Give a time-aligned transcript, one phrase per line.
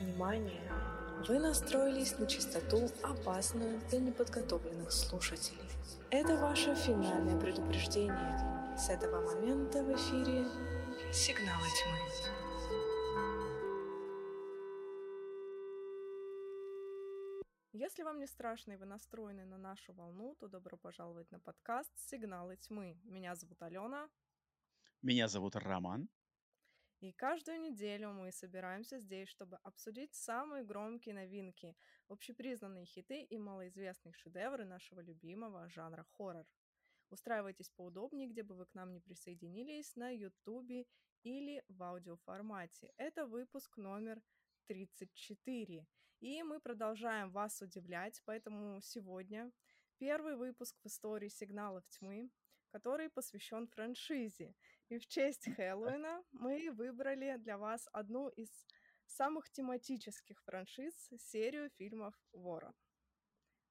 [0.00, 0.62] Внимание!
[1.28, 5.68] Вы настроились на частоту, опасную для неподготовленных слушателей.
[6.10, 8.76] Это ваше финальное предупреждение.
[8.78, 10.46] С этого момента в эфире
[11.12, 11.98] «Сигналы тьмы».
[17.72, 21.92] Если вам не страшно и вы настроены на нашу волну, то добро пожаловать на подкаст
[21.96, 22.98] «Сигналы тьмы».
[23.04, 24.08] Меня зовут Алена.
[25.02, 26.08] Меня зовут Роман.
[27.00, 31.74] И каждую неделю мы собираемся здесь, чтобы обсудить самые громкие новинки,
[32.08, 36.46] общепризнанные хиты и малоизвестные шедевры нашего любимого жанра хоррор.
[37.08, 40.84] Устраивайтесь поудобнее, где бы вы к нам не присоединились, на ютубе
[41.22, 42.92] или в аудиоформате.
[42.98, 44.22] Это выпуск номер
[44.66, 45.86] 34.
[46.20, 49.50] И мы продолжаем вас удивлять, поэтому сегодня
[49.96, 52.30] первый выпуск в истории сигналов тьмы,
[52.68, 54.54] который посвящен франшизе.
[54.90, 58.50] И в честь Хэллоуина мы выбрали для вас одну из
[59.06, 62.74] самых тематических франшиз, серию фильмов «Ворон».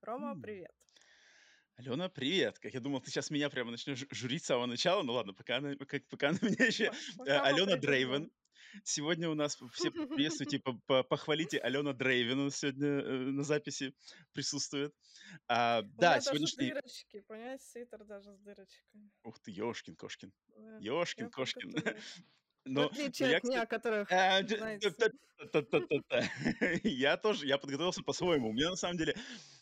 [0.01, 0.71] Рома, привет.
[1.75, 2.57] Алена, привет!
[2.59, 5.03] Как я думал, ты сейчас меня прямо начнешь журить с самого начала.
[5.03, 6.91] Ну ладно, пока она, пока, пока она меня еще...
[7.17, 8.31] Пока Алена мы Дрейвен.
[8.83, 13.93] Сегодня у нас все приветствуйте, по- похвалите Алена нас сегодня э, на записи
[14.33, 14.93] присутствует.
[15.47, 16.69] А, да, даже сегодняшний...
[16.69, 19.11] дырочки, понимаешь, свитер даже с дырочками.
[19.23, 20.33] Ух ты, Ёшкин, Кошкин.
[20.47, 21.71] Да, Ёшкин, Кошкин.
[21.71, 22.03] подготовилась.
[22.65, 24.11] В Но, но отличие я, от меня, которых.
[26.83, 28.49] Я тоже, я подготовился по-своему.
[28.49, 29.15] У меня на самом деле,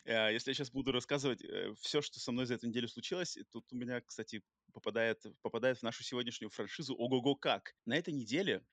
[0.03, 1.41] э, если я сейчас буду рассказывать
[1.79, 4.41] все, что со мной за эту неделю случилось, тут у меня, кстати,
[4.73, 7.75] попадает, попадает в нашу сегодняшнюю франшизу «Ого-го как».
[7.85, 8.65] На этой неделе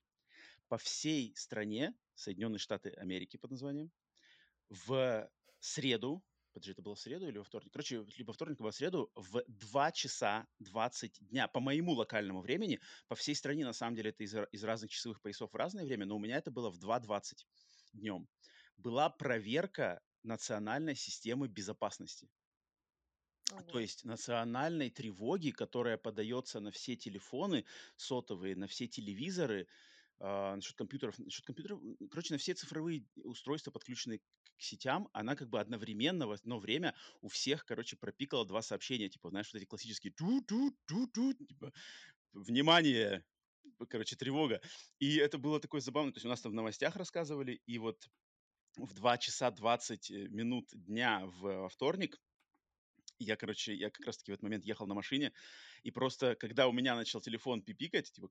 [0.69, 3.93] по всей стране, Соединенные Штаты Америки под названием,
[4.69, 7.73] в среду, подожди, это было в среду или во вторник?
[7.73, 12.81] Короче, либо вторник, либо в среду, в 2 часа 20 дня, по моему локальному времени,
[13.09, 16.07] по всей стране, на самом деле, это из, из разных часовых поясов в разное время,
[16.07, 17.45] но у меня это было в 2.20
[17.92, 18.29] днем,
[18.77, 22.29] была проверка национальной системы безопасности.
[23.47, 23.79] То ого.
[23.79, 27.67] есть национальной тревоги, которая подается на все телефоны
[27.97, 29.69] сотовые, на все телевизоры,
[30.20, 31.80] а, насчет компьютеров, насчет компьютеров,
[32.11, 34.23] короче, на все цифровые устройства, подключенные к
[34.58, 39.30] сетям, она как бы одновременно в одно время у всех, короче, пропикала два сообщения, типа,
[39.30, 41.73] знаешь, вот эти классические ту-ту-ту-ту, типа,
[42.33, 43.24] внимание,
[43.89, 44.61] короче, тревога.
[44.98, 48.08] И это было такое забавно, то есть у нас там в новостях рассказывали, и вот
[48.77, 52.20] в 2 часа 20 минут дня в во вторник
[53.19, 55.33] я, короче, я как раз-таки в этот момент ехал на машине,
[55.83, 58.29] и просто, когда у меня начал телефон пипикать, типа,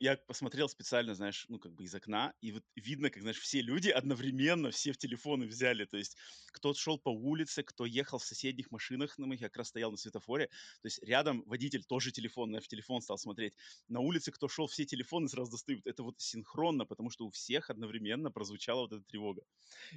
[0.00, 3.60] я посмотрел специально, знаешь, ну, как бы из окна, и вот видно, как, знаешь, все
[3.60, 6.16] люди одновременно все в телефоны взяли, то есть
[6.52, 9.90] кто шел по улице, кто ехал в соседних машинах, на моих, я как раз стоял
[9.90, 10.46] на светофоре,
[10.82, 13.54] то есть рядом водитель тоже телефон, на в телефон стал смотреть,
[13.88, 17.70] на улице кто шел, все телефоны сразу достают, это вот синхронно, потому что у всех
[17.70, 19.42] одновременно прозвучала вот эта тревога.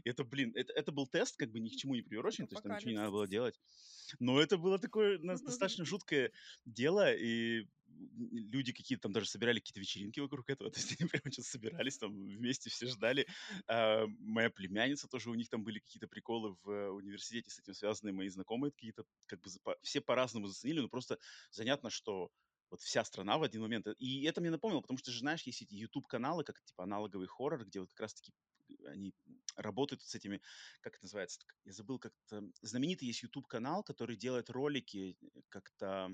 [0.04, 2.56] И это, блин, это, это был тест, как бы ни к чему не приурочен, то
[2.56, 3.60] есть там ничего не надо было делать.
[4.20, 6.32] Но это было такое достаточно жуткое
[6.66, 11.32] дело, и люди какие-то там даже собирали какие-то вечеринки вокруг этого, то есть они прямо
[11.32, 13.28] что собирались там вместе, все ждали.
[13.68, 17.74] А, моя племянница тоже, у них там были какие-то приколы в э, университете с этим
[17.74, 19.50] связанные, мои знакомые какие-то, как бы
[19.82, 21.18] все по-разному заценили, но просто
[21.52, 22.30] занятно, что
[22.70, 23.88] вот вся страна в один момент.
[23.98, 27.66] И это мне напомнило, потому что, же, знаешь, есть эти YouTube-каналы, как типа аналоговый хоррор,
[27.66, 28.34] где вот как раз-таки
[28.86, 29.14] они
[29.56, 30.42] работают с этими,
[30.82, 36.12] как это называется, я забыл как-то, знаменитый есть YouTube-канал, который делает ролики э, как-то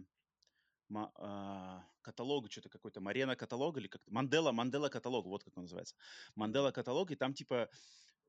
[0.94, 5.96] а, каталог, что-то какой-то, Марена каталог или как-то, Мандела, Мандела каталог, вот как он называется.
[6.36, 7.70] Мандела каталог, и там типа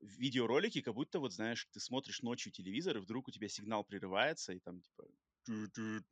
[0.01, 4.53] видеоролики, как будто вот, знаешь, ты смотришь ночью телевизор, и вдруг у тебя сигнал прерывается,
[4.53, 5.07] и там типа
[5.45, 6.03] «Тю-тю,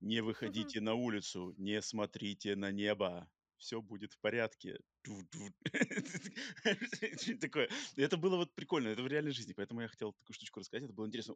[0.00, 3.30] не выходите на улицу, не смотрите на небо,
[3.62, 4.78] все будет в порядке.
[7.40, 7.68] Такое.
[7.96, 10.92] Это было вот прикольно, это в реальной жизни, поэтому я хотел такую штучку рассказать, это
[10.92, 11.34] было интересно.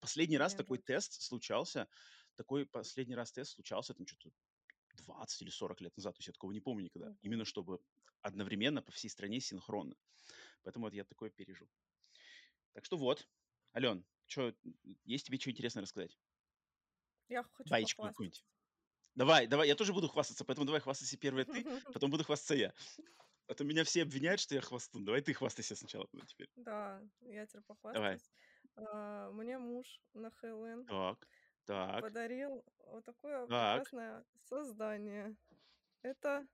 [0.00, 1.88] Последний раз такой тест случался,
[2.38, 4.30] такой последний раз тест случался там что-то
[4.94, 7.14] 20 или 40 лет назад, то есть я такого не помню никогда.
[7.20, 7.80] Именно чтобы
[8.22, 9.96] одновременно по всей стране синхронно.
[10.62, 11.68] Поэтому вот я такое пережил.
[12.72, 13.28] Так что вот,
[13.74, 14.54] Ален, что,
[15.04, 16.16] есть тебе что интересное рассказать?
[17.28, 18.44] Я хочу Баечку какую-нибудь.
[19.14, 21.64] Давай, давай, я тоже буду хвастаться, поэтому давай хвастайся первая ты,
[22.00, 22.72] потом буду хвастаться я.
[23.48, 25.04] А то меня все обвиняют, что я хвастун.
[25.04, 26.48] Давай ты хвастайся сначала ну, теперь.
[26.54, 27.66] Да, я теперь Давай.
[27.66, 28.30] похвастаюсь.
[28.76, 31.26] А, Мне муж на Хэллоуин Так,
[31.68, 33.82] так, подарил вот такое так.
[33.84, 35.36] прекрасное создание.
[36.02, 36.46] Это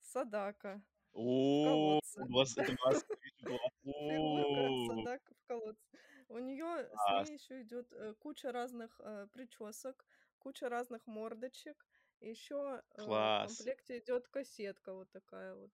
[0.00, 0.82] Садака
[1.12, 2.20] в О, колодце.
[2.22, 2.76] это.
[3.84, 5.98] Фигурка в колодце.
[6.28, 7.28] У нее с класс.
[7.28, 10.06] ней еще идет э, куча разных э, причесок,
[10.38, 11.86] куча разных мордочек.
[12.20, 13.56] Еще в Класс.
[13.56, 15.70] комплекте идет кассетка вот такая вот.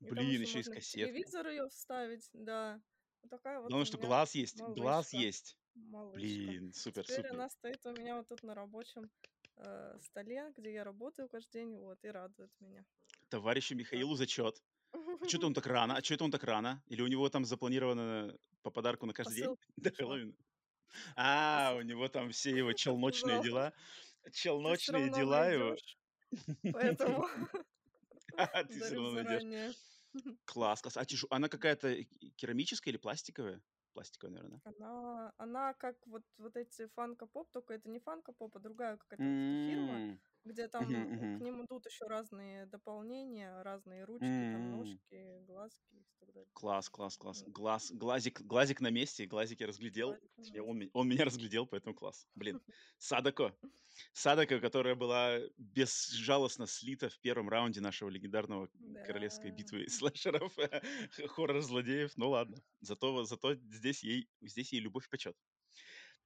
[0.00, 1.06] И там Блин, еще еще и с можно в кассеткой.
[1.06, 2.80] телевизор ее вставить, да.
[3.22, 4.60] Вот такая вот Главное, у что меня глаз есть.
[4.60, 5.16] Глаз малышка.
[5.16, 5.58] есть.
[5.74, 6.18] Малышка.
[6.20, 7.32] Блин, супер, Теперь супер.
[7.32, 9.10] она стоит у меня вот тут на рабочем
[9.56, 12.84] э, столе, где я работаю каждый день, вот, и радует меня.
[13.28, 13.74] Товарищу.
[13.74, 14.62] Михаилу зачет.
[14.92, 15.96] А что это он так рано?
[15.96, 16.82] А что это он так рано?
[16.86, 19.44] Или у него там запланировано по подарку на каждый день?
[19.44, 19.90] Посылка До.
[19.90, 20.34] Хэллоуина?
[21.16, 23.72] А, у Посыл- него там все его челночные дела.
[24.32, 25.76] Челночные дела его.
[26.72, 27.26] поэтому
[28.36, 29.76] А ты все равно найдешь.
[30.44, 30.96] Класс, класс.
[30.98, 32.04] А она какая-то э,
[32.36, 33.62] керамическая или пластиковая?
[33.92, 34.62] Пластиковая, наверное?
[34.64, 39.54] Она, она как вот, вот эти фанка-поп, только это не фанка-поп, а другая какая-то эта
[39.64, 40.04] фирма,
[40.44, 44.70] где там э, к мгм, ним идут еще разные дополнения, разные ручки, там м.
[44.70, 46.50] ножки, глазки и так далее.
[46.54, 47.42] Класс, класс, класс.
[47.42, 50.20] Вот, Глаз, глазик, глазик на месте, глазик я разглядел.
[50.20, 50.60] глазик месте.
[50.60, 52.28] он, он меня разглядел, поэтому класс.
[52.34, 52.60] Блин,
[52.98, 53.56] Садако.
[54.12, 58.68] Садако, которая была безжалостно слита в первом раунде нашего легендарного
[59.02, 59.52] королевской Да.
[59.52, 60.54] битвы слэшеров,
[61.26, 62.12] хоррор-злодеев.
[62.16, 65.36] Ну ладно, зато, зато здесь, ей, здесь ей любовь и почет.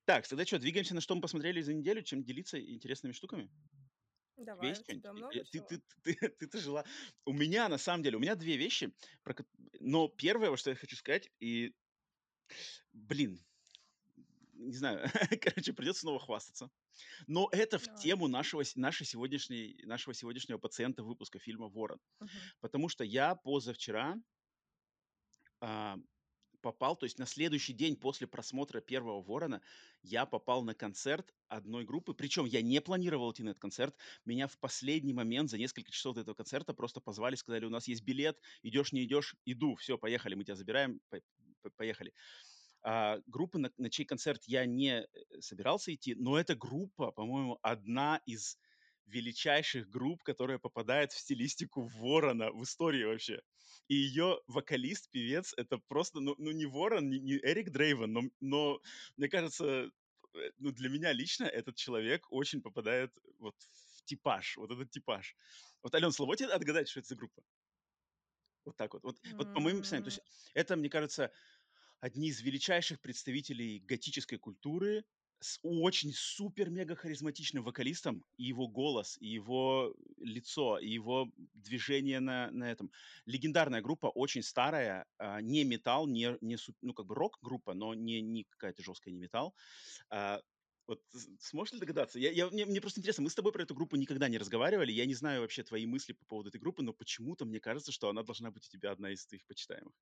[0.04, 3.50] Так, тогда что, двигаемся на что мы посмотрели за неделю, чем делиться интересными штуками?
[4.36, 5.66] Давай, много Э, Ты, чего?
[5.68, 6.84] ты, ты, ты, ты жила.
[7.24, 9.34] У меня, на самом деле, у меня две вещи, про
[9.80, 11.74] но первое, что я хочу сказать, и,
[12.92, 13.38] блин,
[14.54, 15.00] не знаю,
[15.42, 16.70] короче, придется снова хвастаться.
[17.26, 18.02] Но это в Давай.
[18.02, 22.00] тему нашего, нашей сегодняшней, нашего сегодняшнего пациента выпуска фильма «Ворон».
[22.20, 22.50] Мгм.
[22.60, 24.16] Потому что я позавчера
[25.60, 25.96] а,
[26.66, 29.62] попал, то есть на следующий день после просмотра первого «Ворона»
[30.02, 32.12] я попал на концерт одной группы.
[32.12, 33.94] Причем я не планировал идти на этот концерт.
[34.24, 37.86] Меня в последний момент, за несколько часов до этого концерта, просто позвали, сказали, у нас
[37.86, 41.20] есть билет, идешь, не идешь, иду, все, поехали, мы тебя забираем, по-
[41.62, 42.12] по- поехали.
[42.82, 45.06] А, группы, на, на чей концерт я не э,
[45.38, 48.58] собирался идти, но эта группа, по-моему, одна из
[49.06, 53.40] величайших групп, которая попадает в стилистику Ворона в истории вообще.
[53.88, 58.22] И ее вокалист, певец, это просто, ну, ну не Ворон, не, не Эрик Дрейвен, но,
[58.40, 58.80] но
[59.16, 59.90] мне кажется,
[60.34, 63.54] э, ну, для меня лично этот человек очень попадает вот
[63.96, 65.36] в типаж, вот этот типаж.
[65.82, 67.42] Вот, Ален, слово тебе отгадать, что это за группа?
[68.64, 69.04] Вот так вот.
[69.04, 70.04] Вот, вот по моим описаниям.
[70.04, 70.20] То есть
[70.54, 71.30] это, мне кажется,
[72.00, 75.04] одни из величайших представителей готической культуры
[75.40, 82.50] с очень супер-мега харизматичным вокалистом, и его голос, и его лицо, и его движение на,
[82.50, 82.90] на этом.
[83.26, 88.20] Легендарная группа, очень старая, а, не металл, не, не ну, как бы рок-группа, но не,
[88.22, 89.54] не какая-то жесткая не металл.
[90.10, 90.40] А,
[90.86, 91.02] вот
[91.40, 92.18] сможешь ли догадаться?
[92.18, 94.92] Я, я- мне, мне просто интересно, мы с тобой про эту группу никогда не разговаривали,
[94.92, 98.08] я не знаю вообще твои мысли по поводу этой группы, но почему-то мне кажется, что
[98.08, 99.94] она должна быть у тебя одна из твоих почитаемых.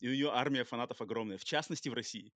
[0.00, 2.32] И у нее армия фанатов огромная, в частности в России.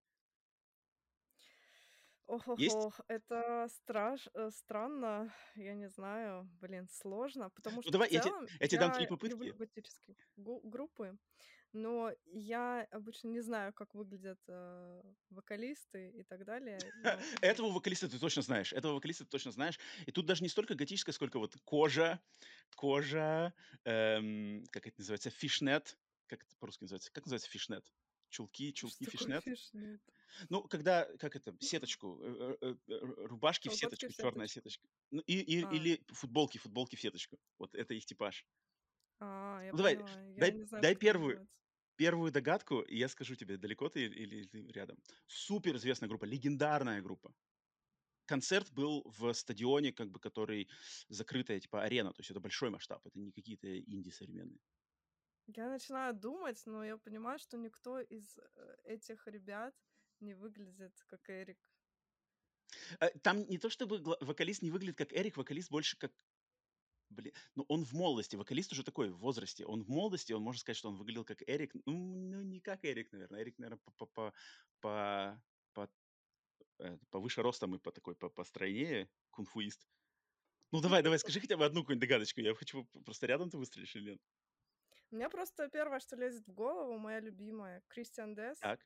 [2.56, 2.88] Есть?
[2.88, 8.08] Ох-ох-ох, это страш, э, странно, я не знаю, блин, сложно, потому Ну что в давай,
[8.10, 9.54] я целом я тебе дам три я люблю попытки.
[9.54, 11.16] готические гу- группы,
[11.72, 16.90] но я обычно не знаю, как выглядят э, вокалисты и так далее.
[16.94, 17.26] Вот.
[17.40, 18.72] Этого вокалиста ты точно знаешь.
[18.72, 19.78] Этого вокалиста ты точно знаешь.
[20.06, 22.20] И тут даже не столько готическая, сколько вот кожа,
[22.76, 23.54] кожа,
[23.84, 25.98] эм, как это называется, фишнет.
[26.26, 27.10] Как это по-русски называется?
[27.12, 27.92] Как называется фишнет?
[28.30, 29.44] Чулки, Что чулки, такое фишнет.
[29.44, 30.02] фишнет?
[30.50, 34.88] Ну, когда, как это, сеточку, э, э, э, рубашки в сеточку, черная сеточка.
[35.10, 37.38] Ну, и, и- А, или футболки, футболки в сеточку.
[37.58, 38.46] Вот это их типаж.
[39.20, 40.22] а, я Ну, давай, поняла.
[40.22, 41.48] Я дай, знаю, дай первую, называется.
[41.96, 44.98] первую догадку, и я скажу тебе, далеко ты или, или ты рядом.
[45.26, 47.34] Супер известная группа, легендарная группа.
[48.26, 50.68] Концерт был в стадионе, как бы, который
[51.08, 54.60] закрытая, типа, арена, то есть это большой масштаб, это не какие-то инди современные.
[55.48, 59.74] Я начинаю думать, но я понимаю, что никто из э, этих ребят
[60.20, 61.58] не выглядит как Эрик.
[63.00, 66.12] Э, Там не то чтобы вокалист не выглядит как Эрик, вокалист больше как,
[67.10, 70.60] блин, ну он в молодости, вокалист уже такой, в возрасте, он в молодости, он можно
[70.60, 73.90] сказать, что он выглядел как Эрик, ну, ну не как Эрик, наверное, Эрик, наверное, по,
[73.92, 74.34] по, по,
[74.80, 75.42] по,
[75.74, 75.90] по-
[76.80, 79.88] э, повыше ростом и по такой, по, постройнее, кунфуист.
[80.72, 83.96] Ну давай, давай, скажи хотя бы одну какую-нибудь догадочку, я хочу просто рядом ты выстрелишь
[83.96, 84.22] или нет?
[85.10, 88.58] У меня просто первое, что лезет в голову, моя любимая, Кристиан Дес.
[88.58, 88.80] Так.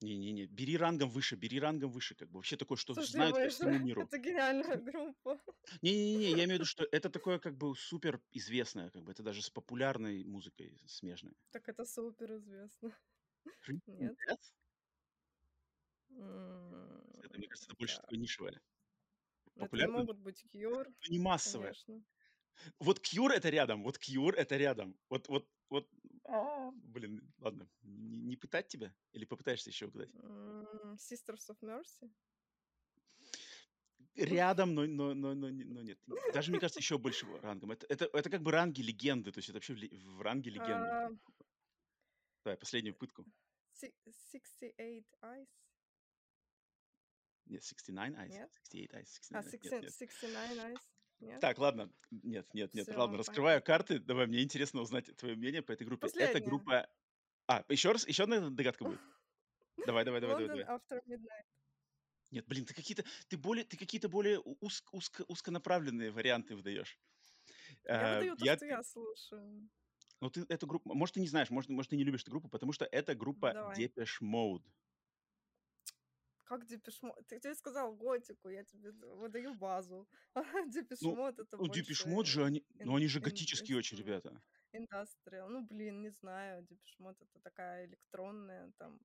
[0.00, 3.48] Не-не-не, бери рангом выше, бери рангом выше, как бы вообще такое, что Слушай, знают по
[3.48, 4.02] всему миру.
[4.02, 5.40] это гениальная группа.
[5.82, 9.24] Не-не-не, я имею в виду, что это такое как бы супер известное, как бы это
[9.24, 11.34] даже с популярной музыкой смежное.
[11.50, 12.96] Так это супер известно.
[13.86, 14.16] Нет?
[16.10, 18.60] Это, мне кажется, это больше такое нишевое.
[19.56, 21.72] Это могут быть Cure, не массовое.
[21.72, 22.04] конечно.
[22.78, 24.96] Вот Cure это рядом, вот Cure это рядом.
[25.08, 25.88] Вот, вот, вот,
[26.24, 28.94] а, блин, ладно, не, не пытать тебя?
[29.12, 30.10] Или попытаешься еще угадать?
[30.96, 32.12] Sisters of Mercy.
[34.14, 35.98] рядом, но, но, но, но, но нет.
[36.32, 37.70] Даже, мне кажется, еще больше рангом.
[37.70, 40.88] Это, это, это как бы ранги легенды, то есть это вообще в, в ранге легенды.
[40.88, 41.10] А,
[42.44, 43.24] Давай, последнюю пытку.
[43.72, 45.48] си- 68 Eyes?
[47.46, 48.28] Нет, 69 eyes.
[48.28, 48.50] Нет?
[48.52, 49.08] 68 eyes.
[49.32, 49.82] А, 69 eyes.
[49.82, 49.94] Нет, 16 нет.
[49.94, 50.97] 69 Eyes?
[51.20, 51.40] Нет?
[51.40, 51.92] Так, ладно.
[52.10, 52.86] Нет, нет, нет.
[52.86, 53.66] Всё, Ладно, раскрываю понятно.
[53.66, 53.98] карты.
[53.98, 56.06] Давай, мне интересно узнать твое мнение по этой группе.
[56.06, 56.40] Это Последняя.
[56.46, 56.88] группа...
[57.48, 59.00] А, еще раз, еще одна догадка будет.
[59.86, 60.78] Давай, давай, давай, давай, London давай.
[60.78, 61.44] After Midnight.
[62.30, 66.98] Нет, блин, ты какие-то, ты более, ты какие-то более у- узк- узко, узконаправленные варианты выдаешь.
[67.84, 69.68] Я А, выдаю то, я, что я слушаю.
[70.20, 72.48] ну ты эту группу, может ты не знаешь, может, может ты не любишь эту группу,
[72.48, 73.76] потому что это группа Давай.
[73.76, 74.64] Depeche Mode.
[76.48, 77.14] Как Депешмот?
[77.26, 80.08] Ты тебе сказал готику, я тебе выдаю базу.
[80.34, 83.24] А Ну, Депешмот это ну Depeche больше Mode же, они, ну ин- они же ин-
[83.24, 84.42] готические очень, ребята.
[84.72, 85.50] индастриал.
[85.50, 86.62] Ну, блин, не знаю.
[86.62, 88.98] Депешмот это такая электронная там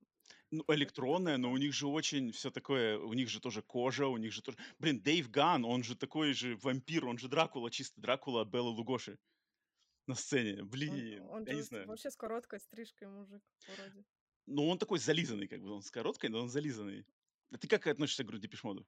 [0.50, 4.06] Ну, какая-то электронная, но у них же очень все такое, у них же тоже кожа,
[4.06, 4.56] у них же тоже...
[4.78, 9.18] Блин, Дэйв Ган, он же такой же вампир, он же Дракула, чисто Дракула Беллы Лугоши
[10.06, 10.62] на сцене.
[10.62, 11.86] Он, Блин, он я не же с- знаю.
[11.88, 14.04] вообще с короткой стрижкой мужик вроде.
[14.46, 17.04] Ну, он такой зализанный, как бы, он с короткой, но он зализанный.
[17.54, 18.84] А ты как относишься к группе Mode?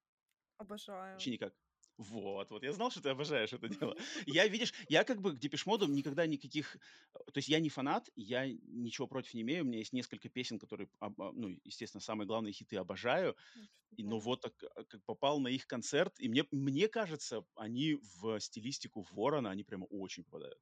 [0.58, 1.14] Обожаю.
[1.14, 1.54] Вообще никак.
[1.99, 3.96] Вот, вот, я знал, что ты обожаешь это дело.
[4.26, 6.76] Я, видишь, я как бы к Mode никогда никаких...
[6.76, 10.28] э, То есть я не фанат, я ничего против не имею, у меня есть несколько
[10.28, 14.54] песен, которые, а, ну, естественно, самые главные хиты обожаю, Ну, чё-то и, но вот так,
[14.76, 19.64] а, как попал на их концерт, и мне, мне кажется, они в стилистику Ворона, они
[19.64, 20.58] прямо очень попадают.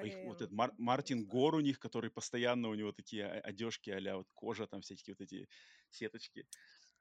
[0.00, 1.26] А Их, вот этот Блин, Мар- Мартин.
[1.26, 5.20] Гор у них, который постоянно у него такие одежки а вот кожа, там всякие вот
[5.24, 5.48] эти
[5.90, 6.46] сеточки.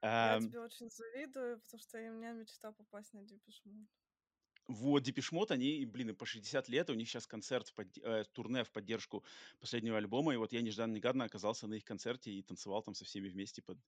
[0.01, 3.87] Я тебе очень завидую, потому что и у меня мечта попасть на Депешмот.
[4.67, 8.25] Вот, Депешмот, они, блин, им по 60 лет, у них сейчас концерт, в подде- э,
[8.25, 9.23] турне в поддержку
[9.59, 13.29] последнего альбома, и вот я нежданно-негаданно оказался на их концерте и танцевал там со всеми
[13.29, 13.79] вместе под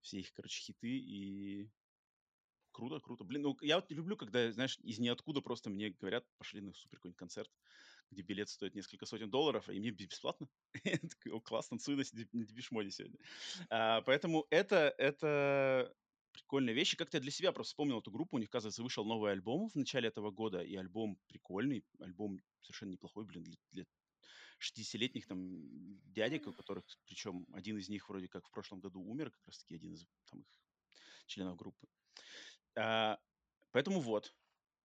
[0.00, 1.70] все их, короче, хиты, и
[2.72, 3.24] круто, круто.
[3.24, 6.98] Блин, ну, я вот люблю, когда, знаешь, из ниоткуда просто мне говорят, пошли на супер
[6.98, 7.50] какой-нибудь концерт,
[8.10, 10.48] где билет стоит несколько сотен долларов, и мне бес- бесплатно.
[11.30, 13.18] «О, класс, танцую на Де- на Депешмоде сегодня.
[13.70, 15.94] А, Поэтому это, это
[16.32, 16.94] прикольная вещь.
[16.94, 18.36] И как-то я для себя просто вспомнил эту группу.
[18.36, 22.90] У них, оказывается, вышел новый альбом в начале этого года, и альбом прикольный, альбом совершенно
[22.90, 23.84] неплохой, блин, для, для
[24.58, 25.38] 60-летних там
[26.12, 29.74] дядек, у которых, причем один из них вроде как в прошлом году умер, как раз-таки
[29.74, 30.46] один из там их
[31.26, 31.86] членов группы.
[32.76, 33.18] А,
[33.72, 34.34] Поэтому вот,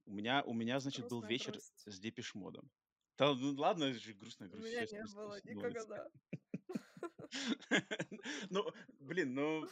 [0.05, 1.83] у меня, у меня, значит, был Грустная вечер грусть.
[1.85, 2.71] с Депешмодом.
[3.18, 4.68] Да, ну ладно, это же грустная У грусть.
[4.68, 6.08] меня не было никогда.
[8.50, 8.65] Ну,
[9.00, 9.68] блин, ну,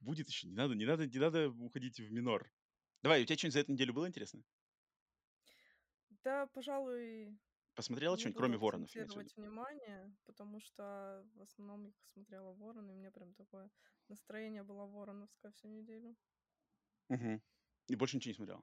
[0.00, 0.48] будет еще.
[0.48, 2.52] Не надо, не надо, не надо уходить в минор.
[3.02, 4.44] Давай, у тебя что-нибудь за эту неделю было интересно?
[6.24, 7.38] Да, пожалуй,
[7.74, 8.90] Посмотрела что-нибудь, кроме воронов?
[8.90, 13.70] акцентировать внимание, потому что в основном их смотрела Ворон, и у меня прям такое
[14.08, 16.16] настроение было вороновское всю неделю.
[17.10, 17.42] Мгм.
[17.88, 18.62] И больше ничего не смотрела?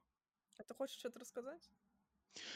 [0.60, 1.72] А ты хочешь что-то рассказать?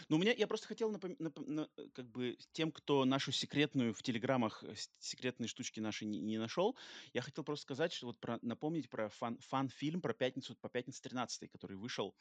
[0.09, 3.31] Ну, у меня, я просто хотел напом- напом- на- э, как бы тем, кто нашу
[3.31, 6.77] секретную в телеграммах, э, секретные штучки наши не, не нашел,
[7.13, 11.01] я хотел просто сказать, что вот про, напомнить про фан, фан-фильм про пятницу, по пятнице
[11.01, 12.15] 13 который вышел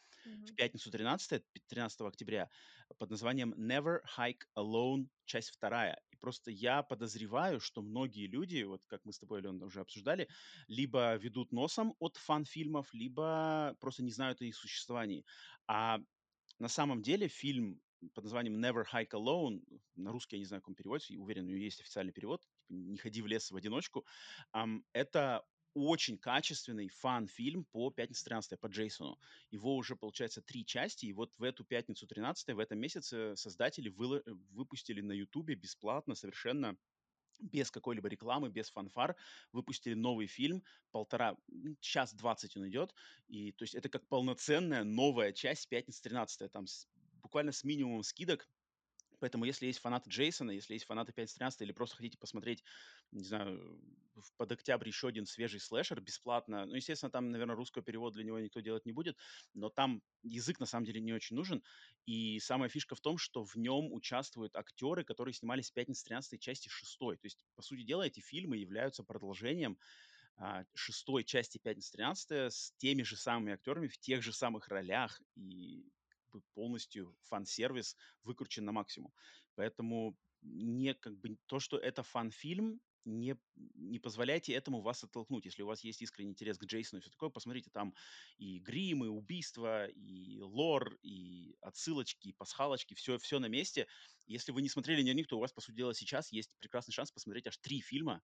[0.44, 0.56] в Мгм.
[0.56, 2.48] пятницу 13, 13 октября
[2.98, 6.00] под названием Never Hike Alone, часть вторая.
[6.10, 10.28] И просто я подозреваю, что многие люди, вот как мы с тобой, Алена, уже обсуждали,
[10.68, 15.24] либо ведут носом от фан-фильмов, либо просто не знают о их существовании.
[15.66, 15.98] А
[16.58, 17.80] на самом деле фильм
[18.14, 19.62] под названием Never Hike Alone,
[19.96, 22.54] на русский я не знаю, как он переводится, уверен, у него есть официальный перевод, типа
[22.68, 24.06] «Не ходи в лес в одиночку»,
[24.52, 29.18] ам, это очень качественный фан-фильм по «Пятнице 13 по Джейсону.
[29.50, 33.90] Его уже, получается, три части, и вот в эту «Пятницу 13 в этом месяце создатели
[33.90, 36.76] выло- выпустили на Ютубе бесплатно совершенно
[37.38, 39.16] без какой-либо рекламы, без фанфар,
[39.52, 41.36] выпустили новый фильм, полтора,
[41.80, 42.94] час двадцать он идет,
[43.28, 46.88] и то есть это как полноценная новая часть «Пятница 13 там с-
[47.22, 48.48] буквально с минимумом скидок,
[49.20, 52.62] Поэтому, если есть фанаты Джейсона, если есть фанаты 513 или просто хотите посмотреть,
[53.12, 53.80] не знаю,
[54.14, 58.24] в- под октябрь еще один свежий слэшер бесплатно, ну, естественно, там, наверное, русского перевода для
[58.24, 59.16] него никто делать не будет,
[59.54, 61.62] но там язык, на самом деле, не очень нужен.
[62.04, 66.40] И самая фишка в том, что в нем участвуют актеры, которые снимались в «Пятница 13
[66.40, 67.16] части 6.
[67.16, 69.78] То есть, по сути дела, эти фильмы являются продолжением
[70.36, 75.20] а, шестой части «Пятница 13 с теми же самыми актерами в тех же самых ролях
[75.36, 75.90] и
[76.54, 79.12] полностью фан-сервис выкручен на максимум.
[79.54, 83.36] Поэтому не как бы то, что это фан-фильм, не,
[83.74, 85.44] не позволяйте этому вас оттолкнуть.
[85.44, 87.94] Если у вас есть искренний интерес к Джейсону и все такое, посмотрите там
[88.36, 93.86] и гримы, и убийства, и лор, и отсылочки, и пасхалочки, все, все на месте.
[94.26, 96.56] Если вы не смотрели ни о них, то у вас, по сути дела, сейчас есть
[96.58, 98.22] прекрасный шанс посмотреть аж три фильма,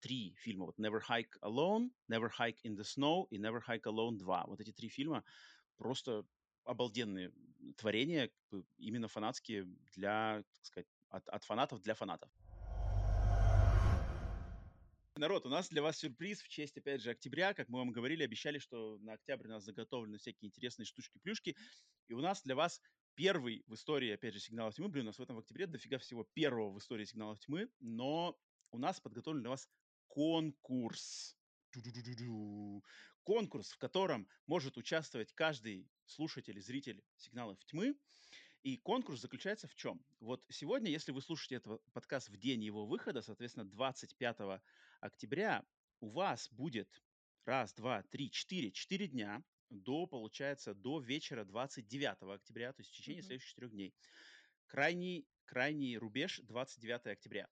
[0.00, 0.66] три фильма.
[0.66, 4.46] Вот Never Hike Alone, Never Hike in the Snow и Never Hike Alone 2.
[4.46, 5.24] Вот эти три фильма
[5.76, 6.24] просто
[6.64, 7.32] обалденные
[7.76, 8.30] творения,
[8.76, 12.30] именно фанатские для, так сказать, от, от фанатов для фанатов.
[15.18, 17.52] Народ, у нас для вас сюрприз в честь, опять же, октября.
[17.52, 21.56] Как мы вам говорили, обещали, что на октябрь у нас заготовлены всякие интересные штучки-плюшки.
[22.06, 22.80] И у нас для вас
[23.16, 24.88] первый в истории, опять же, сигналов тьмы.
[24.88, 27.68] Блин, у нас в этом в октябре дофига всего первого в истории сигналов тьмы.
[27.80, 28.38] Но
[28.70, 29.68] у нас подготовлен для вас
[30.06, 31.36] конкурс.
[33.24, 37.96] Конкурс, в котором может участвовать каждый слушатель зритель сигналов тьмы.
[38.62, 40.00] И конкурс заключается в чем?
[40.20, 44.60] Вот сегодня, если вы слушаете этот подкаст в день его выхода, соответственно, 25
[45.00, 45.64] октября,
[46.00, 47.02] у вас будет
[47.44, 52.96] раз, два, три, четыре, четыре дня до, получается, до вечера 29 октября, то есть в
[52.96, 53.26] течение mm-hmm.
[53.26, 53.94] следующих четырех дней.
[54.66, 57.48] Крайний, крайний рубеж 29 октября.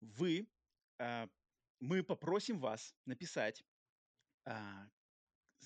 [0.00, 0.48] Вы,
[0.98, 1.28] э,
[1.80, 3.64] мы попросим вас написать
[4.46, 4.52] э,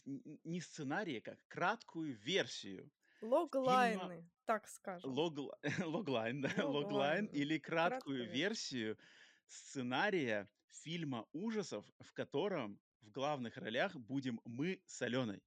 [0.05, 2.91] не сценарий, как краткую версию
[3.21, 4.31] Логлайны, фильма...
[4.45, 5.11] так скажем.
[5.11, 5.59] Лог...
[5.85, 8.37] Логлайн, да, логлайн или краткую Краткая.
[8.37, 8.99] версию
[9.47, 15.43] сценария фильма ужасов, в котором в главных ролях будем мы с Аленой.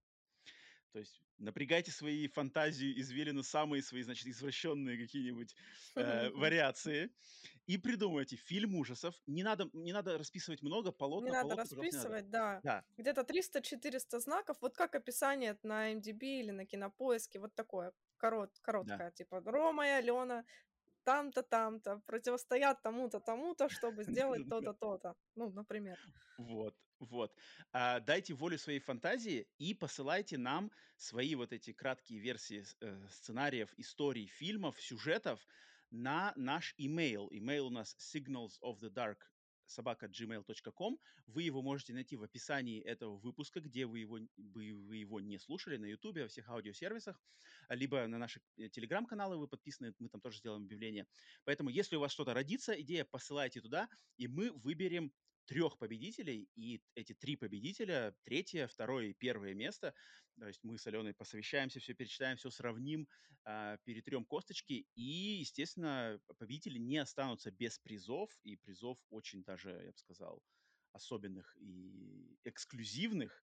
[0.91, 5.55] То есть напрягайте свои фантазии, извилины, самые свои, значит, извращенные какие-нибудь
[5.95, 7.09] э, вариации
[7.65, 9.15] и придумайте фильм ужасов.
[9.25, 12.61] Не надо, не надо расписывать много, полотна, Не надо полотна, расписывать, не надо.
[12.63, 12.83] да.
[12.83, 12.85] да.
[12.97, 18.97] Где-то 300-400 знаков, вот как описание на MDB или на Кинопоиске, вот такое, корот, короткое,
[18.97, 19.11] да.
[19.11, 20.43] типа Рома и Алена
[21.03, 25.15] там-то, там-то, противостоят тому-то, тому-то, чтобы сделать то-то, то-то.
[25.35, 25.97] Ну, например.
[26.37, 27.33] Вот, вот.
[27.71, 33.73] А, дайте волю своей фантазии и посылайте нам свои вот эти краткие версии э, сценариев,
[33.77, 35.39] историй, фильмов, сюжетов
[35.89, 37.29] на наш email.
[37.31, 39.17] Email у нас signals of the dark
[39.71, 40.99] собака gmail.com.
[41.27, 45.39] Вы его можете найти в описании этого выпуска, где вы его, вы, вы его не
[45.39, 47.19] слушали, на YouTube, во всех аудиосервисах,
[47.69, 51.05] либо на наши э, телеграм-каналы вы подписаны, мы там тоже сделаем объявление.
[51.45, 53.87] Поэтому, если у вас что-то родится, идея, посылайте туда,
[54.17, 55.11] и мы выберем
[55.45, 59.93] трех победителей, и эти три победителя, третье, второе и первое место,
[60.39, 63.07] то есть мы с Аленой посовещаемся, все перечитаем, все сравним,
[63.45, 69.91] э, перетрем косточки, и, естественно, победители не останутся без призов, и призов очень даже, я
[69.91, 70.41] бы сказал,
[70.93, 73.41] особенных и эксклюзивных.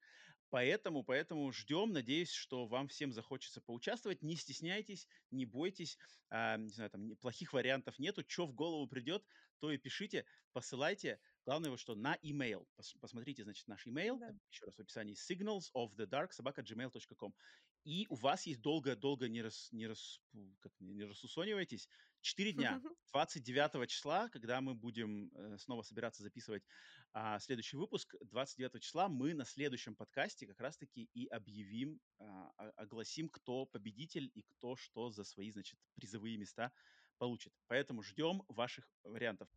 [0.51, 4.23] Поэтому, поэтому ждем, надеюсь, что вам всем захочется поучаствовать.
[4.23, 5.99] Не стесняйтесь, не бойтесь,
[6.31, 8.25] э, не знаю, там плохих вариантов нету.
[8.27, 9.27] Что в голову придет,
[9.59, 11.21] то и пишите, посылайте.
[11.49, 12.67] Главное, что на email.
[12.77, 14.35] Пос, посмотрите, значит, наш email, да.
[14.51, 17.33] еще раз в описании, signals of the dark собака gmail.com.
[17.85, 20.21] И у вас есть долго-долго не, рас, не, рас,
[20.61, 21.89] как, не рассусонивайтесь,
[22.21, 22.83] 4 дня,
[23.15, 26.65] 29 числа, когда мы будем э, снова собираться записывать
[27.15, 33.31] а, следующий выпуск, 29 числа мы на следующем подкасте как раз-таки и объявим, а, огласим,
[33.31, 36.73] кто победитель и кто что за свои, значит, призовые места
[37.17, 37.55] получит.
[37.69, 39.49] Поэтому ждем ваших вариантов.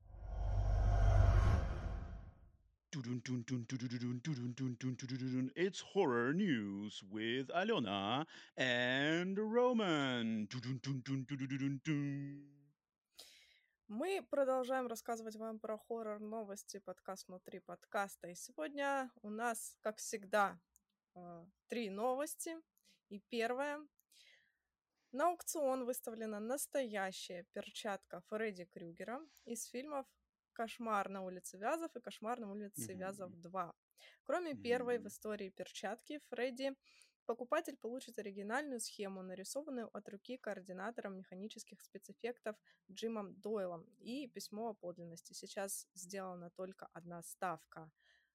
[5.56, 8.27] It's horror news with Alena
[8.58, 10.45] and Roman.
[13.88, 18.27] Мы продолжаем рассказывать вам про хоррор новости, подкаст внутри подкаста.
[18.27, 20.60] И сегодня у нас, как всегда,
[21.69, 22.58] три новости.
[23.08, 23.80] И первая.
[25.13, 30.06] На аукцион выставлена настоящая перчатка Фредди Крюгера из фильмов
[30.53, 32.97] «Кошмар на улице Вязов» и «Кошмар на улице mm-hmm.
[32.97, 33.73] Вязов 2».
[34.23, 34.61] Кроме mm-hmm.
[34.61, 36.75] первой в истории перчатки, Фредди
[37.25, 42.55] покупатель получит оригинальную схему, нарисованную от руки координатором механических спецэффектов
[42.91, 45.33] Джимом Дойлом и письмо о подлинности.
[45.33, 47.91] Сейчас сделана только одна ставка.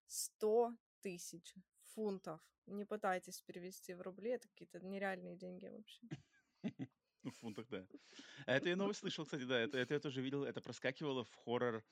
[0.07, 1.55] 100 тысяч
[1.95, 2.41] фунтов.
[2.67, 6.01] Не пытайтесь перевести в рубли, это какие-то нереальные деньги вообще.
[7.23, 7.85] В фунтах, да.
[8.47, 9.59] Это я новость слышал, кстати, да.
[9.59, 11.85] Это, это я тоже видел, это проскакивало в хоррор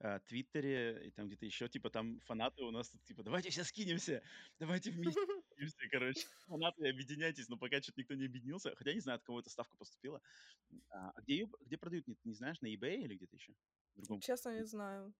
[0.00, 3.64] э, Твиттере и там где-то еще, типа, там фанаты у нас, тут, типа, давайте все
[3.64, 4.22] скинемся,
[4.58, 5.20] давайте вместе
[5.52, 6.26] скинемся, короче.
[6.46, 9.76] Фанаты, объединяйтесь, но пока что-то никто не объединился, хотя не знаю, от кого эта ставка
[9.76, 10.20] поступила.
[10.90, 13.54] А, а где ее, где продают, не, не знаешь, на eBay или где-то еще?
[14.20, 15.14] Честно, не знаю.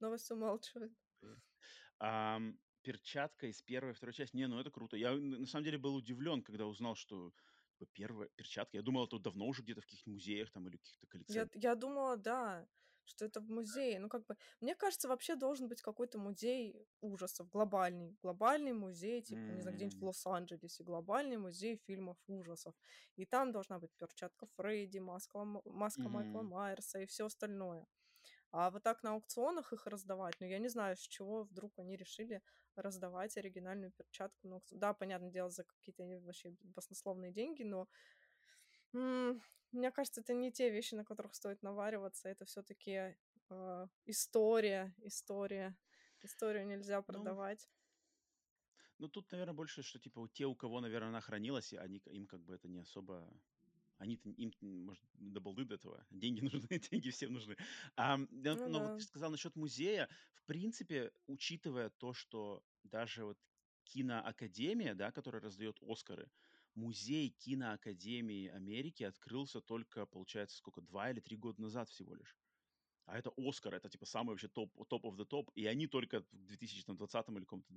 [0.00, 0.92] Новость умалчивает.
[1.98, 2.40] А,
[2.82, 4.36] перчатка из первой и второй части.
[4.36, 4.96] Не, ну это круто.
[4.96, 7.32] Я на самом деле был удивлен, когда узнал, что
[7.78, 8.76] типа, первая перчатка.
[8.76, 11.54] Я думал, это давно уже где-то в каких-то музеях там или каких-то коллекционных.
[11.54, 12.66] Я, я думала, да,
[13.10, 13.98] что это в музее.
[13.98, 18.16] Ну, как бы, мне кажется, вообще должен быть какой-то музей ужасов, глобальный.
[18.22, 19.54] Глобальный музей, типа, mm-hmm.
[19.54, 22.74] не знаю, где-нибудь в Лос-Анджелесе, глобальный музей фильмов ужасов.
[23.16, 26.08] И там должна быть перчатка Фредди, маска, маска mm-hmm.
[26.08, 27.86] Майкла Майерса и все остальное.
[28.52, 31.96] А вот так на аукционах их раздавать, ну, я не знаю, с чего вдруг они
[31.96, 32.42] решили
[32.74, 34.48] раздавать оригинальную перчатку.
[34.48, 37.88] Ну, да, понятное дело, за какие-то вообще баснословные деньги, но
[39.72, 42.28] мне кажется, это не те вещи, на которых стоит навариваться.
[42.28, 43.14] Это все-таки э,
[43.50, 45.76] а, история, история.
[46.22, 47.68] Историю нельзя Ну, продавать.
[48.98, 52.42] ну тут, наверное, больше, что типа те, у кого, наверное, она хранилась, они, им как
[52.44, 53.28] бы это не особо
[53.98, 54.52] они-то, им,
[54.86, 56.06] может, до балды до этого.
[56.10, 57.56] Деньги нужны, деньги всем нужны.
[57.96, 58.96] А, но, Ну но вот да.
[58.96, 60.08] ты сказал насчет музея.
[60.34, 63.38] В принципе, учитывая то, что даже вот
[63.84, 66.30] киноакадемия, да, которая раздает Оскары,
[66.74, 72.36] музей киноакадемии Америки открылся только, получается, сколько, два или три года назад всего лишь.
[73.06, 75.50] А это Оскар, это типа самый вообще топ, топ of the топ.
[75.54, 77.74] И они только в 2020 или каком-то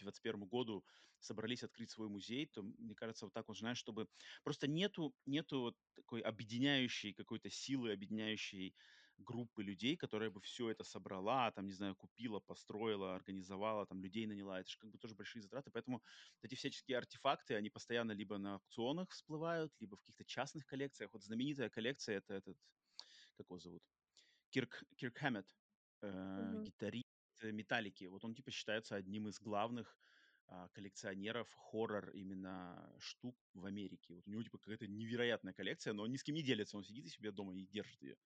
[0.00, 0.84] 2021 году
[1.18, 4.08] собрались открыть свой музей, то, мне кажется, вот так вот, знаешь, чтобы...
[4.42, 8.74] Просто нету, нету вот такой объединяющей какой-то силы, объединяющей
[9.20, 14.26] группы людей, которая бы все это собрала, там, не знаю, купила, построила, организовала, там, людей
[14.26, 14.60] наняла.
[14.60, 15.70] Это же как бы тоже большие затраты.
[15.70, 16.02] Поэтому
[16.42, 21.12] эти всяческие артефакты, они постоянно либо на аукционах всплывают, либо в каких-то частных коллекциях.
[21.12, 22.58] Вот знаменитая коллекция— это этот,
[23.34, 23.84] как его зовут?
[24.50, 25.56] Кирк, Кирк Хэммет,
[26.02, 26.64] э, Мгм.
[26.64, 27.04] гитарист
[27.42, 28.04] Металлики.
[28.04, 29.98] Вот он типа считается одним из главных
[30.46, 34.14] а, коллекционеров хоррор именно штук в Америке.
[34.16, 36.76] Вот у него типа какая-то невероятная коллекция, но он ни с кем не делится.
[36.76, 38.16] Он сидит у себя дома и держит ее.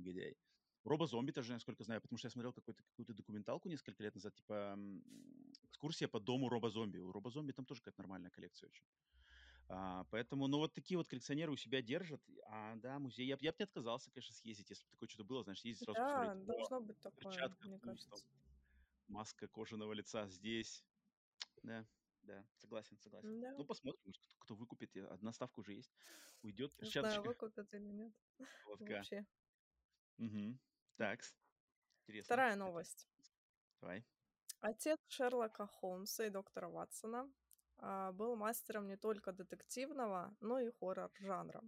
[0.00, 0.36] Негодяй.
[0.84, 4.78] Робо-зомби тоже, насколько знаю, потому что я смотрел какую-то, какую-то документалку несколько лет назад, типа
[5.62, 6.98] экскурсия по дому робо-зомби.
[6.98, 8.84] У робо-зомби там тоже какая-то нормальная коллекция очень.
[9.68, 12.22] А, поэтому, ну, вот такие вот коллекционеры у себя держат.
[12.46, 13.26] А, да, музей.
[13.26, 15.96] Я, я бы не отказался, конечно, съездить, если бы такое что-то было, знаешь, ездить сразу
[15.98, 16.42] Да, посмотреть.
[16.42, 18.26] О, должно быть такое, перчатка мне тут, там, кажется.
[19.08, 20.84] маска кожаного лица здесь.
[21.62, 21.86] Да,
[22.22, 23.40] да, согласен, согласен.
[23.40, 24.96] Да, Ну, посмотрим, может, кто, кто выкупит.
[24.96, 25.92] Одна ставка уже есть.
[26.42, 27.28] Уйдет не знаю, перчаточка.
[27.28, 28.12] выкупят или нет.
[28.66, 29.26] Вообще.
[30.20, 30.58] Угу.
[30.96, 31.20] Так,
[32.06, 32.26] интересно.
[32.26, 32.58] Вторая Это...
[32.58, 33.08] новость.
[33.80, 34.04] Давай.
[34.60, 37.32] Отец Шерлока Холмса и доктора Ватсона
[37.78, 41.62] а, был мастером не только детективного, но и хоррор-жанра.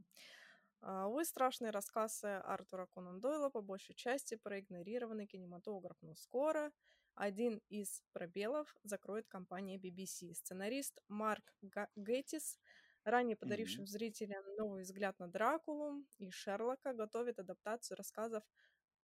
[0.83, 6.71] А, Увы, страшные рассказы Артура Конан Дойла по большей части проигнорированы кинематограф, но скоро
[7.15, 10.35] один из пробелов закроет компания BBC.
[10.35, 12.59] Сценарист Марк Га- Геттис,
[13.05, 13.87] ранее подарившим Мгм.
[13.87, 18.45] зрителям новый взгляд на Дракулу и Шерлока, готовит адаптацию рассказов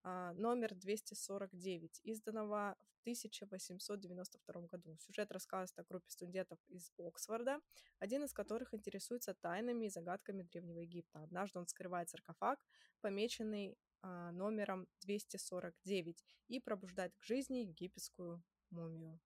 [0.04, 4.96] а, номер 249, изданного в 1892 году.
[4.98, 7.61] Сюжет рассказывает о группе студентов из Оксфорда,
[7.98, 11.22] один из которых интересуется тайнами и загадками Древнего Египта.
[11.22, 12.58] Однажды он скрывает саркофаг,
[13.00, 19.18] помеченный а, номером 249, и пробуждает к жизни египетскую мумию.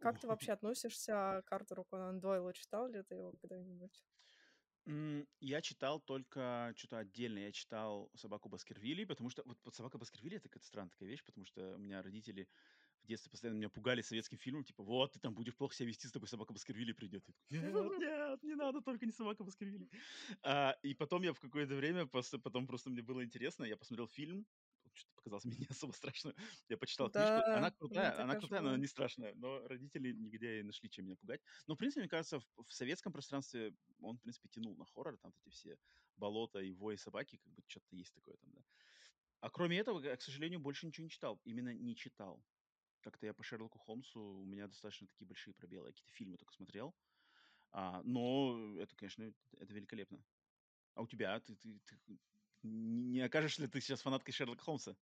[0.00, 2.52] Как ты вообще относишься к Артуру Конан Дойлу?
[2.52, 4.04] Читал ли ты его когда-нибудь?
[4.86, 7.38] М, Я читал только что-то отдельно.
[7.38, 11.24] Я читал «Собаку Баскервилей», потому что вот, вот «Собака Баскервилей»— это какая-то странная такая вещь,
[11.24, 12.48] потому что у меня родители
[13.02, 16.08] в детстве постоянно меня пугали советским фильмом, типа, вот, ты там будешь плохо себя вести,
[16.08, 17.26] с тобой собака Баскервилей придет.
[17.50, 19.90] Я такой, нет, нет, не надо, только не собака Баскервилей.
[20.42, 24.08] А, и потом я в какое-то время, после, потом просто мне было интересно, я посмотрел
[24.08, 24.46] фильм,
[24.98, 26.34] что-то показалось мне не особо страшно.
[26.68, 29.34] Я почитал книжку, Да, она у меня крутая, она крутая, но она не страшная.
[29.34, 31.40] Но родители негодяи нашли, чем меня пугать.
[31.66, 35.16] Но, в принципе, мне кажется, в, в советском пространстве он, в принципе, тянул на хоррор,
[35.18, 35.78] там эти все
[36.16, 38.62] болота и вой собаки, как бы что-то есть такое там, да.
[39.40, 41.40] А кроме этого, я, к сожалению, больше ничего не читал.
[41.44, 42.42] Именно не читал.
[43.02, 45.88] Как-то я по Шерлоку Холмсу, у меня достаточно такие большие пробелы.
[45.88, 46.94] Я какие-то фильмы только смотрел.
[47.70, 50.24] А, но это, конечно, это великолепно.
[50.94, 51.38] А у тебя?
[51.38, 52.18] Ты, ты, ты
[52.62, 54.96] не не окажешь ли ты сейчас фанаткой Шерлока Холмса?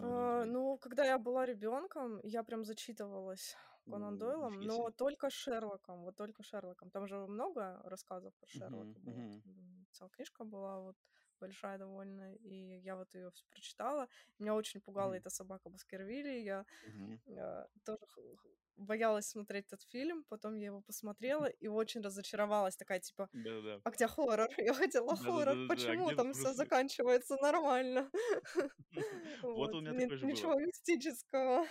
[0.00, 6.16] А, ну, когда я была ребенком, я прям зачитывалась Конан Дойлом, но только Шерлоком, вот
[6.16, 6.90] только Шерлоком.
[6.90, 9.00] Там же много рассказов про Шерлока
[9.46, 10.96] м, целая книжка была вот
[11.40, 14.08] большая довольно, и я вот ее все прочитала.
[14.38, 16.42] Меня очень пугала Мгм, эта собака Баскервилей.
[16.44, 16.64] Я
[17.28, 17.98] а, тоже
[18.76, 23.30] боялась смотреть этот фильм, потом я его посмотрела и очень разочаровалась, такая типа,
[23.84, 24.48] а где хоррор?
[24.58, 25.48] Я хотела хоррор.
[25.50, 28.10] А почему там все заканчивается нормально?
[29.42, 31.66] Вот у меня такой же ничего мистического.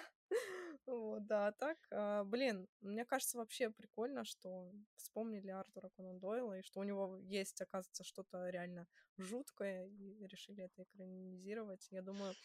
[0.86, 6.62] Вот, да, так, а, блин, мне кажется, вообще прикольно, что вспомнили Артура Конан Дойла, и
[6.62, 11.88] что у него есть, оказывается, что-то реально жуткое, и решили это экранизировать.
[11.92, 12.36] Я думаю,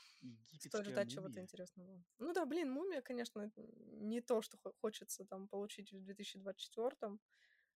[0.59, 2.05] стоит ждать чего-то интересного.
[2.19, 7.19] Ну да, блин, «Мумия», конечно, не то, что хо- хочется там получить в 2024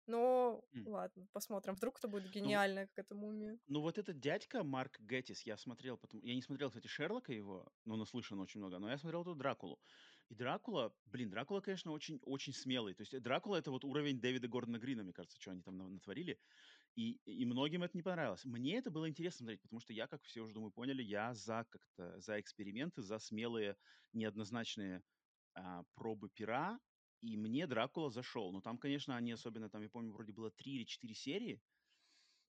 [0.07, 0.85] но М.
[0.85, 1.75] ладно, посмотрим.
[1.75, 3.59] Вдруг это будет Ну, гениальная какая-то мумия.
[3.67, 7.71] ну вот этот дядька Марк Геттис, я смотрел, потом, я не смотрел, кстати, Шерлока его,
[7.85, 9.79] но наслышан очень много, но я смотрел эту Дракулу.
[10.29, 12.93] И Дракула, блин, Дракула, конечно, очень, очень смелый.
[12.93, 15.77] То есть э, Дракула это вот уровень Дэвида Гордона Грина, мне кажется, что они там
[15.77, 16.39] на- натворили.
[16.95, 18.45] И, и многим это не понравилось.
[18.45, 21.65] Мне это было интересно смотреть, потому что я, как все уже, думаю, поняли, я за
[21.69, 23.75] как-то, за эксперименты, за смелые,
[24.13, 25.01] неоднозначные
[25.55, 26.79] а, пробы пера,
[27.21, 28.51] и мне Дракула зашел.
[28.51, 31.61] Но там, конечно, они особенно, там, я помню, вроде было три или четыре серии,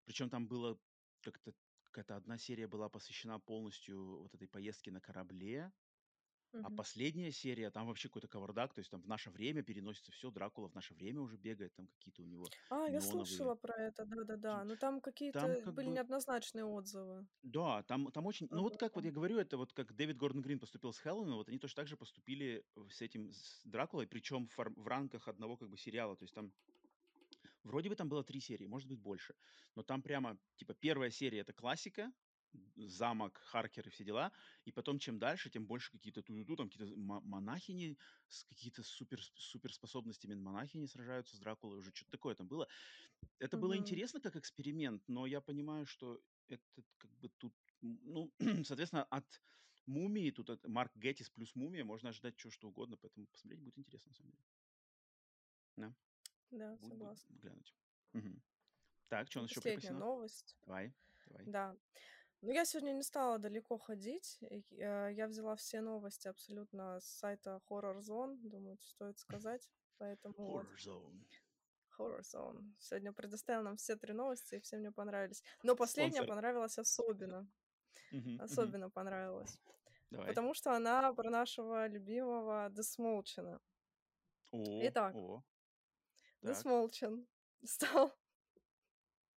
[0.04, 0.78] причем там было
[1.22, 5.72] как-то какая-то одна серия была посвящена полностью вот этой поездке на корабле,
[6.62, 6.70] а Мгм.
[6.70, 10.68] последняя серия, там вообще какой-то кавардак, то есть там в наше время переносится все, Дракула
[10.68, 13.00] в наше время уже бегает, там какие-то у него А, я неоновые.
[13.00, 14.64] слышала про это, да-да-да.
[14.64, 17.26] Но там Там какие-то как были бы, неоднозначные отзывы.
[17.42, 19.06] да, там, там очень, ну вот как вот Ага.
[19.06, 21.88] я говорю, это вот как Дэвид Гордон Грин поступил с Хеллоуином, вот они точно так
[21.88, 26.16] же поступили с этим, с Дракулой, причем в, фор- в рамках одного как бы сериала,
[26.16, 26.52] то есть там
[27.62, 29.34] Вроде бы там было три серии, может быть больше.
[29.74, 32.12] Но там прямо, типа, первая серия это классика,
[32.76, 34.32] замок, Харкер и все дела.
[34.64, 39.20] И потом, чем дальше, тем больше какие-то ту там какие-то мо- монахини с какие-то супер,
[39.22, 41.78] суперспособностями монахини сражаются с Дракулой.
[41.78, 42.68] Уже что-то такое там было.
[43.38, 43.76] Это было Мгм.
[43.76, 46.62] интересно как эксперимент, но я понимаю, что это
[46.98, 48.32] как бы тут, ну,
[48.64, 49.42] соответственно, от
[49.86, 53.78] Мумии, тут от Марк Геттис плюс Мумия, можно ожидать чего что угодно, поэтому посмотреть будет
[53.78, 54.44] интересно, на самом деле.
[55.76, 55.94] Да,
[56.50, 57.36] Да, будет, будет согласна.
[57.40, 57.74] глянуть.
[58.12, 58.42] Мгм.
[59.08, 60.00] Так, что у нас еще припасено?
[60.00, 60.56] новость.
[60.66, 60.94] Давай,
[61.26, 61.46] давай.
[61.46, 61.76] Да.
[62.42, 64.38] Ну, я сегодня не стала далеко ходить.
[64.40, 68.36] и, э, Я взяла все новости абсолютно с сайта Horror Zone.
[68.42, 69.68] Думаю, стоит сказать.
[69.98, 70.64] Поэтому вот.
[70.64, 71.24] Horror Zone.
[71.98, 72.74] Horror Zone.
[72.78, 75.42] Сегодня предоставил нам все три новости, и все мне понравились.
[75.62, 76.34] Но последняя Спонсор.
[76.36, 77.46] понравилась особенно.
[78.10, 78.42] Мгм, мгм.
[78.42, 79.58] Особенно понравилась.
[80.10, 80.28] Давай.
[80.28, 83.60] Потому что она про нашего любимого Десмолчина.
[84.50, 85.14] О, Итак.
[85.14, 85.44] о.
[86.40, 87.26] Так, Десмолчин
[87.64, 88.16] стал...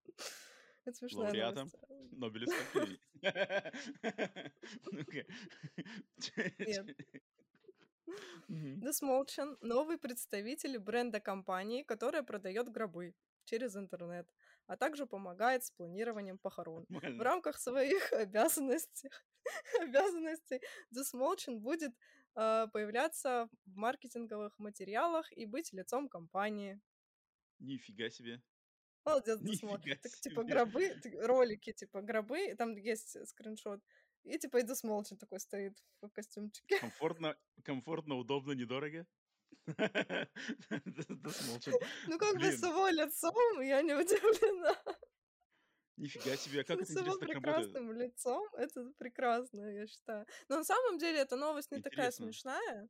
[0.85, 1.71] Это смешная лауреатом.
[2.11, 2.99] Нобелевской.
[6.59, 6.97] Нет.
[8.47, 8.81] Мгм.
[8.81, 13.15] Десмолчин— новый представитель бренда компании, которая продает гробы
[13.45, 14.27] через интернет,
[14.67, 16.85] а также помогает с планированием похорон.
[16.89, 19.09] В рамках своих обязанностей,
[19.81, 21.93] обязанностей Десмолчин будет
[22.35, 26.79] а, появляться в маркетинговых материалах и быть лицом компании.
[27.59, 28.41] Нифига себе.
[29.05, 29.39] Молодец.
[29.41, 33.81] Нифига Так, типа, гробы, ролики, типа, гробы, и там есть скриншот.
[34.23, 36.79] И, типа, и Десмолчин такой стоит в костюмчике.
[36.79, 39.05] Комфортно, комфортно, удобно, недорого.
[42.07, 44.75] Ну, как бы с его лицом я не удивлена.
[45.97, 46.61] нифига себе.
[46.61, 47.73] А как это С его интересно работает?
[47.73, 50.25] прекрасным лицом это прекрасно, я считаю.
[50.49, 52.89] Но на самом деле эта новость не такая смешная.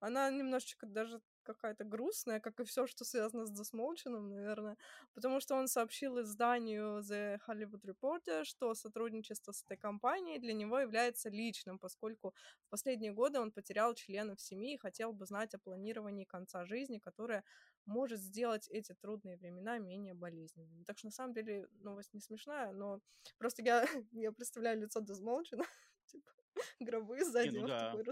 [0.00, 4.76] Она немножечко даже какая-то грустная, как и все, что связано с Досмолчином, наверное.
[5.14, 10.80] Потому что он сообщил изданию The Hollywood Reporter, что сотрудничество с этой компанией для него
[10.80, 12.34] является личным, поскольку
[12.66, 16.98] в последние годы он потерял членов семьи и хотел бы знать о планировании конца жизни,
[16.98, 17.44] которое
[17.86, 20.84] может сделать эти трудные времена менее болезненными.
[20.84, 23.00] Так что на самом деле новость не смешная, но
[23.38, 25.64] просто я, я представляю лицо Дезмолчина,
[26.06, 26.32] типа
[26.80, 27.90] гробы Не, сзади, ну да.
[27.90, 28.04] такой.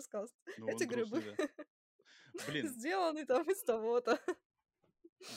[0.58, 1.48] Ну, Эти он грустный, грибы да.
[2.46, 4.18] Блин, сделаны там из того-то.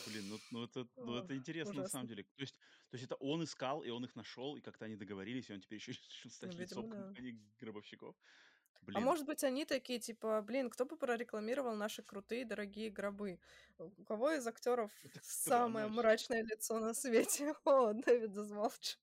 [0.08, 1.89] блин, ну, ну это, ну это интересно на ужасно.
[1.99, 2.23] самом деле.
[2.23, 2.55] То есть,
[2.89, 5.60] то есть это он искал, и он их нашел, и как-то они договорились, и он
[5.62, 6.95] теперь еще решил Ну, стать видимо, лицом да.
[7.03, 8.15] компании гробовщиков.
[8.93, 13.39] А Блин, может быть, они такие, типа, блин, кто бы прорекламировал наши крутые дорогие гробы?
[13.79, 15.89] У кого из актеров это самое странно.
[15.89, 17.53] мрачное лицо на свете?
[17.65, 18.97] О, Дэвид Дезмолчин.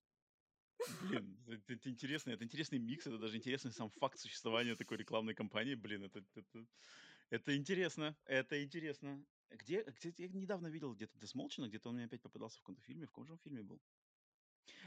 [1.01, 5.35] Блин, это, это интересно, это интересный микс, это даже интересный сам факт существования такой рекламной
[5.35, 5.75] кампании.
[5.75, 6.67] Блин, это, это,
[7.33, 9.27] это интересно, это интересно.
[9.51, 13.07] Где, где я недавно видел где-то Десмолчина, где-то он мне опять попадался в каком-то фильме.
[13.07, 13.83] В каком же он фильме был?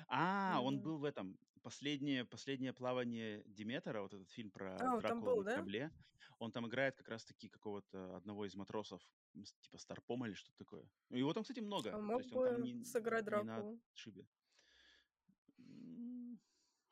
[0.07, 0.81] А, он Мгм.
[0.81, 5.23] был в этом последнее последнее плавание Диметра, вот этот фильм про А, он там Дракулу
[5.23, 5.65] был, на да?
[5.65, 5.91] корабле.
[6.39, 9.01] Он там играет как раз-таки какого-то одного из матросов,
[9.35, 10.89] м, с- типа Старпома или что-то такое.
[11.09, 11.91] Ну, Его там, кстати, много.
[11.91, 13.81] А То мог есть он там бы не, сыграть не на Дракулу?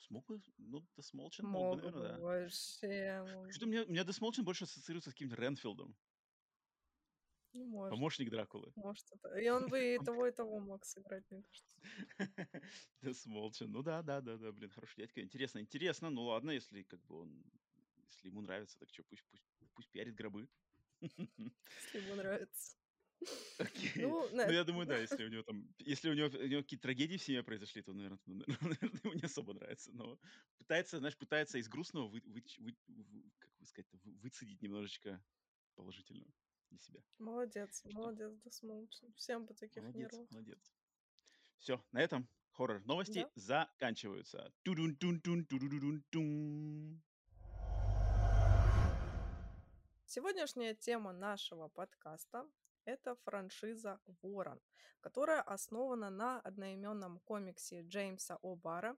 [0.08, 2.24] Смог бы, ну, Десмолчин мог бы, наверное, бы, да.
[2.24, 5.96] вообще Что-то мне, у меня Десмолчин больше ассоциируется с каким-то Ренфилдом.
[7.54, 8.72] Ну, может, Помощник Дракулы.
[8.76, 9.38] может это.
[9.38, 11.78] И он бы и того, и того мог сыграть, мне кажется.
[13.02, 13.72] Десмолчин.
[13.72, 15.22] Ну да, да, да, да, блин, хороший дядька.
[15.22, 16.10] Интересно, интересно.
[16.10, 17.44] Ну ладно, если как бы он,
[18.08, 20.50] если ему нравится, так что, пусть, пусть, пусть пиарит гробы.
[21.02, 22.78] Если ему нравится.
[23.60, 24.04] Окей.
[24.06, 26.62] Ну, на Ну, я думаю, да, если у него там, если у него, у него
[26.62, 28.20] какие-то трагедии в семье произошли, то, наверное,
[29.04, 29.92] ему не особо нравится.
[29.94, 30.20] Но
[30.58, 35.24] пытается, знаешь, пытается из грустного, вы, вы- вы- вы- как бы сказать, вы- выцедить немножечко
[35.76, 36.32] положительного
[36.70, 37.02] для себя.
[37.20, 37.92] Молодец, Что?
[37.92, 39.14] молодец, Десмолчин.
[39.14, 40.32] Всем бы таких Молодец, нервов.
[40.32, 40.74] молодец.
[41.60, 43.32] Все, на этом хоррор новости Да.
[43.36, 44.52] заканчиваются.
[44.64, 47.02] Тудун-тун-тун, тудун-тун-тун.
[50.06, 52.48] Сегодняшняя тема нашего подкаста—
[52.86, 54.60] это франшиза «Ворон»,
[55.02, 58.98] которая основана на одноименном комиксе Джеймса О'Бара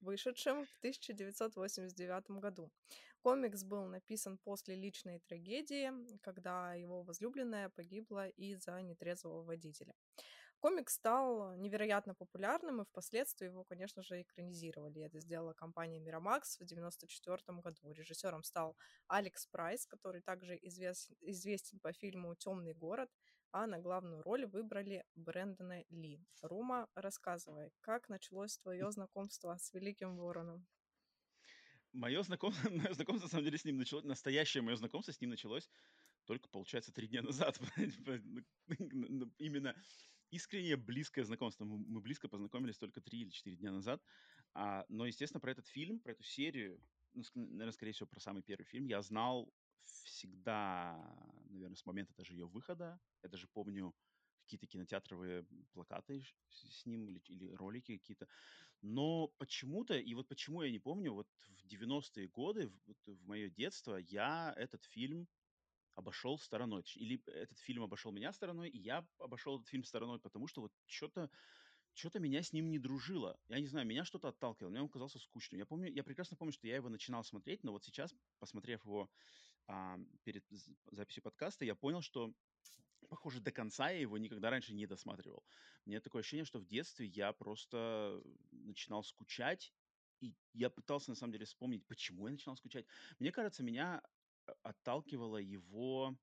[0.00, 2.70] вышедшем в 1989 году.
[3.20, 9.94] Комикс был написан после личной трагедии, когда его возлюбленная погибла из-за нетрезвого водителя.
[10.64, 15.02] Комикс стал невероятно популярным, и впоследствии его, конечно же, экранизировали.
[15.02, 17.92] Это сделала компания Miramax в 1994 году.
[17.92, 18.74] Режиссером стал
[19.06, 23.10] Алекс Пройас, который также известен, известен по фильму «Темный город»,
[23.52, 26.18] а на главную роль выбрали Брэндона Ли.
[26.40, 30.66] Рома, рассказывай, как началось твое знакомство с Великим Вороном?
[31.92, 35.28] Мое знакомство, мое знакомство, на самом деле, с ним началось, настоящее мое знакомство с ним
[35.28, 35.68] началось
[36.24, 37.60] только, получается, три дня назад.
[39.38, 39.74] Именно
[40.34, 41.64] искренне близкое знакомство.
[41.64, 44.02] Мы, мы близко познакомились только три или четыре дня назад.
[44.52, 46.80] А, но, естественно, про этот фильм, про эту серию,
[47.12, 49.52] ну, наверное, скорее всего, про самый первый фильм я знал
[49.84, 50.96] всегда,
[51.50, 53.00] наверное, с момента даже ее выхода.
[53.22, 53.94] Я даже помню
[54.44, 58.28] какие-то кинотеатровые плакаты с ним или, или ролики какие-то.
[58.82, 63.48] Но почему-то, и вот почему я не помню, вот в 90-е годы, в, в мое
[63.48, 65.28] детство, я этот фильм
[65.94, 66.84] обошел стороной.
[66.96, 70.72] Или этот фильм обошел меня стороной, и я обошел этот фильм стороной, потому что вот
[70.86, 71.30] что-то
[71.94, 73.38] что-то меня с ним не дружило.
[73.48, 75.60] Я не знаю, меня что-то отталкивало, мне он казался скучным.
[75.60, 79.08] Я помню, я прекрасно помню, что я его начинал смотреть, но вот сейчас, посмотрев его
[79.68, 80.44] а, перед
[80.90, 82.34] записью подкаста, я понял, что,
[83.08, 85.44] похоже, до конца я его никогда раньше не досматривал.
[85.84, 89.72] Мне такое ощущение, что в детстве я просто начинал скучать,
[90.20, 92.86] и я пытался, на самом деле, вспомнить, почему я начинал скучать.
[93.18, 94.02] Мне кажется, меня
[94.62, 96.16] отталкивала его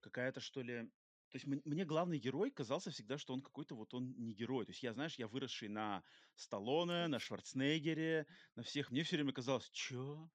[0.00, 0.84] какая-то, что ли...
[1.30, 4.66] То есть мне главный герой казался всегда, что он какой-то вот он не герой.
[4.66, 8.90] То есть я, знаешь, я выросший на Сталлоне, на Шварценеггере, на всех.
[8.90, 10.30] Мне все время казалось, чё?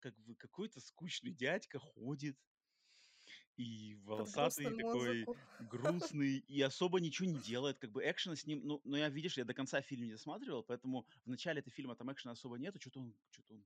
[0.00, 2.36] Как бы какой-то скучный дядька ходит,
[3.56, 5.24] и волосатый такой,
[5.70, 9.38] грустный, и особо ничего не делает, как бы экшена с ним, ну, но я, видишь,
[9.38, 12.78] я до конца фильм не досматривал, поэтому в начале этого фильма там экшена особо нету,
[12.80, 13.64] что-то он, что-то он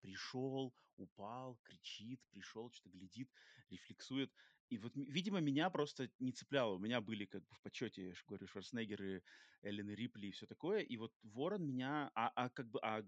[0.00, 3.30] пришел, упал, кричит, пришел, что-то глядит,
[3.70, 4.32] рефлексует.
[4.70, 6.74] И вот, видимо, меня просто не цепляло.
[6.74, 9.22] У меня были как бы в почете, я же говорю, Шварценеггеры,
[9.62, 10.80] Эллен Рипли и все такое.
[10.80, 13.02] И вот Ворон меня, а, а как бы, а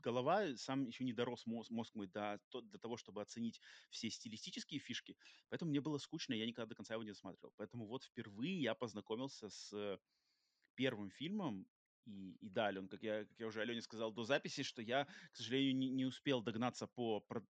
[0.00, 4.08] голова сам еще не дорос мозг, мозг мой до, то, до того, чтобы оценить все
[4.10, 5.16] стилистические фишки.
[5.48, 7.52] Поэтому мне было скучно, я никогда до конца его не досматривал.
[7.56, 9.98] Поэтому вот впервые я познакомился с
[10.76, 11.66] первым фильмом
[12.08, 15.04] и, и да, Ален, как я, как я уже Алене сказал до записи, что я,
[15.30, 17.44] к сожалению, не, не успел догнаться по, по,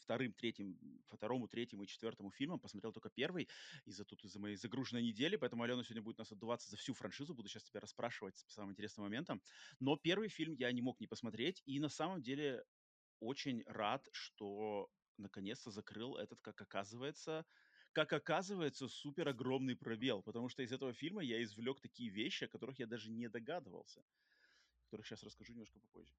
[0.00, 0.76] вторым, третьим,
[1.08, 3.48] второму, третьему и четвертому фильмам, посмотрел только первый
[3.84, 7.34] из-за тут из-за моей загруженной недели, поэтому Алена сегодня будет нас отдуваться за всю франшизу,
[7.34, 9.40] буду сейчас тебя расспрашивать по самым интересным моментам.
[9.78, 12.64] Но первый фильм я не мог не посмотреть, и на самом деле
[13.20, 17.44] очень рад, что наконец-то закрыл этот, как оказывается,
[17.92, 22.48] как оказывается, супер огромный пробел, потому что из этого фильма я извлек такие вещи, о
[22.48, 26.14] которых я даже не догадывался, о которых сейчас расскажу немножко попозже.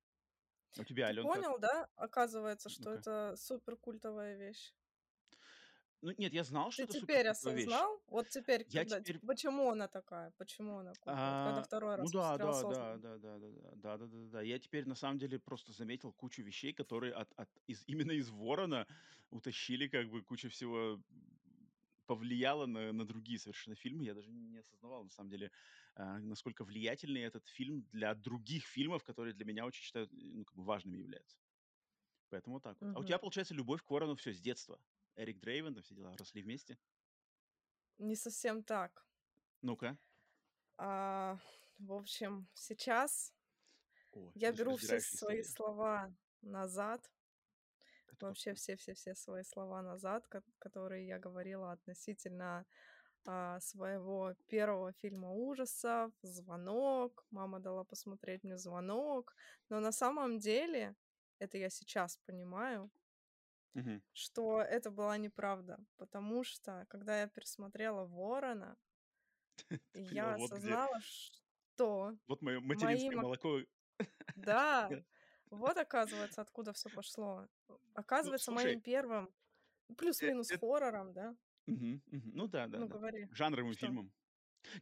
[0.78, 1.62] А у тебя, Ты понял, как?
[1.62, 4.74] да, оказывается, что ну это супер культовая вещь?
[6.02, 7.94] Ну, нет, я знал, что Ты это теперь осознал?
[7.94, 8.04] Вещь.
[8.08, 9.20] Вот теперь, я когда, теперь...
[9.20, 10.32] почему она такая?
[10.32, 11.48] Почему она э, а...
[11.48, 12.98] Когда второй ну раз ну, да, да, осознанно.
[12.98, 14.42] да, да, да, да, да, да, да, да.
[14.42, 18.30] Я теперь, на самом деле, просто заметил кучу вещей, которые от, от, из, именно из
[18.30, 18.86] Ворона
[19.30, 21.00] утащили как бы кучу всего
[22.06, 24.04] повлияло на, на другие совершенно фильмы.
[24.04, 25.52] Я даже не осознавал, на самом деле,
[25.96, 30.56] э, насколько влиятельный этот фильм для других фильмов, которые для меня очень считают, ну, как
[30.56, 31.38] бы важными являются.
[32.30, 32.90] Поэтому так вот.
[32.90, 32.94] Uh-huh.
[32.96, 34.80] А у тебя, получается, любовь к Ворону все с детства.
[35.16, 36.78] Эрик Дрейвен, все дела, росли вместе?
[38.00, 39.06] Не совсем так.
[39.62, 39.98] Ну-ка.
[40.78, 41.38] А,
[41.78, 43.34] в общем, сейчас
[44.12, 46.12] О, я беру все свои слова
[46.42, 47.13] назад
[48.14, 50.28] это вообще все-все-все свои слова назад,
[50.60, 52.66] которые я говорила относительно
[53.26, 59.36] а, своего первого фильма ужасов, «Звонок», мама дала посмотреть мне «Звонок»,
[59.70, 60.96] но на самом деле,
[61.40, 62.92] это я сейчас понимаю,
[63.76, 64.02] угу.
[64.14, 68.78] что это была неправда, потому что, когда я пересмотрела «Ворона»,
[69.94, 72.16] я осознала, что...
[72.28, 73.60] Вот мое материнское молоко.
[74.36, 74.90] Да,
[75.56, 77.48] вот, оказывается, откуда все пошло.
[77.68, 79.30] Ну, оказывается, ну, моим первым
[79.98, 81.36] плюс-минус э, хоррором, да?
[81.68, 82.32] Угу, угу.
[82.34, 82.80] Ну да, да.
[82.80, 82.94] Ну, да.
[82.94, 83.28] говори.
[83.32, 83.86] Жанровым Что?
[83.88, 84.12] фильмом.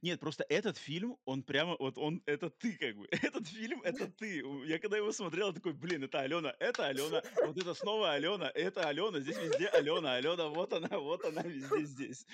[0.01, 3.07] Нет, просто этот фильм, он прямо, вот он, это ты как бы.
[3.11, 4.43] Этот фильм, это ты.
[4.65, 8.51] Я когда его смотрел, я такой, блин, это Алена, это Алена, вот это снова Алена,
[8.53, 12.25] это Алена, здесь везде Алена, Алена, вот она, вот она, везде здесь.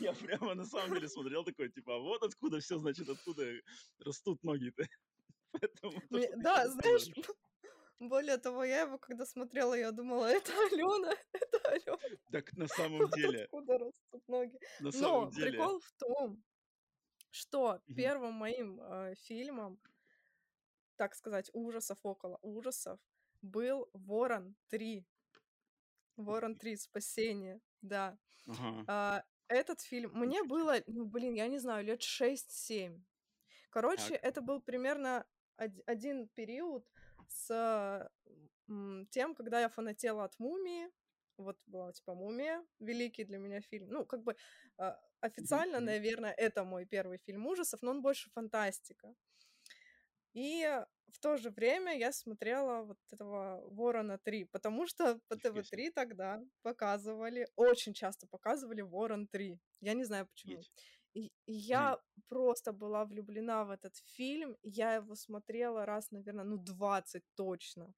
[0.00, 3.44] Я прямо на самом деле смотрел такой, типа, а вот откуда все, значит, откуда
[4.00, 4.86] растут ноги-то.
[5.52, 7.08] Поэтому, Мне, да, знаешь,
[7.98, 11.98] более того, я его когда смотрела, я думала, это Алена, это Алена.
[12.32, 13.44] Так на самом деле.
[13.44, 14.58] Откуда растут ноги.
[14.80, 15.50] На Но деле.
[15.50, 16.42] прикол в том,
[17.30, 19.80] что первым моим э, фильмом
[20.96, 22.98] так сказать, ужасов около ужасов,
[23.40, 25.06] был Ворон 3.
[26.16, 26.76] Ворон 3.
[26.76, 28.18] Спасение, да.
[28.48, 28.84] Ага.
[28.88, 30.10] А, этот фильм...
[30.14, 33.00] Мне было, ну, блин, я не знаю, лет 6-7.
[33.70, 34.24] Короче, Так.
[34.24, 35.24] это был примерно
[35.56, 36.84] од- один период
[37.28, 38.10] с
[39.10, 40.88] тем, когда я фанатела от «Мумии».
[41.38, 43.88] Вот была, типа, «Мумия», великий для меня фильм.
[43.90, 44.36] Ну, как бы
[44.76, 49.14] а, официально, наверное, это мой первый фильм ужасов, но он больше фантастика.
[50.34, 55.62] И в то же время я смотрела вот этого «Ворона 3», потому что по Нифига
[55.62, 55.88] себе.
[55.88, 59.58] ТВ-3 тогда показывали, очень часто показывали «Ворон 3».
[59.80, 60.58] Я не знаю почему.
[60.58, 60.72] Офигеть.
[61.46, 61.98] Я
[62.28, 64.56] просто была влюблена в этот фильм.
[64.62, 67.94] Я его смотрела раз, наверное, ну, 20 точно.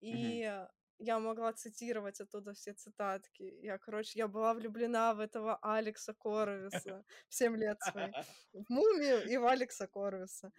[0.00, 0.50] И
[0.98, 3.42] я могла цитировать оттуда все цитатки.
[3.62, 8.14] Я, короче, я была влюблена в этого Алекса Коровиса в 7 лет своих.
[8.52, 10.50] В Мумию и в Алекса Коровиса.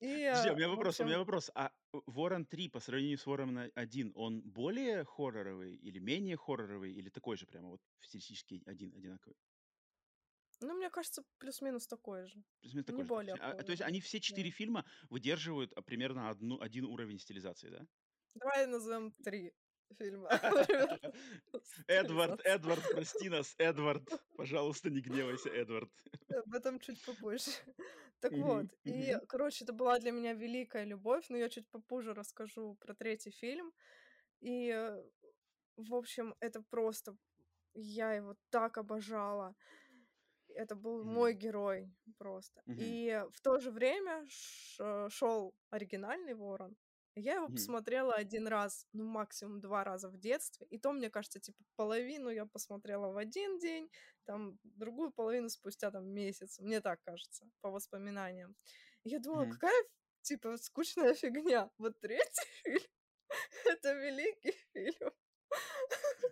[0.00, 1.50] И, Подожди, а у э, меня в вопрос, у меня общем, вопрос.
[1.54, 1.70] А
[2.06, 7.36] Ворон 3 по сравнению с Вороном 1, он более хорроровый или менее хорроровый, или такой
[7.36, 9.36] же прямо вот стилистически один, одинаковый?
[10.60, 12.42] Ну, мне кажется, плюс-минус такой же.
[12.60, 13.08] Плюс-минус Не такой же.
[13.08, 13.14] да?
[13.14, 14.22] более А, то есть они все Да.
[14.22, 17.86] четыре фильма выдерживают а, примерно одну, один уровень стилизации, да?
[18.34, 19.52] Давай назовем три
[19.98, 20.28] фильма.
[21.86, 22.40] Эдвард.
[22.44, 24.02] Эдвард, прости нас, Эдвард.
[24.36, 25.90] Пожалуйста, не гневайся, Эдвард.
[26.28, 27.50] Об этом чуть попозже.
[28.20, 32.74] Так вот, и, короче, это была для меня великая любовь, но я чуть попозже расскажу
[32.74, 33.72] про третий фильм.
[34.40, 35.02] И, э,
[35.76, 37.16] в общем, это просто...
[37.72, 39.54] Я его так обожала.
[40.54, 42.62] Это был мой мгм, герой просто.
[42.66, 44.26] мгм, И в то же время
[45.10, 46.76] шел оригинальный Ворон.
[47.16, 47.70] Я его мгм.
[47.70, 50.66] посмотрела один раз, ну, максимум два раза в детстве.
[50.70, 53.90] И то, мне кажется, типа, половину я посмотрела в один день,
[54.24, 56.58] там, другую половину спустя, там, месяц.
[56.60, 58.54] Мне так кажется, по воспоминаниям.
[59.04, 59.46] И я думала, Мгм.
[59.46, 59.84] какая,
[60.22, 61.70] типа, скучная фигня.
[61.78, 62.82] Вот третий фильм—
[63.66, 65.12] это великий фильм.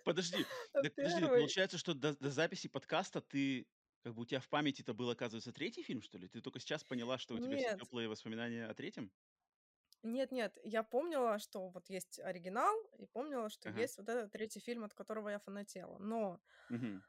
[0.05, 3.67] Подожди, так подожди, получается, что до, до записи подкаста ты,
[4.03, 6.29] как бы у тебя в памяти это был, оказывается, третий фильм, что ли?
[6.29, 9.13] Ты только сейчас поняла, что у тебя все Нет, теплые воспоминания о третьем?
[10.03, 13.89] Нет-нет, я помнила, что вот есть оригинал, и помнила, что Ага.
[13.89, 15.99] есть вот этот третий фильм, от которого я фанатела.
[15.99, 17.03] Но Мгм.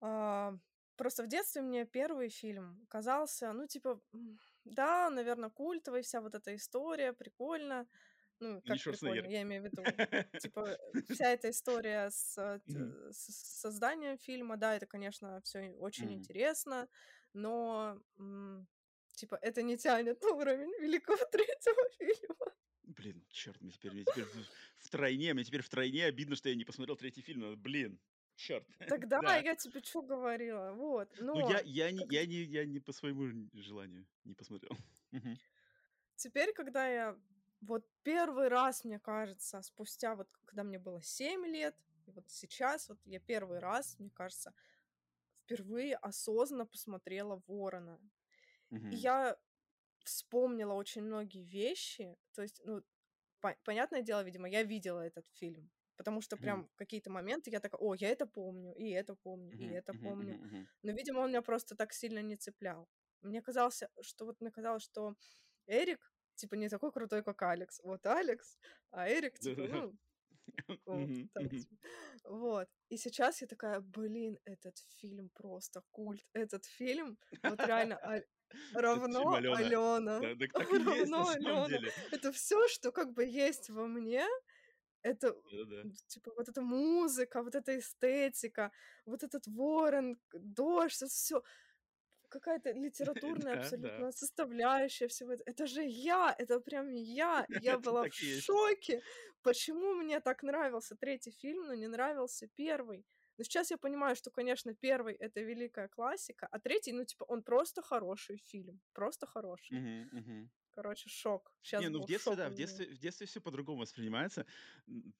[0.00, 0.54] а,
[0.96, 6.34] просто в детстве мне первый фильм казался, ну, типа, м, да, наверное, культовый, вся вот
[6.34, 7.88] эта история, прикольно.
[8.40, 9.30] Ну, как прикольно, Шварценеггер.
[9.30, 9.82] я имею в виду,
[10.40, 10.78] типа,
[11.10, 12.60] вся эта история с, э,
[13.12, 16.88] с созданием фильма, да, это, конечно, все очень интересно,
[17.34, 18.66] но, м,
[19.12, 22.46] типа, это не тянет на уровень великого третьего фильма.
[22.84, 26.64] Блин, черт, мне теперь, мне теперь в- втройне, мне теперь втройне обидно, что я не
[26.64, 27.40] посмотрел третий фильм.
[27.40, 28.00] но, Блин,
[28.36, 28.66] черт.
[28.88, 29.36] Тогда Да.
[29.36, 31.14] я тебе что говорила, вот.
[31.20, 34.72] Ну, я, Но я, не, я, не, я не по своему желанию не посмотрел.
[36.16, 37.16] Теперь, когда я
[37.60, 42.88] вот первый раз, мне кажется, спустя вот, когда мне было 7 лет, и вот сейчас
[42.88, 44.54] вот я первый раз, мне кажется,
[45.44, 48.00] впервые осознанно посмотрела Ворона.
[48.88, 48.96] И Мгм.
[48.96, 49.38] я
[50.04, 52.16] вспомнила очень многие вещи.
[52.34, 52.82] То есть, ну,
[53.40, 55.70] по- понятное дело, видимо, я видела этот фильм.
[55.96, 59.68] Потому что прям какие-то моменты я такая, о, я это помню, и это помню, и
[59.68, 59.72] Мгм.
[59.72, 60.38] это помню.
[60.42, 60.68] Мгм.
[60.82, 62.88] Но, видимо, он меня просто так сильно не цеплял.
[63.22, 65.16] Мне казалось, что вот мне казалось, что
[65.66, 67.80] Эрик, типа, не такой крутой, как Алекс.
[67.84, 68.58] Вот Алекс,
[68.90, 69.62] а Эрик, типа,
[70.86, 71.08] ну,
[72.24, 72.68] вот.
[72.88, 76.24] И сейчас я такая, блин, этот фильм просто культ.
[76.32, 78.22] Этот фильм вот реально а-
[78.74, 80.20] равно Алена.
[80.20, 81.90] Да, Равно Алена.
[82.12, 84.26] Это все, что как бы есть во мне.
[85.02, 85.80] Это Да-да.
[85.80, 88.70] м, типа вот эта музыка, вот эта эстетика,
[89.06, 91.42] вот этот ворон, дождь, это все
[92.30, 93.96] какая-то литературная Да, да.
[94.00, 95.44] абсолютно составляющая всего этого.
[95.50, 97.46] Это же я, это прям я.
[97.52, 98.54] Я была в есть.
[98.54, 99.02] шоке,
[99.42, 103.04] почему мне так нравился третий фильм, но не нравился первый.
[103.38, 107.42] Но сейчас я понимаю, что, конечно, первый— это великая классика, а третий, ну, типа, он
[107.42, 108.80] просто хороший фильм.
[108.92, 109.76] Просто хороший.
[109.76, 110.08] Мгм.
[110.12, 110.50] Мгм.
[110.72, 111.52] Короче, шок.
[111.62, 114.46] Сейчас Не, ну в детстве, да, в детстве, в детстве все по-другому воспринимается,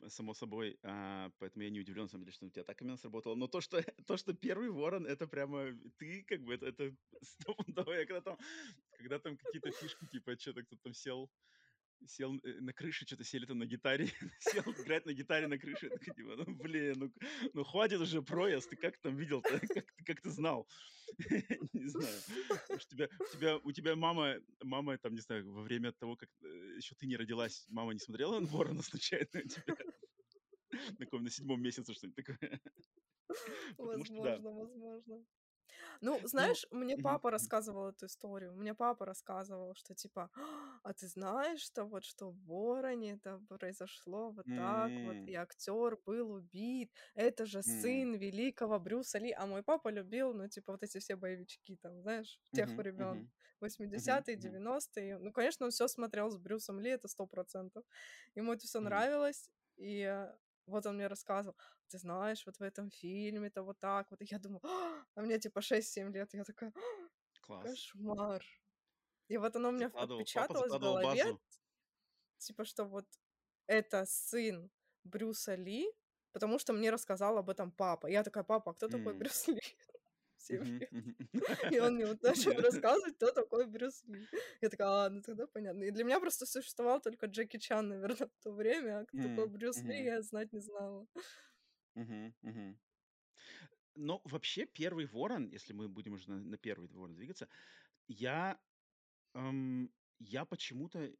[0.09, 2.97] само собой, а, поэтому я не удивлен, на самом деле, что у тебя так именно
[2.97, 3.35] сработало.
[3.35, 7.93] Но то, что, то, что первый ворон, это прямо ты, как бы, это, это стопудово.
[7.93, 8.39] Я когда там,
[8.99, 11.31] когда там какие-то фишки, типа, что-то кто-то там сел,
[12.07, 14.07] сел э, на крыше, что-то сели там на гитаре,
[14.41, 17.13] сел играть на гитаре на крыше, я типа, ну, блин, ну,
[17.53, 20.67] ну хватит уже проезд, ты как там видел-то, как, ты- как ты знал?
[21.73, 22.21] Не знаю.
[22.69, 26.29] Может, тебя, у тебя, у тебя мама, мама, там, не знаю, во время того, как
[26.77, 29.77] еще ты не родилась, мама не смотрела на Ворона случайно у тебя?
[30.99, 32.61] На каком, на седьмом месяце что-нибудь такое?
[33.79, 35.27] Возможно, возможно.
[36.01, 38.55] Ну, Ну, знаешь, мне папа рассказывал эту историю.
[38.55, 40.31] Мне папа рассказывал, что типа,
[40.83, 45.99] а ты знаешь, что вот что в Вороне это произошло вот так вот, и актер
[46.07, 50.83] был убит, это же сын великого Брюса Ли, а мой папа любил, ну, типа, вот
[50.83, 53.25] эти все боевички там, знаешь, тех времен,
[53.61, 57.85] 80-е, 90-е, ну, конечно, он все смотрел с Брюсом Ли, это сто процентов,
[58.35, 60.27] ему это все нравилось, и
[60.67, 61.57] вот он мне рассказывал,
[61.91, 64.61] ты знаешь, вот в этом фильме это вот так вот, и я думаю,
[65.15, 66.73] а мне типа 6-7 лет, я такая,
[67.41, 67.63] Класс.
[67.65, 68.43] кошмар.
[69.29, 71.41] И вот оно у меня Закладывал, отпечаталось в голове, базу.
[72.39, 73.07] типа, что вот
[73.67, 74.71] это сын
[75.05, 75.87] Брюса Ли,
[76.33, 78.07] потому что мне рассказал об этом папа.
[78.09, 79.19] Я такая, папа, а кто такой М.
[79.19, 79.61] Брюс Ли?
[81.75, 84.29] И он мне вот начал рассказывать, кто такой Брюс Ли.
[84.61, 85.85] Я такая, а, ну тогда понятно.
[85.85, 89.47] И для меня просто существовал только Джеки Чан, наверное, в то время, а кто такой
[89.49, 91.07] Брюс Ли, я знать не знала.
[91.95, 92.81] Мгм, мгм.
[93.95, 97.49] Но вообще первый ворон, если мы будем уже на, на первый ворон двигаться,
[98.09, 98.61] я,
[99.35, 101.17] эм, я почему-то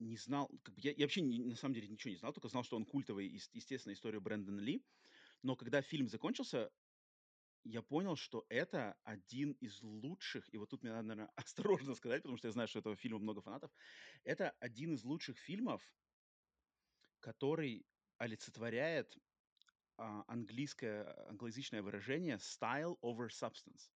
[0.00, 2.48] не знал, как бы я, я вообще не- на самом деле ничего не знал, только
[2.48, 4.86] знал, что он культовый, и, с- естественно, историю Брэндона Ли.
[5.42, 6.72] Но когда фильм закончился,
[7.64, 12.22] я понял, что это один из лучших, и вот тут мне надо, наверное, осторожно сказать,
[12.22, 13.72] потому что я знаю, что этого фильма много фанатов,
[14.24, 15.96] это один из лучших фильмов,
[17.20, 17.86] который
[18.18, 19.18] олицетворяет
[19.98, 23.90] а, английское, англоязычное выражение style over substance.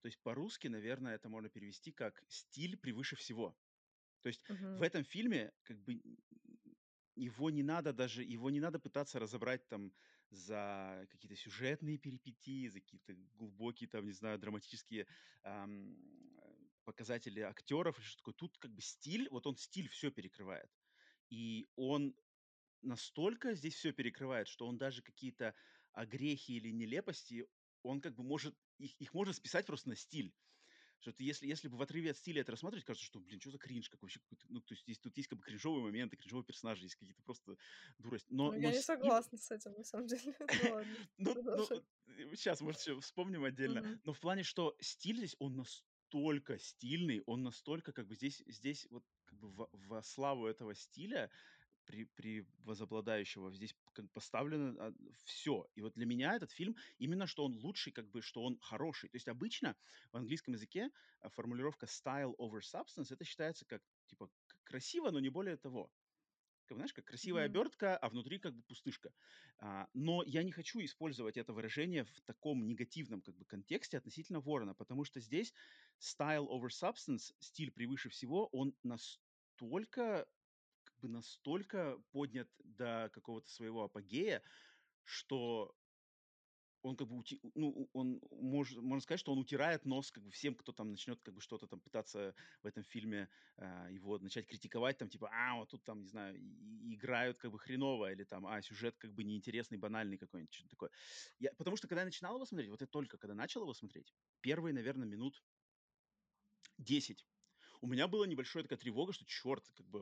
[0.00, 3.58] То есть по-русски, наверное, это можно перевести как стиль превыше всего.
[4.22, 4.42] То есть
[4.74, 4.84] в Мгм.
[4.84, 6.02] этом фильме как бы
[7.14, 9.92] его не надо даже, его не надо пытаться разобрать там
[10.30, 15.08] за какие-то сюжетные перипетии, за какие-то глубокие там, не знаю, драматические
[15.42, 15.96] ам,
[16.38, 18.34] э, показатели актеров или что такое.
[18.34, 20.70] Тут как бы стиль, вот он стиль все перекрывает.
[21.30, 22.14] И он
[22.82, 25.54] настолько здесь все перекрывает, что он даже какие-то
[25.92, 27.46] огрехи или нелепости,
[27.82, 30.34] он как бы может, их, их можно списать просто на стиль.
[31.00, 33.50] Что ты, если, если бы в отрыве от стиля это рассматривать, кажется, что, блин, что
[33.52, 34.46] за кринж какой вообще какой-то.
[34.48, 37.56] Ну, то есть здесь, тут есть как бы кринжовые моменты, кринжовые персонажи, есть какие-то просто
[37.98, 38.26] дурость.
[38.30, 40.34] Но, Ну, но я не стиль, согласна с этим, на самом деле.
[40.52, 41.82] Ну ладно, ну, ну, продолжай.
[42.34, 43.82] сейчас, может, еще вспомним отдельно.
[43.82, 44.00] Мгм.
[44.04, 48.86] Но в плане, что стиль здесь, он настолько стильный, он настолько как бы здесь, здесь
[48.90, 51.30] вот как бы во, во славу этого стиля
[51.88, 55.66] при, при возобладающего здесь как поставлено все.
[55.74, 59.08] И вот для меня этот фильм именно, что он лучший, как бы, что он хороший.
[59.08, 59.74] То есть обычно
[60.12, 64.30] в английском языке а, формулировка style over substance, это считается как, типа,
[64.64, 65.90] красиво, но не более того.
[66.66, 67.46] Как, знаешь, как красивая Мгм.
[67.46, 69.14] обертка, а внутри как бы пустышка.
[69.58, 74.40] А, но я не хочу использовать это выражение в таком негативном как бы контексте относительно
[74.40, 75.54] Ворона, потому что здесь
[75.98, 80.26] style over substance, стиль превыше всего, он настолько
[81.00, 84.42] бы настолько поднят до какого-то своего апогея,
[85.04, 85.78] что
[86.82, 90.30] он как бы, ути- ну, он, может, можно сказать, что он утирает нос как бы
[90.30, 94.46] всем, кто там начнет как бы что-то там пытаться в этом фильме а, его начать
[94.46, 98.46] критиковать, там типа, а, вот тут там, не знаю, играют как бы хреново, или там,
[98.46, 100.90] а, сюжет как бы неинтересный, банальный какой-нибудь, что-то такое.
[101.38, 104.14] Я, потому что когда я начинал его смотреть, вот я только когда начал его смотреть,
[104.40, 105.42] первые, наверное, минут
[106.78, 107.26] 10
[107.80, 110.00] у меня была небольшая такая тревога, что черт, как бы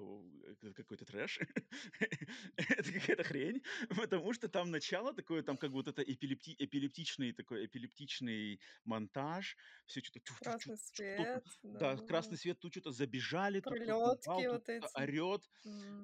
[0.63, 1.39] э, какой-то трэш,
[2.57, 3.63] это какая-то хрень,
[3.97, 9.57] потому что там начало такое, там как вот это эпилепти- эпилептичный такой эпилептичный монтаж,
[9.87, 14.97] все что-то Красный свет, да, красный свет, тут что-то забежали, Пролетки вот эти.
[14.97, 15.51] орет,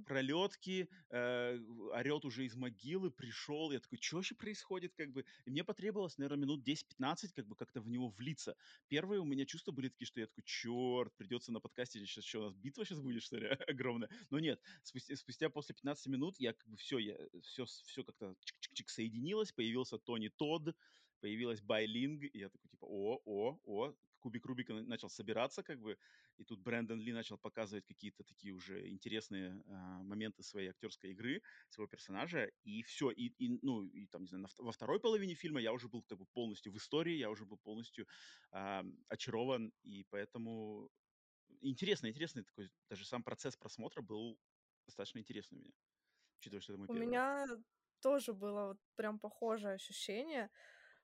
[0.04, 5.50] пролетки, э, орет уже из могилы, пришел, я такой, что вообще происходит, как бы, и
[5.50, 8.56] мне потребовалось, наверное, минут 10-15, как бы как-то в него влиться,
[8.88, 12.40] первые у меня чувства были такие, что я такой, черт, придется на подкасте сейчас что,
[12.40, 14.10] у нас битва сейчас будет, что ли, огромная?
[14.30, 18.34] Но нет, спустя, спустя после 15 минут я как бы все, я все, все как-то
[18.44, 20.76] чик-чик-чик соединилось, появился Тони Тодд,
[21.20, 25.80] появилась Байлинг, и я такой, типа, о, о, о, кубик Рубика на- начал собираться, как
[25.80, 25.96] бы,
[26.38, 31.42] и тут Брэндон Ли начал показывать какие-то такие уже интересные а, моменты своей актерской игры,
[31.68, 35.60] своего персонажа, и все, и, и, ну, и там, не знаю, во второй половине фильма
[35.60, 38.06] я уже был как бы полностью в истории, я уже был полностью
[38.50, 40.90] а, очарован, и поэтому
[41.62, 44.38] интересно, интересный такой, даже сам процесс просмотра был
[44.86, 45.72] достаточно интересный у меня,
[46.40, 47.46] учитывая, что это мой У первый меня
[48.00, 50.50] тоже было вот прям похожее ощущение.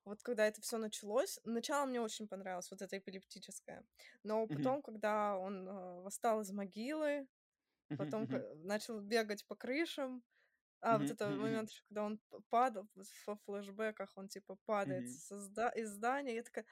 [0.05, 3.85] Вот когда это все началось, начало мне очень понравилось, вот это эпилептическое.
[4.25, 7.29] Но потом, когда он э, восстал из могилы,
[7.97, 10.25] потом ка- начал бегать по крышам,
[10.81, 14.57] а вот мгм, это мгм, мгм, момент, когда он падал вот во флешбеках, он типа
[14.67, 15.37] падает мгм, со
[15.77, 16.67] из здания, я такая,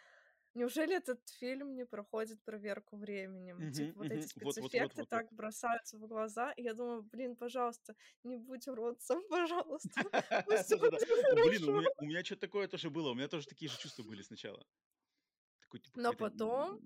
[0.57, 3.65] неужели этот фильм не проходит проверку временем?
[3.65, 4.31] мгм, Типа вот эти мгм.
[4.41, 7.95] Вот, вот, вот, спецэффекты так бросаются в глаза, и я думаю, блин, пожалуйста,
[8.25, 10.03] не будь уродцем, пожалуйста,
[11.43, 14.67] Блин, у меня, что-то такое тоже было, у меня тоже такие же чувства были сначала.
[15.83, 16.81] Типа, Но потом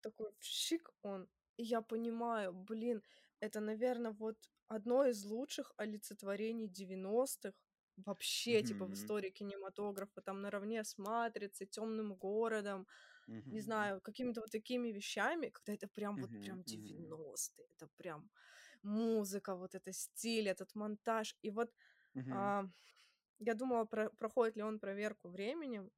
[0.00, 3.02] такой щик он И я понимаю, блин,
[3.40, 7.54] это, наверное, вот одно из лучших олицетворений 90-х
[7.96, 12.86] вообще, типа, в истории кинематографа, там, наравне с «Матрицей», «Темным городом»,
[13.50, 13.62] не Мгм.
[13.62, 16.40] знаю, какими-то вот такими вещами, когда это прям вот Мгм.
[16.40, 17.16] прям Мгм.
[17.16, 18.30] 90-е, это прям
[18.82, 21.36] музыка, вот это стиль, этот монтаж.
[21.42, 21.72] И вот
[22.30, 22.64] а,
[23.38, 25.90] я думала, про- проходит ли он проверку временем.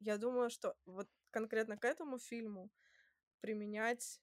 [0.00, 2.70] Я думаю, что вот конкретно к этому фильму
[3.40, 4.22] применять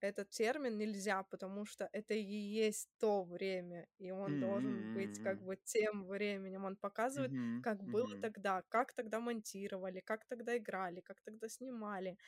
[0.00, 5.42] этот термин нельзя, потому что это и есть то время, и он должен быть как
[5.42, 6.64] бы тем временем.
[6.64, 7.54] Он показывает, Мгм.
[7.60, 8.18] как было Мгм.
[8.20, 12.18] тогда, как тогда монтировали, как тогда играли, как тогда снимали.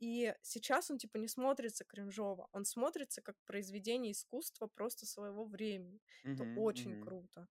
[0.00, 6.00] И сейчас он типа не смотрится кринжово, он смотрится как произведение искусства просто своего времени.
[6.36, 6.48] Это Мгм.
[6.54, 6.98] очень Мгм.
[6.98, 7.48] круто.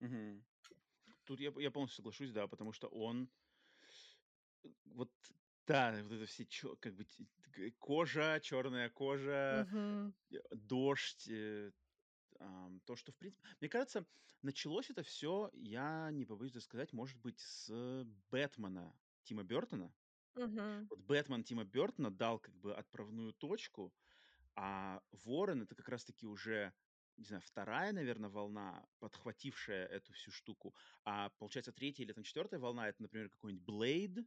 [0.00, 0.44] Мгм.
[1.24, 3.30] Тут я, я полностью соглашусь, да, потому что он
[4.64, 5.10] э, вот
[5.66, 10.14] да, вот это все чё, как бы т- т- кожа, черная кожа, Мгм.
[10.30, 11.72] э, дождь, э,
[12.40, 14.06] ам, то, что в принципе, мне кажется,
[14.42, 19.94] началось это все, я не побоюсь даже сказать, может быть, с Бэтмена Тима Бертона.
[20.36, 20.90] Мгм.
[20.90, 23.94] Вот Бэтмен Тима Бертона дал как бы отправную точку,
[24.56, 26.74] а Ворон это как раз-таки уже,
[27.16, 30.74] не знаю, вторая, наверное, волна, подхватившая эту всю штуку.
[31.04, 34.18] А получается, третья или там четвертая волна, это, например, какой-нибудь Блейд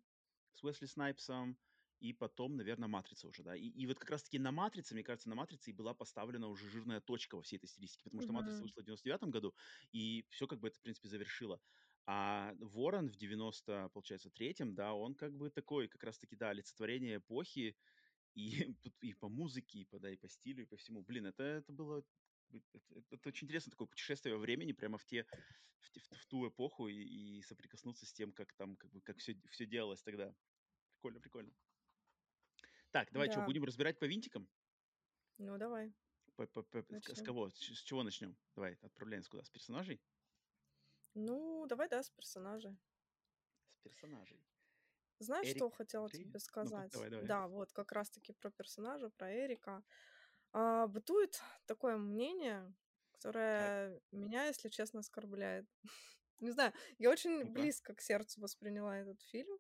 [0.58, 1.58] с Уэсли Снайпсом,
[2.00, 3.56] и потом, наверное, Матрица уже, да.
[3.56, 6.70] И, и вот как раз-таки на Матрице, мне кажется, на Матрице и была поставлена уже
[6.70, 9.56] жирная точка во всей этой стилистике, потому что Матрица вышла в 99 году,
[9.92, 11.60] и все как бы это, в принципе, завершило.
[12.06, 17.18] А Ворон в 90, получается, третьем, да, он как бы такой, как раз-таки, да, олицетворение
[17.18, 17.76] эпохи,
[18.34, 21.04] и и по музыке, и по, да, и по стилю, и по всему.
[21.04, 22.04] Блин, это, это было...
[22.52, 22.80] это,
[23.12, 25.26] это- очень интересно, такое путешествие во времени, прямо в те,
[25.80, 29.18] в, те- в ту эпоху, и, и соприкоснуться с тем, как там, как бы, как
[29.18, 30.34] все, все делалось тогда.
[30.96, 31.54] Прикольно, прикольно.
[32.92, 34.50] Так, давай что, Да, будем разбирать по винтикам?
[35.38, 35.94] ну давай,
[36.36, 37.50] По- по- по- с, кого?
[37.50, 38.38] С, с чего начнем?
[38.56, 39.44] Давай, отправляемся куда?
[39.44, 40.02] С персонажей?
[41.16, 42.78] Ну, давай, да, с персонажей.
[43.74, 44.40] С персонажей.
[45.20, 46.30] Знаешь, Эрик что хотела Дрейвен?
[46.30, 46.92] тебе сказать?
[46.92, 47.28] давай, давай.
[47.28, 49.84] Да, вот как раз-таки про персонажа, про Эрика.
[50.54, 52.74] А, бытует такое мнение,
[53.56, 55.66] Так, которое меня, если честно, оскорбляет.
[56.40, 57.52] Не знаю, я очень ну-ка.
[57.52, 59.58] близко к сердцу восприняла этот фильм.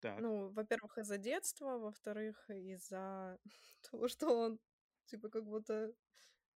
[0.00, 0.24] Так.
[0.24, 3.38] Ну, во-первых, из-за детства, во-вторых, из-за
[3.90, 4.60] того, что он
[5.06, 5.94] типа как будто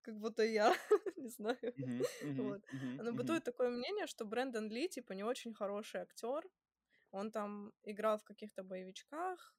[0.01, 0.73] как будто я,
[1.17, 1.75] не знаю.
[1.77, 2.63] Мгм, мгм, Вот.
[2.71, 6.43] мгм, Но мгм, бытует такое мнение, что Брэндон Ли, типа, не очень хороший актер.
[7.11, 9.55] Он там играл в каких-то боевичках,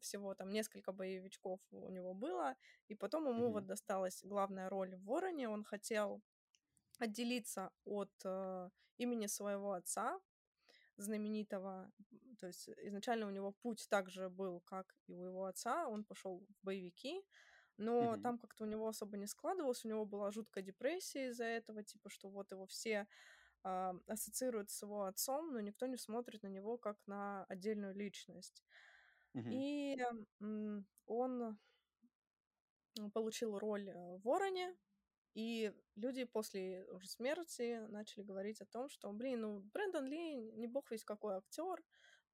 [0.00, 2.56] всего там несколько боевичков у него было,
[2.88, 5.48] и потом ему мгм, вот досталась главная роль в «Вороне».
[5.48, 6.22] Он хотел
[7.00, 10.20] отделиться от э, имени своего отца,
[10.96, 11.90] знаменитого.
[12.38, 15.88] То есть изначально у него путь также был, как и у его отца.
[15.88, 17.22] Он пошел в боевики,
[17.78, 19.84] но мгм, там как-то у него особо не складывалось.
[19.84, 23.06] У него была жуткая депрессия из-за этого, типа, что вот его все
[23.64, 28.64] а, ассоциируют с его отцом, но никто не смотрит на него как на отдельную личность.
[29.34, 29.96] Мгм, И
[30.40, 31.58] м, он
[33.12, 34.76] получил роль э, в Вороне,
[35.34, 40.66] и люди после уже смерти начали говорить о том, что, блин, ну, Брэндон Ли не
[40.68, 41.82] бог весь какой актер,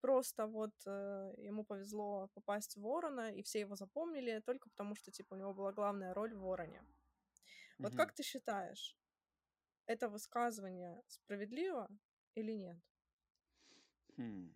[0.00, 5.12] просто вот э, ему повезло попасть в Ворона, и все его запомнили только потому, что,
[5.12, 6.84] типа, у него была главная роль в Вороне.
[7.82, 7.96] Вот мгм.
[7.96, 8.96] как ты считаешь,
[9.86, 11.88] это высказывание справедливо
[12.34, 12.78] или нет?
[14.16, 14.50] Хм.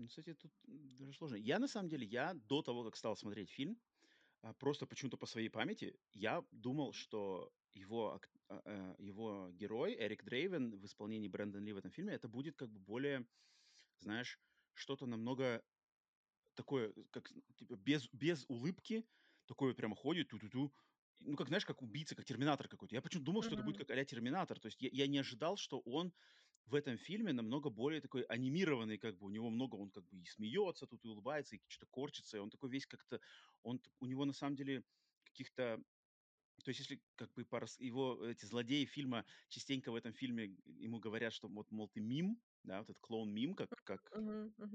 [0.00, 1.36] Ну, кстати, тут даже сложно.
[1.36, 3.82] Я, на самом деле, я до того, как стал смотреть фильм,
[4.42, 9.94] а, просто почему-то по своей памяти, я думал, что его, ак- а, а, его герой,
[9.94, 13.28] Эрик Дрейвен, в исполнении Брэндон Ли в этом фильме, это будет как бы более,
[14.00, 14.40] знаешь,
[14.74, 15.64] что-то намного
[16.54, 19.06] такое, как, типа, без, без улыбки,
[19.46, 20.74] такой вот прямо ходит, ту-ту-ту,
[21.20, 22.94] ну, как, знаешь, как убийца, как терминатор какой-то.
[22.94, 24.58] Я почему-то думал, что это будет как а терминатор.
[24.58, 26.14] То есть я, я не ожидал, что он
[26.66, 30.18] в этом фильме намного более такой анимированный, как бы у него много, он как бы
[30.20, 33.20] и смеется тут, и улыбается, и что-то корчится, и он такой весь как-то,
[33.62, 34.84] он, у него на самом деле
[35.24, 35.82] каких-то,
[36.64, 37.42] то есть если как бы
[37.78, 42.42] его эти злодеи фильма частенько в этом фильме ему говорят, что вот, мол, ты мим,
[42.64, 44.12] да, вот этот клоун-мим, как, как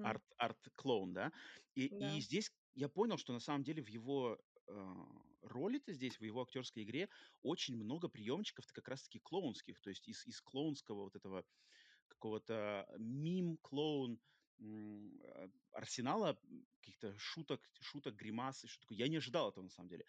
[0.01, 1.33] арт, арт-клоун, да,
[1.75, 2.21] и, и Да.
[2.21, 4.95] здесь я понял, что на самом деле в его э,
[5.41, 7.09] роли-то здесь, в его актерской игре
[7.41, 11.45] очень много приемчиков-то как раз-таки клоунских, то есть из, из клоунского вот этого
[12.25, 14.19] какого-то мим, клоун,
[14.59, 16.39] э, арсенала
[16.79, 18.97] каких-то шуток, шуток, гримас и что такое.
[18.97, 20.05] Я не ожидал этого на самом деле.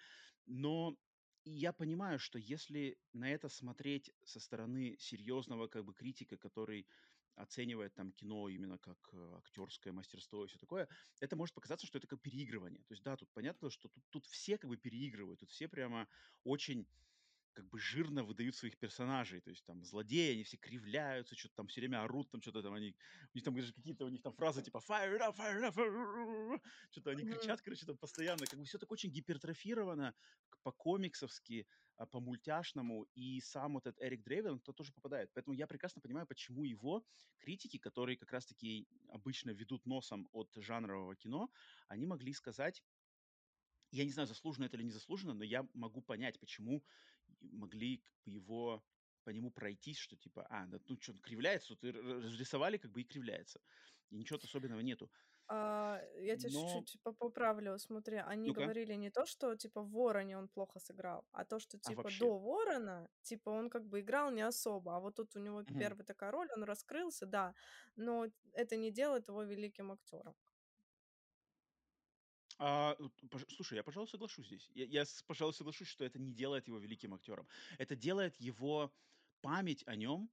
[0.46, 0.96] Но
[1.44, 6.86] я понимаю, что если на это смотреть со стороны серьезного как бы критика, который
[7.34, 10.88] оценивает там кино именно как э, актерское мастерство и все такое,
[11.20, 12.82] это может показаться, что это как переигрывание.
[12.84, 16.08] То есть, да, тут понятно, что тут, тут все как бы переигрывают, тут все прямо
[16.44, 16.86] очень
[17.56, 21.66] как бы жирно выдают своих персонажей, то есть там злодеи, они все кривляются, что-то там
[21.68, 22.94] все время орут, там что-то там они,
[23.32, 27.10] у них там даже какие-то у них там фразы типа fire up, fire up, что-то
[27.10, 30.14] они кричат, короче, там постоянно, как бы все так очень гипертрофировано,
[30.62, 35.30] по-комиксовски, а, по-мультяшному, и сам вот этот Эрик Дрейвен, то тоже попадает.
[35.32, 37.02] Поэтому я прекрасно понимаю, почему его
[37.38, 41.48] критики, которые как раз-таки обычно ведут носом от жанрового кино,
[41.88, 42.82] они могли сказать,
[43.92, 46.84] я не знаю, заслуженно это или не заслуженно, но я могу понять, почему
[47.40, 48.84] могли как бы его
[49.24, 53.00] по нему пройтись, что типа, а, да, ну что, он кривляется, тут разрисовали, как бы
[53.02, 53.60] и кривляется.
[54.10, 55.10] И ничего особенного нету.
[55.48, 57.78] А, я тебя Но, чуть-чуть типа поправлю.
[57.78, 61.58] Смотри, они ну-ка, говорили не то, что типа в Вороне он плохо сыграл, а то,
[61.60, 62.20] что а типа вообще.
[62.20, 65.76] до Ворона, типа он как бы играл не особо, а вот тут у него Мгм.
[65.76, 67.54] первая такая роль, он раскрылся, да,
[67.96, 70.34] но это не делает его великим актером.
[72.58, 72.96] А,
[73.48, 74.70] слушай, я, пожалуй, соглашусь здесь.
[74.74, 77.48] Я, я, пожалуй, соглашусь, что это не делает его великим актером.
[77.78, 78.94] Это делает его
[79.42, 80.30] память о нем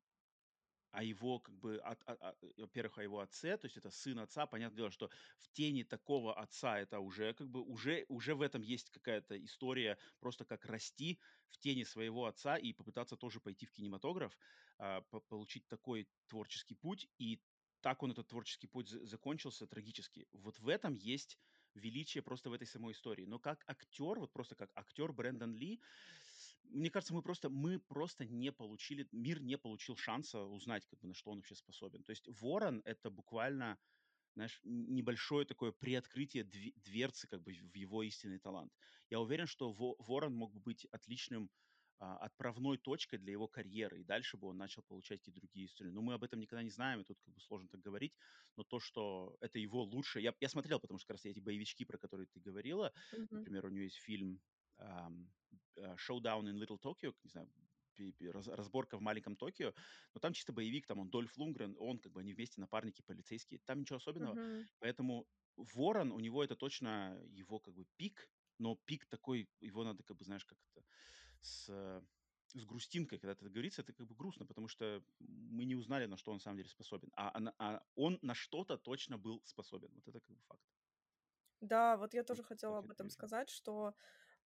[0.91, 4.19] о его, как бы, от, о- о- во-первых, о его отце, то есть это сын
[4.19, 5.09] отца, понятное дело, что
[5.39, 9.97] в тени такого отца это уже, как бы, уже, уже в этом есть какая-то история,
[10.19, 11.19] просто как расти
[11.49, 14.37] в тени своего отца и попытаться тоже пойти в кинематограф,
[14.77, 17.43] а, по- получить такой творческий путь, и
[17.81, 20.27] так он этот творческий путь за- закончился трагически.
[20.31, 21.39] Вот в этом есть
[21.75, 23.25] величие просто в этой самой истории.
[23.25, 25.81] Но как актер, вот просто как актер Брэндон Ли,
[26.63, 31.07] мне кажется, мы просто, мы просто не получили, мир не получил шанса узнать, как бы,
[31.07, 32.03] на что он вообще способен.
[32.03, 33.79] То есть Ворон— это буквально,
[34.35, 38.73] знаешь, небольшое такое приоткрытие дверцы как бы в его истинный талант.
[39.09, 41.51] Я уверен, что Во- Ворон мог бы быть отличным
[41.99, 45.91] отправной точкой для его карьеры, и дальше бы он начал получать какие-то другие истории.
[45.91, 48.15] Но мы об этом никогда не знаем, и тут как бы сложно так говорить,
[48.57, 50.23] но то, что это его лучшее...
[50.23, 53.45] Я, я смотрел, потому что как раз эти боевички, про которые ты говорила, Мгм.
[53.45, 54.41] например, у него есть фильм
[54.77, 54.85] э,
[55.77, 57.51] Showdown in Little Tokyo, не знаю,
[58.47, 59.73] разборка в маленьком Токио,
[60.15, 63.59] но там чисто боевик, там он Дольф Лунгрен, он как бы они вместе напарники полицейские,
[63.65, 64.67] там ничего особенного, Мгм.
[64.79, 70.03] поэтому Ворон, у него это точно его как бы пик, но пик такой, его надо
[70.03, 70.83] как бы, знаешь, как это,
[71.43, 72.01] с, э,
[72.55, 76.17] с грустинкой, когда это говорится, это как бы грустно, потому что мы не узнали, на
[76.17, 79.91] что он на самом деле способен, а, а а он на что-то точно был способен,
[79.95, 80.63] вот это как бы факт.
[81.61, 83.95] Да, вот я Вот тоже хотела так об этом сказать, что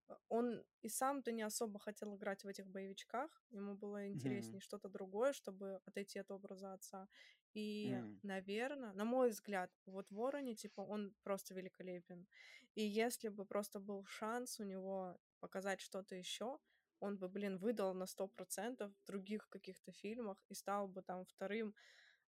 [0.10, 3.46] э, он и сам-то не особо хотел играть в этих боевичках.
[3.52, 7.10] Ему было интереснее что-то другое, чтобы отойти от образа отца.
[7.54, 8.22] И, М.
[8.24, 12.28] наверное, на мой взгляд, вот в Вороне, типа, он просто великолепен.
[12.76, 16.60] И если бы просто был шанс у него показать что-то еще,
[17.00, 21.74] он бы, блин, выдал на 100% в других каких-то фильмах и стал бы там вторым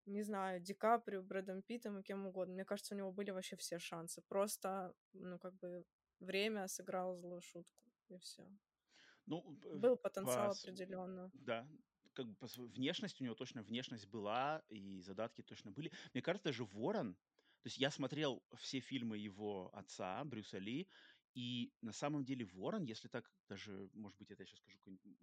[0.06, 2.54] не знаю, Ди Каприо, Брэдом Питтом и кем угодно.
[2.54, 4.22] Мне кажется, у него были вообще все шансы.
[4.28, 5.84] Просто, ну, как бы,
[6.20, 8.44] время сыграло злую шутку, и все.
[9.26, 9.42] Ну,
[9.76, 11.30] Был по потенциал с- определенно.
[11.34, 11.68] да,
[12.14, 15.92] как бы внешность у него точно внешность была, и задатки точно были.
[16.14, 20.88] Мне кажется, даже Ворон, то есть я смотрел все фильмы его отца, Брюса Ли,
[21.34, 25.18] и на самом деле Ворон, если так даже, может быть, это я сейчас скажу какую-нибудь,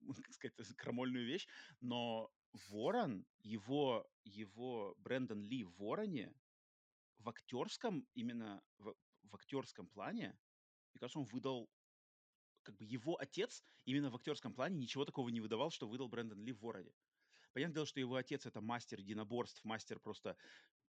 [0.24, 1.46] как сказать, крамольную вещь,
[1.80, 2.30] но
[2.68, 6.34] Ворон, его, его Брэндон Ли в Вороне,
[7.18, 10.38] в актерском, именно в, в актерском плане,
[10.92, 11.70] мне кажется, он выдал
[12.62, 16.40] как бы его отец именно в актерском плане ничего такого не выдавал, что выдал Брэндон
[16.44, 16.92] Ли в Вороне.
[17.52, 20.36] Понятное дело, что его отец это мастер единоборств, мастер просто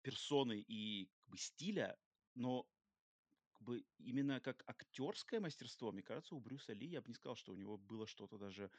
[0.02, 1.96] персоны и как бы, стиля,
[2.34, 2.66] но
[3.60, 7.52] бы именно как актерское мастерство, мне кажется, у Брюса Ли, я бы не сказал, что
[7.52, 8.70] у него было что-то даже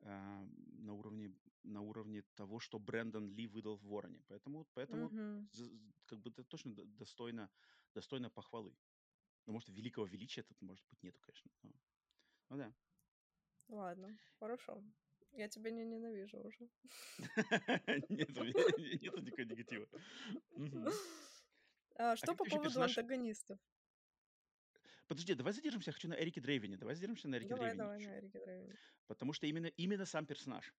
[0.00, 0.44] а,
[0.78, 1.32] на уровне
[1.64, 4.22] на уровне того, что Брэндон Ли выдал в Вороне.
[4.28, 5.08] Поэтому, поэтому
[5.52, 5.70] з-
[6.06, 7.50] как бы это точно достойно,
[7.94, 8.74] достойно похвалы.
[9.46, 11.50] Ну, может, великого величия тут, может быть, нету, конечно.
[11.62, 11.72] но-
[12.50, 12.74] ну да.
[13.68, 14.82] Ладно, хорошо.
[15.32, 16.68] Я тебя не ненавижу уже.
[18.08, 19.86] Нету, нету никакого негатива.
[21.96, 23.58] А А что как по поводу антагонистов?
[25.08, 26.76] Подожди, давай задержимся, я хочу на Эрике Дрейвине.
[26.76, 28.78] Давай задержимся на Эрике Давай, Дрейвине давай на Эрике Дрейвине.
[29.06, 30.74] Потому что именно, именно сам персонаж.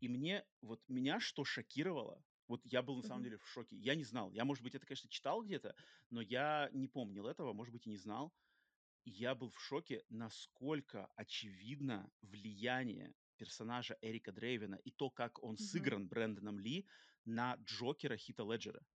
[0.00, 3.76] И мне, вот меня что шокировало, вот я был на самом деле в шоке.
[3.76, 4.30] Я не знал.
[4.32, 5.74] Я, может быть, это, конечно, читал где-то,
[6.10, 8.34] но я не помнил этого, может быть, и не знал.
[9.04, 15.58] И я был в шоке, насколько очевидно влияние персонажа Эрика Дрейвина и то, как он
[15.58, 15.92] Мгм.
[15.96, 16.88] сыгран Брэндоном Ли
[17.24, 18.86] на Джокера Хита Леджера.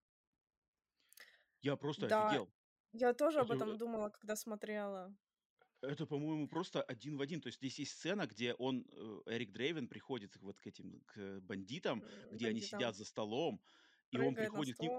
[1.61, 2.53] Я просто Да, офигел.
[2.93, 5.13] Я тоже об Это, этом думала, когда смотрела.
[5.81, 7.41] это, по-моему, просто один в один.
[7.41, 11.39] То есть здесь есть сцена, где он, э, Эрик Дрейвен, приходит вот к этим, к
[11.41, 12.61] бандитам, м, где они Бандитам.
[12.61, 13.61] сидят за столом,
[14.11, 14.91] и он приходит к ним.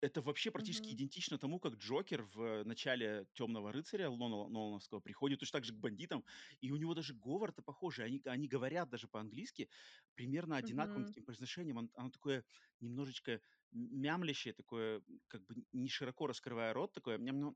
[0.00, 0.94] Это вообще практически Мгм.
[0.94, 6.24] идентично тому, как Джокер в начале "Темного рыцаря" Нолановского приходит точно так же к бандитам,
[6.60, 8.04] и у него даже говор-то похожий.
[8.06, 9.68] Они они говорят даже по-английски
[10.14, 11.06] примерно одинаковым Мгм.
[11.06, 11.78] таким произношением.
[11.78, 12.44] Он оно такое
[12.78, 13.40] немножечко
[13.72, 17.54] мямлящее, такое, как бы не широко раскрывая рот, такое ням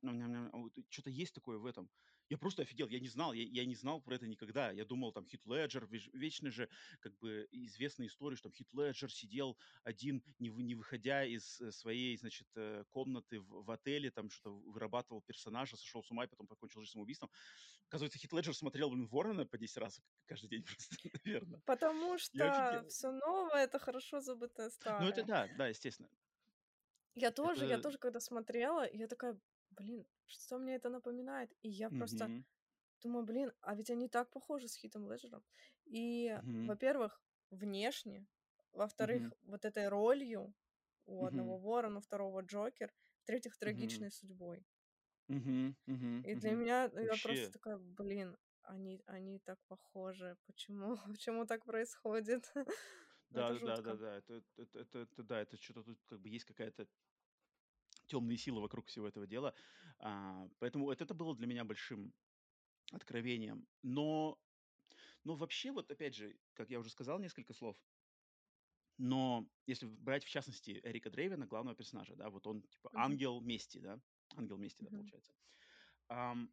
[0.89, 1.91] чё-то есть такое в этом.
[2.33, 4.71] Я просто офигел, я не знал, я я не знал про это никогда.
[4.71, 9.59] Я думал, там Хит Леджер, вечно же как бы известная история, что Хит Леджер сидел
[9.85, 14.31] один, не вы не выходя из, э, своей, значит, э, комнаты в в отеле, там
[14.31, 17.31] что-то вырабатывал персонажа, сошел с ума и потом покончил жизнь самоубийством.
[17.89, 21.63] Оказывается, Хит Леджер смотрел, блин, "Ворона" по 10 раз каждый день просто, наверно.
[21.67, 25.25] Потому Я что всё новое- это хорошо забытое Ну, это старое.
[25.25, 26.09] да, да, естественно.
[27.15, 29.39] Я тоже я Это тоже когда смотрела, я такая:
[29.73, 32.45] "Блин, что мне это напоминает?" И я просто Мгм.
[33.03, 35.45] думаю: "Блин, а ведь они так похожи с Хитом Леджером".
[35.87, 36.77] И, Мгм.
[36.77, 38.27] во-первых, внешне,
[38.73, 39.33] во-вторых, Мгм.
[39.43, 40.55] вот этой ролью:
[41.07, 41.59] у одного Мгм.
[41.59, 42.95] Ворон, у второго Джокер,
[43.25, 44.67] в-третьих, трагичной судьбой.
[45.29, 45.77] Мгм.
[45.87, 46.25] Мгм.
[46.25, 46.55] И для Мгм.
[46.55, 47.53] меня, ну, я просто Вообще.
[47.53, 50.37] такая: "Блин, они они так похожи.
[50.47, 52.53] Почему почему так происходит?"
[53.31, 53.97] Да да да жутко.
[53.97, 54.17] да.
[54.17, 56.87] Это это это это да, это чё-то тут как бы есть какая-то
[58.07, 59.55] тёмные силы вокруг всего этого дела.
[59.99, 62.15] А, поэтому вот это было для меня большим
[62.93, 63.69] откровением.
[63.83, 64.39] Но
[65.25, 67.83] но вообще, вот опять же, как я уже сказал несколько слов
[68.99, 73.23] но если брать, в частности, Эрика Дрейвена, главного персонажа, да, вот он типа Мгм.
[73.23, 74.01] ангел мести, да,
[74.37, 74.93] ангел мести, да, Мгм.
[74.93, 75.33] получается.
[76.09, 76.53] Ам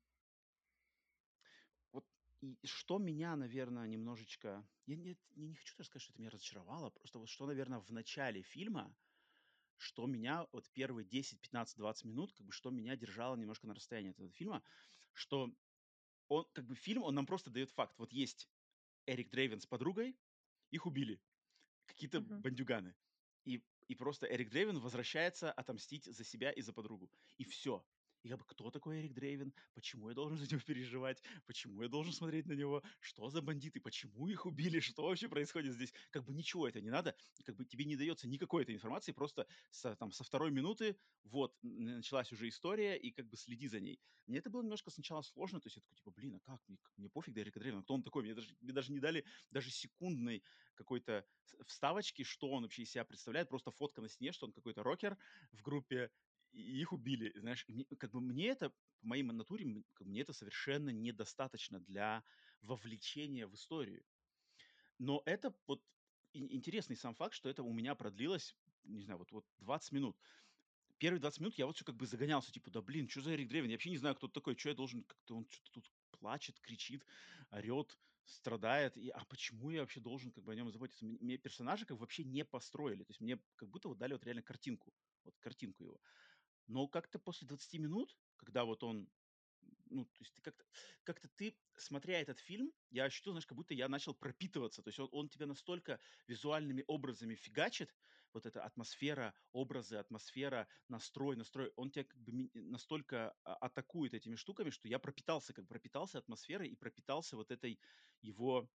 [1.94, 2.06] вот
[2.42, 6.30] и что меня, наверно, немножечко я нет, я не хочу даже сказать, что это меня
[6.32, 8.96] разочаровало, просто вот что, наверно, в начале фильма,
[9.80, 13.76] что меня вот первые 10, 15, 20 минут, как бы что меня держало немножко на
[13.76, 14.64] расстоянии от этого фильма,
[15.14, 15.56] что
[16.30, 18.50] он как бы фильм, он нам просто даёт факт: вот есть
[19.08, 20.20] Эрик Дрейвен с подругой,
[20.72, 21.22] их убили
[21.86, 22.44] какие-то Мгм.
[22.44, 22.96] бандюганы,
[23.46, 27.12] и и просто Эрик Дрейвен возвращается отомстить за себя и за подругу.
[27.38, 27.86] И всё.
[28.24, 29.54] И как бы кто такой Эрик Дрейвен?
[29.74, 31.22] Почему я должен за него переживать?
[31.46, 32.84] Почему я должен смотреть на него?
[33.00, 33.80] Что за бандиты?
[33.80, 34.80] Почему их убили?
[34.80, 35.94] Что вообще происходит здесь?
[36.12, 37.16] Как бы ничего это не надо.
[37.46, 39.12] Как бы тебе не даётся никакой этой информации.
[39.12, 43.80] Просто со там со 2 минуты вот началась уже история, и как бы следи за
[43.80, 44.02] ней.
[44.26, 45.60] Мне это было немножко сначала сложно.
[45.60, 47.94] То есть я такой типа: "Блин, а как мне мне пофиг до Эрика Дрейвена, кто
[47.94, 50.44] он такой?" Мне даже мне даже не дали даже секундной
[50.76, 51.26] какой-то
[51.66, 53.50] вставочки, что он вообще из себя представляет.
[53.50, 55.18] Просто фотка на стене, что он какой-то рокер
[55.52, 56.12] в группе,
[56.54, 57.32] и их убили.
[57.40, 57.66] Знаешь,
[58.00, 58.70] как бы мне это,
[59.02, 59.66] по моей натуре,
[60.00, 62.24] мне это совершенно недостаточно для
[62.62, 64.04] вовлечения в историю.
[65.00, 65.84] Но это вот
[66.34, 70.18] интересный сам факт, что это у меня продлилось, не знаю, вот вот 20 минут.
[71.00, 73.50] Первые 20 минут я вот всё как бы загонялся, типа: "Да блин, чё за Эрик
[73.50, 73.70] Дрейвен?
[73.70, 74.56] Я вообще не знаю, кто такой.
[74.56, 77.06] Чё я должен как-то он чё-то тут плачет, кричит,
[77.52, 78.98] орёт, страдает.
[78.98, 82.02] И, а почему я вообще должен как бы о нём заботиться?" Мне персонажа как бы
[82.02, 83.04] вообще не построили.
[83.06, 84.94] То есть мне как будто вот дали вот реально картинку,
[85.26, 86.02] вот картинку его.
[86.70, 89.10] Но как-то после 20 минут, когда вот он,
[89.90, 90.66] ну, то есть ты как-то
[91.04, 94.84] как-то ты, смотря этот фильм, я ощутил, знаешь, как будто я начал пропитываться.
[94.84, 97.96] То есть он он тебя настолько визуальными образами фигачит,
[98.34, 104.36] вот эта атмосфера, образы, атмосфера, настрой настрой, он тя как бы настолько а атакует этими
[104.36, 107.80] штуками, что я пропитался, как бы пропитался атмосферой и пропитался вот этой
[108.22, 108.70] его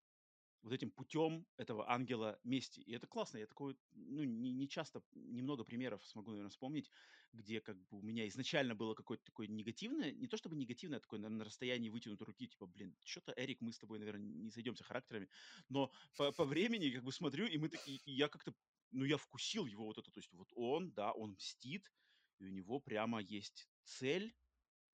[0.63, 2.81] вот этим путём этого ангела мести.
[2.81, 3.39] И это классно.
[3.39, 6.91] Я такое, ну, не не часто, немного примеров смогу, наверно, вспомнить,
[7.35, 11.03] где как бы у меня изначально было какое-то такое негативное, не то чтобы негативное, а
[11.03, 14.51] такое на на расстоянии вытянутой руки, типа: "Блин, чё-то, Эрик, мы с тобой, наверно, не
[14.53, 15.29] сойдёмся характерами".
[15.69, 18.55] Но по по времени как бы смотрю, и мы такие, я как-то,
[18.93, 20.11] ну, я вкусил его вот это.
[20.13, 21.93] То есть вот он, да, он мстит,
[22.39, 24.35] и у него прямо есть цель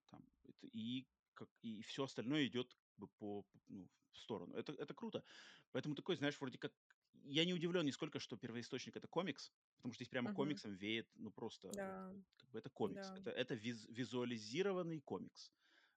[0.06, 4.54] там, это и как и всё остальное идёт как бы по, ну, в сторону.
[4.56, 5.24] Это это круто.
[5.72, 6.74] Поэтому такой, знаешь, вроде как
[7.14, 10.30] я не удивлён нисколько, что первоисточник- это комикс, потому что здесь прямо Мгм.
[10.30, 12.12] комиксом веет, ну, просто вот Да.
[12.38, 13.12] как бы это комикс.
[13.12, 13.22] Да.
[13.22, 15.52] Это это виз визуализированный комикс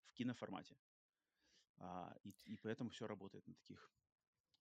[0.05, 0.77] в киноформате.
[1.77, 3.93] А, и и поэтому всё работает на таких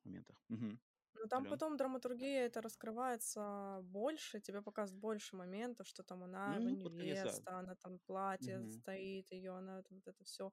[0.04, 0.44] моментах.
[0.48, 0.80] Мгм.
[1.14, 1.46] Ну, там Алён?
[1.46, 7.20] потом драматургия эта раскрывается больше, тебе показывают больше моментов, что там она его Ну, конец,
[7.22, 7.38] да.
[7.38, 8.82] невеста, она там платье Мгм.
[8.82, 10.52] стоит её, она вот это всё,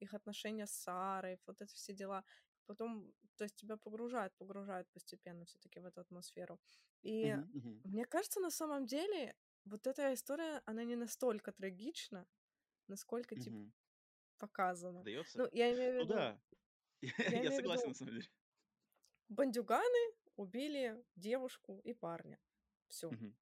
[0.00, 2.24] их отношения с Сарой, вот эти все дела.
[2.66, 6.60] Потом, то есть тебя погружают погружают постепенно всё-таки в эту атмосферу.
[7.02, 7.36] И
[7.84, 9.34] мне кажется, на самом деле
[9.64, 12.26] вот эта история, она не настолько трагична,
[12.88, 13.72] насколько типа Мгм.
[14.38, 15.04] показано.
[15.04, 15.40] Даётся?
[15.40, 16.40] Ну, я имею в Ну виду да,
[17.28, 18.28] я я согласен, виду на самом деле.
[19.28, 20.02] бандюганы
[20.36, 22.38] убили девушку и парня.
[23.10, 23.36] Мгм.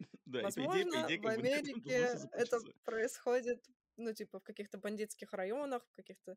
[0.26, 3.64] Да, Возможно, идее, в Америке это происходит,
[3.96, 6.36] ну, типа, в каких-то бандитских районах, в каких-то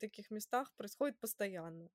[0.00, 1.90] таких местах происходит постоянно.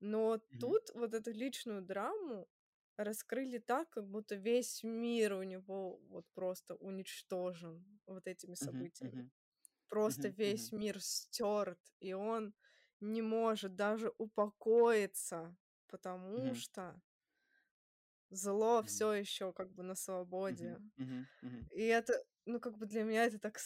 [0.00, 0.74] Но Мгм.
[0.78, 2.48] тут вот эту личную драму
[2.96, 9.14] раскрыли так, как будто весь мир у него вот просто уничтожен вот этими событиями.
[9.14, 9.30] мгм,
[9.88, 12.54] Просто мгм, весь мгм, мир стерт, и он
[13.00, 15.56] не может даже упокоиться,
[15.88, 17.00] потому мгм, что
[18.30, 20.80] зло мгм, все еще как бы на свободе.
[20.98, 21.68] мгм, мгм.
[21.70, 23.58] И это, ну, как бы для меня это так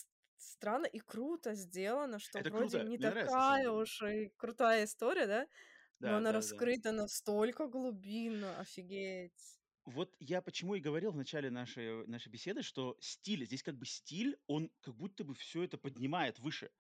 [0.43, 5.27] странно и круто сделано, что Это вроде круто, не мне такая уж и крутая история,
[5.27, 5.49] да,
[6.01, 6.69] но Да, она да, да.
[6.73, 9.59] раскрыта настолько глубинно, офигеть.
[9.85, 13.87] Вот я почему и говорил в начале нашей нашей беседы, что стиль, здесь как бы
[13.87, 16.71] стиль, он как будто бы все это поднимает выше.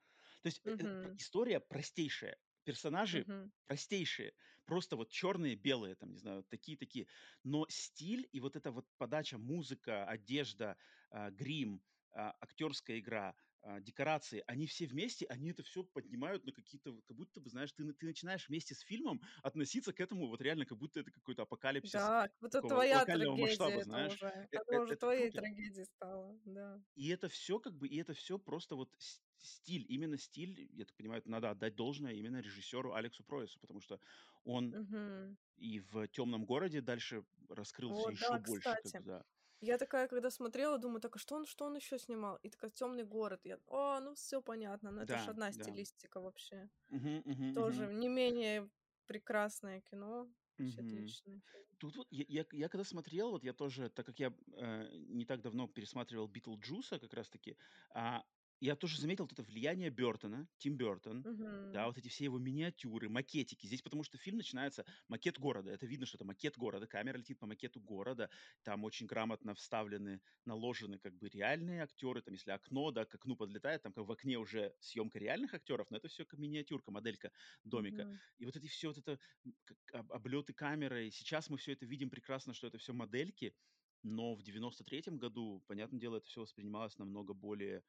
[0.43, 1.19] То есть, э, э, Мгм.
[1.19, 3.51] история простейшая, персонажи Мгм.
[3.67, 4.35] простейшие,
[4.67, 7.07] просто вот черные, белые, там, не знаю, такие-такие.
[7.45, 10.77] Но стиль и вот эта вот подача, музыка, одежда,
[11.11, 11.83] а, грим,
[12.13, 13.37] а, актерская игра,
[13.81, 17.73] декорации, они все вместе, они это все поднимают на какие-то вот как будто бы, знаешь,
[17.73, 21.43] ты ты начинаешь вместе с фильмом относиться к этому вот реально, как будто это какой-то
[21.43, 24.27] апокалипсис Да, как будто Такого твоя локального масштаба, трагедия это знаешь.
[24.27, 24.49] уже.
[24.53, 25.33] Э Она э уже это твоей круто.
[25.33, 26.81] трагедией стала, да.
[26.97, 28.95] И это все как бы, и это все просто вот
[29.39, 33.81] стиль, именно стиль, я так понимаю, это надо отдать должное именно режиссеру Алексу Проясу, потому
[33.81, 34.01] что
[34.45, 35.39] он Мгм.
[35.57, 38.99] и в "Темном городе" дальше раскрылся Вот, еще да, больше, как кстати.
[38.99, 39.25] бы, да.
[39.61, 42.37] Я такая, когда смотрела, думаю, так а что он, что он еще снимал?
[42.37, 43.41] И такая темный город.
[43.45, 45.79] Я, о, ну все понятно, но это же Да, одна да.
[45.79, 46.71] стилистика вообще.
[46.91, 47.55] Мгм, мгм.
[47.55, 48.71] Тоже не менее
[49.07, 50.35] прекрасное кино.
[50.59, 51.67] Вообще отличный фильм.
[51.79, 55.25] Тут вот я я я когда смотрел, вот я тоже, так как я, э, не
[55.25, 57.57] так давно пересматривал "Битлджуса" как раз таки,
[57.91, 58.25] а,
[58.61, 61.29] я тоже заметил вот это влияние Бёртона, Тим Бёртон,
[61.71, 61.89] да, Мгм.
[61.89, 63.67] вот эти все его миниатюры, макетики.
[63.67, 65.71] Здесь потому что фильм начинается макет города.
[65.71, 66.87] Это видно, что это макет города.
[66.87, 68.31] Камера летит по макету города.
[68.63, 72.23] Там очень грамотно вставлены, наложены как бы реальные актеры.
[72.23, 75.91] Там если окно, да, к окну подлетает, там как в окне уже съемка реальных актеров,
[75.91, 77.33] но это все как миниатюрка, моделька
[77.65, 78.07] домика.
[78.07, 78.21] Мгм.
[78.39, 79.19] И вот эти все вот это
[79.65, 81.11] как об облеты камерой.
[81.11, 83.55] Сейчас мы все это видим прекрасно, что это все модельки,
[84.03, 87.83] но в девяносто третьем году, понятное дело, это все воспринималось намного более,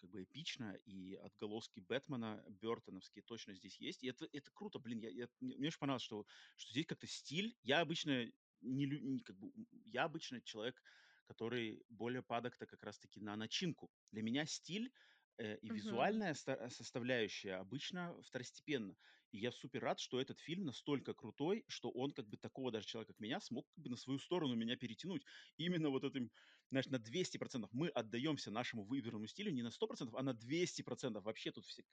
[0.00, 4.02] как бы эпично, и отголоски Бэтмена бёртоновские точно здесь есть.
[4.04, 4.98] И это это круто, блин.
[5.00, 6.26] Я я мне очень понравилось, что
[6.56, 7.56] что здесь как-то стиль.
[7.62, 8.26] Я обычно
[8.60, 9.50] не не как бы,
[9.84, 10.82] я обычно человек,
[11.24, 13.90] который более падок-то как раз таки на начинку.
[14.10, 14.92] Для меня стиль,
[15.38, 15.70] э, и Мгм.
[15.70, 18.96] визуальная ста составляющая обычно второстепенна.
[19.32, 22.86] И я супер рад, что этот фильм настолько крутой, что он как бы такого даже
[22.86, 25.24] человека, как меня, смог как бы на свою сторону меня перетянуть.
[25.56, 26.30] Именно вот этим,
[26.70, 31.24] знаешь, на 200% мы отдаемся нашему выбранному стилю не на 100%, а на 200%.
[31.24, 31.84] Вообще тут все,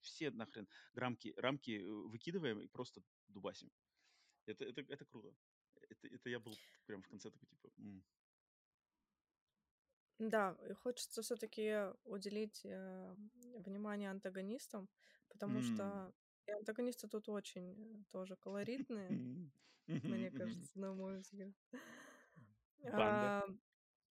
[0.00, 3.70] все нахрен рамки, рамки э, выкидываем и просто дубасим.
[4.46, 5.36] Это, это, это круто.
[5.90, 8.04] Это, это я был прям в конце такой, типа, м,
[10.18, 14.88] Да, и хочется все-таки уделить э, внимание антагонистам,
[15.28, 16.12] потому м, что
[16.46, 19.22] и антагонисты тут очень э, тоже колоритные,
[20.06, 21.54] мне кажется, на мой взгляд.
[22.92, 23.42] А,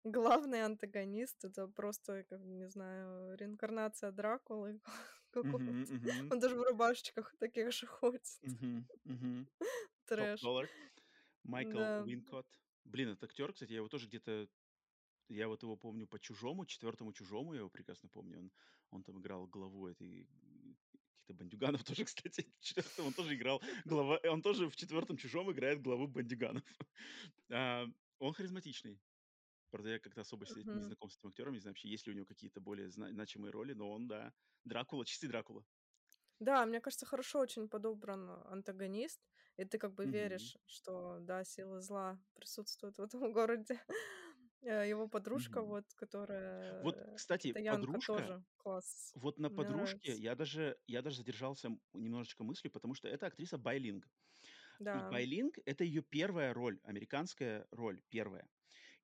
[0.03, 4.81] главный антагонист это просто, как не знаю, реинкарнация Дракулы
[5.43, 5.77] мгм,
[6.29, 8.23] Он даже в рубашечках таких же ходит.
[10.15, 10.51] Топ Трэш.
[11.43, 11.91] Майкл Да.
[11.95, 12.59] Уинкотт.
[12.85, 14.49] Блин, этот актер, кстати, я его тоже где-то
[15.29, 18.39] Я вот его помню по "Чужому", четвертому "Чужому", я его прекрасно помню.
[18.39, 18.51] Он
[18.91, 20.27] он там играл главу этой,
[20.91, 22.53] каких-то бандюганов тоже, кстати.
[22.59, 26.63] В 4 он тоже играл глава он тоже в четвертом "Чужом" играет главу бандюганов.
[27.51, 27.87] А,
[28.19, 29.01] он харизматичный.
[29.73, 30.83] Правда, я как-то особо с не Мгм.
[30.83, 33.51] знаком с этим актером, не знаю, вообще есть ли у него какие-то более зна значимые
[33.51, 34.33] роли, но он, да,
[34.65, 35.65] Дракула, чистый Дракула.
[36.39, 39.21] Да, мне кажется, хорошо очень подобран антагонист,
[39.57, 40.07] и ты как бы Мгм.
[40.07, 43.81] веришь, что, да, силы зла присутствуют в этом городе.
[44.61, 45.63] Э, его подружка, Мгм.
[45.63, 45.93] вот,
[46.79, 49.15] Вот, которая, кстати, китаянка, подружка тоже класс.
[49.15, 50.19] вот на Мне подружке нравится.
[50.19, 54.09] я даже я даже задержался, м, немножечко мыслью, потому что эта актриса байлинг.
[54.91, 55.03] И Да.
[55.03, 58.49] "Байлинг"- это ее первая роль, американская роль, первая.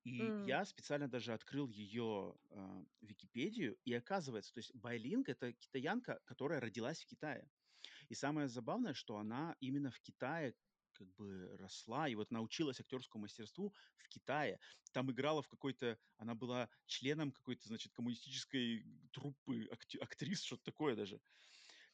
[0.04, 5.52] И М, я специально даже открыл ее, а, "Википедию", и оказывается, то есть байлинг- это
[5.52, 7.50] китаянка, которая родилась в Китае.
[8.08, 10.54] И самое забавное, что она именно в Китае
[10.92, 14.60] как бы росла и вот научилась актерскому мастерству в Китае.
[14.92, 19.66] Там играла в какой-то она была членом какой-то, значит, коммунистической труппы
[20.00, 21.20] актрис, что-то такое даже.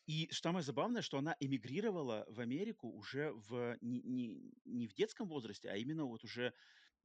[0.06, 4.94] И что самое забавное, что она эмигрировала в Америку уже в не не не в
[4.94, 6.54] детском возрасте, а именно вот уже,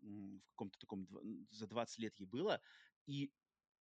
[0.01, 1.07] в каком-то таком
[1.51, 2.61] за 20 лет ей было.
[3.05, 3.33] И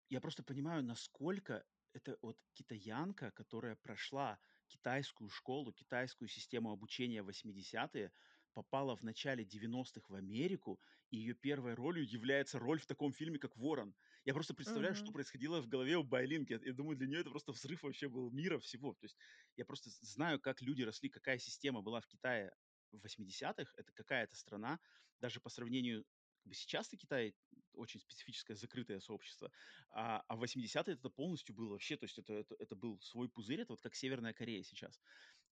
[0.09, 7.27] я просто понимаю, насколько это вот китаянка, которая прошла китайскую школу, китайскую систему обучения в
[7.27, 8.13] 80-е,
[8.53, 13.39] попала в начале 90-х в Америку, и ее первой ролью является роль в таком фильме,
[13.39, 13.95] как "Ворон".
[14.25, 15.13] Я просто представляю, что мгм.
[15.13, 16.59] происходило в голове у Байлинки.
[16.65, 18.95] Я думаю, для нее это просто взрыв вообще был мира всего.
[18.95, 19.17] То есть
[19.57, 22.53] я просто знаю, как люди росли, какая система была в Китае
[22.93, 24.79] в 80-х это какая-то страна,
[25.21, 26.05] даже по сравнению
[26.53, 27.35] сейчас-то Китай
[27.75, 29.51] очень специфическое закрытое сообщество,
[29.91, 33.29] а, а в 80-е это полностью было вообще, то есть это, это, это был свой
[33.29, 35.01] пузырь, это вот как Северная Корея сейчас.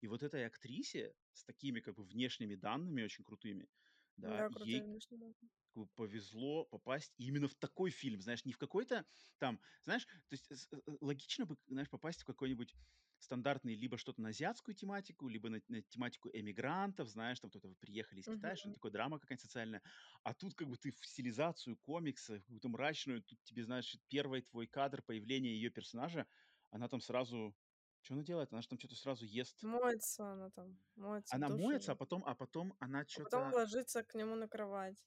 [0.01, 3.69] И вот этой актрисе с такими как бы внешними данными очень крутыми,
[4.19, 4.87] да, Да, ей
[5.75, 9.07] бы повезло попасть именно в такой фильм, знаешь, не в какой-то
[9.39, 10.57] там, знаешь, то есть э,
[11.01, 12.75] логично бы, знаешь, попасть в какой-нибудь
[13.21, 18.21] стандартный либо что-то на азиатскую тематику, либо на, на тематику эмигрантов, знаешь, там кто-то приехали
[18.21, 18.75] из Китая, что-то Мгм.
[18.75, 19.83] такое, драма какая-то социальная,
[20.25, 24.67] а тут как бы ты в стилизацию комикса, какую-то мрачную, тут тебе, знаешь, первый твой
[24.67, 26.27] кадр появления ее персонажа,
[26.71, 27.57] она там сразу,
[28.03, 28.53] что она делает?
[28.53, 29.63] Она же там что-то сразу ест.
[29.63, 34.03] Моется она там, моется Она моется, а потом, а потом она А потом что-то, ложится
[34.03, 35.07] к нему на кровать.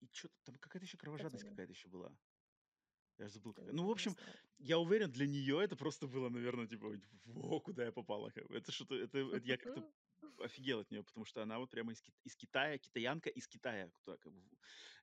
[0.00, 2.12] и что-то там какая-то еще кровожадность какая-то еще была.
[3.18, 3.72] Я забыл, я какая.
[3.72, 4.14] Ну, в общем,
[4.58, 6.92] я уверен, для нее это просто было, наверное, типа,
[7.24, 8.30] во, куда я попала.
[8.30, 8.50] как.
[8.50, 9.90] Это что-то, это, это я как-то
[10.38, 13.90] офигел от нее, потому что она вот прямо из, Ки- из Китая, китаянка из Китая.
[14.04, 14.42] Куда, как бы,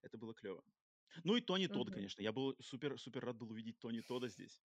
[0.03, 0.63] это было клево.
[1.23, 2.21] Ну и Тони Тодд, конечно.
[2.21, 4.61] Я был супер, супер рад был увидеть Тони Тодда здесь.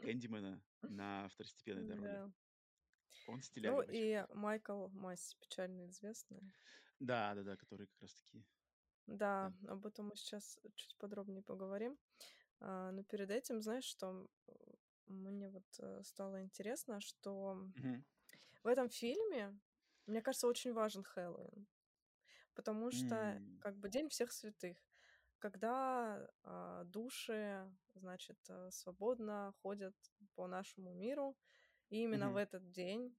[0.00, 2.18] Кэндимена на второстепенной роли.
[2.18, 2.30] Да.
[3.26, 4.08] Он Ну стилявый вообще.
[4.08, 6.52] и Майкл Масси, печально известный.
[7.00, 8.44] Да, да, да, который как раз таки...
[9.06, 11.98] Да, об этом мы сейчас чуть подробнее поговорим.
[12.60, 14.28] А, но перед этим, знаешь, что
[15.06, 18.04] мне вот э, стало интересно, что Мгм.
[18.62, 19.58] в этом фильме,
[20.06, 21.66] мне кажется, очень важен Хэллоуин.
[22.54, 24.78] Потому что, М, как бы, День всех святых,
[25.40, 29.96] когда а, души, значит, э, свободно ходят
[30.34, 31.38] по нашему миру,
[31.90, 33.16] и именно в мгм, этот день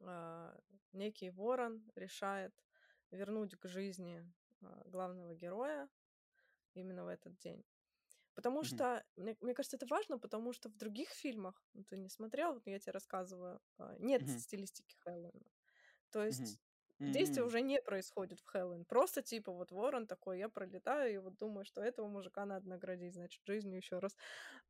[0.00, 0.56] а,
[0.92, 2.64] некий ворон решает
[3.10, 4.30] вернуть к жизни
[4.62, 5.88] а, главного героя
[6.74, 7.64] именно в этот день.
[8.34, 11.98] Потому мгм, что, мне, мне кажется, это важно, потому что в других фильмах, ну, ты
[11.98, 15.46] не смотрел, вот я тебе рассказываю, а, нет мгм, стилистики Хэллоуина.
[16.10, 16.56] То мгм,
[16.98, 18.84] есть действие уже не происходит в Хэллоуин.
[18.84, 23.14] Просто типа вот ворон такой, я пролетаю и вот думаю, что этого мужика надо наградить,
[23.14, 24.16] значит, жизнью еще раз.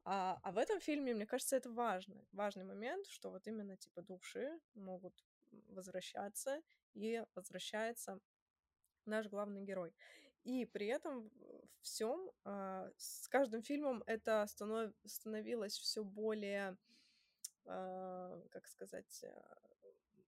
[0.05, 2.25] А, а в этом фильме, мне кажется, это важно.
[2.33, 5.15] Важный момент, что вот именно типа души могут
[5.69, 6.63] возвращаться,
[6.95, 8.19] и возвращается
[9.07, 9.95] наш главный герой.
[10.45, 11.31] И при этом
[11.81, 12.31] всем
[12.97, 16.77] с каждым фильмом это станов- становилось все более,
[17.67, 19.59] а, как сказать, а,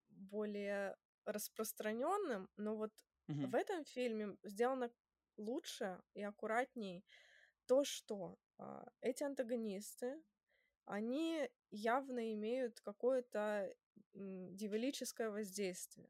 [0.08, 0.96] более
[1.32, 2.92] распространенным, но вот
[3.28, 4.90] мгм, в этом фильме сделано
[5.36, 7.04] лучше и аккуратней
[7.66, 10.22] то, что а, эти антагонисты,
[10.86, 13.74] они явно имеют какое-то
[14.14, 16.08] дьяволическое воздействие.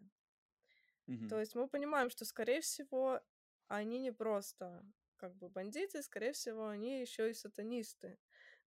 [1.29, 3.21] То мгм, есть мы понимаем, что, скорее всего,
[3.68, 4.85] они не просто
[5.16, 8.18] как бы бандиты, скорее всего, они еще и сатанисты.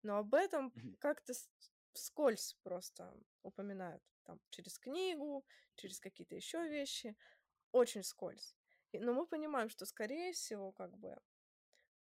[0.03, 1.33] Но об этом как-то
[1.93, 4.03] вскользь просто упоминают.
[4.25, 5.45] Там через книгу,
[5.75, 7.15] через какие-то еще вещи.
[7.71, 8.57] Очень вскользь.
[8.93, 11.17] И- Но мы понимаем, что, скорее всего, как бы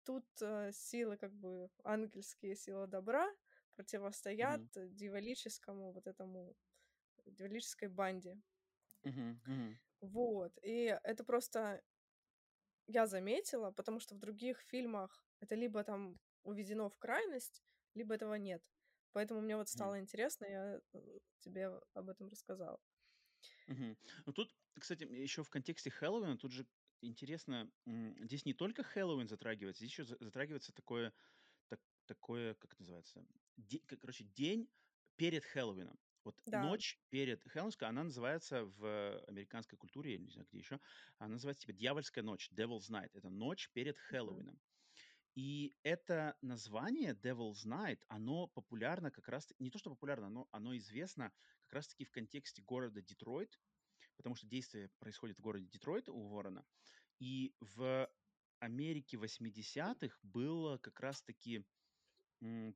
[0.03, 3.27] тут э, силы, как бы ангельские силы добра
[3.75, 6.55] противостоят э, дьяволическому вот этому
[7.25, 8.41] дьяволической банде.
[9.03, 9.79] мгм, мгм.
[10.01, 10.53] Вот.
[10.61, 11.81] И это просто
[12.87, 17.63] я заметила, потому что в других фильмах это либо там уведено в крайность,
[17.93, 18.63] либо этого нет.
[19.13, 22.79] Поэтому мне вот стало интересно, я э, тебе об этом рассказала.
[23.67, 23.97] Мгм.
[24.25, 26.65] Ну тут, кстати, еще в контексте Хэллоуина, тут же
[27.01, 31.13] интересно, здесь не только Хэллоуин затрагивается, здесь еще за- затрагивается такое,
[31.69, 33.25] так- такое, как это называется,
[33.57, 34.69] Де- короче, день
[35.15, 35.99] перед Хэллоуином.
[36.23, 36.63] Вот Да.
[36.63, 40.79] ночь перед Хэллоуинской, она называется в американской культуре, я не знаю где еще,
[41.17, 43.09] она называется типа дьявольская ночь, Devil's Night.
[43.13, 43.97] Это ночь перед.
[43.97, 44.59] Хэллоуином.
[45.35, 50.77] И это название Devil's Night, оно популярно как раз, не то что популярно, но оно
[50.77, 51.31] известно
[51.63, 53.59] как раз-таки в контексте города Детройт,
[54.15, 56.65] потому что действие происходит в городе Детройт у Ворона.
[57.19, 58.09] И в
[58.59, 61.65] Америке 80-х было как раз-таки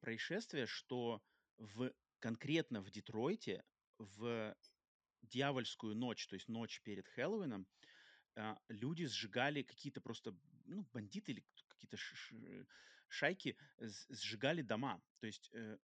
[0.02, 1.22] происшествие, что
[1.58, 3.64] в, конкретно в Детройте
[4.00, 4.56] в
[5.22, 7.68] дьявольскую ночь, то есть ночь перед Хэллоуином,
[8.36, 10.36] а, люди сжигали какие-то просто,
[10.66, 11.46] ну, бандиты или
[11.78, 11.98] какие-то
[13.08, 13.58] шайки
[14.10, 15.02] сжигали дома.
[15.20, 15.78] То есть э,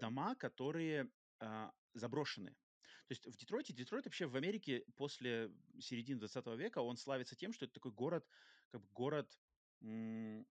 [0.00, 2.50] дома, которые а, заброшены.
[3.08, 7.52] То есть в Детройте, Детройт вообще в Америке после середины 20 века, он славится тем,
[7.52, 8.26] что это такой город,
[8.70, 9.38] как бы город,
[9.80, 10.46] м,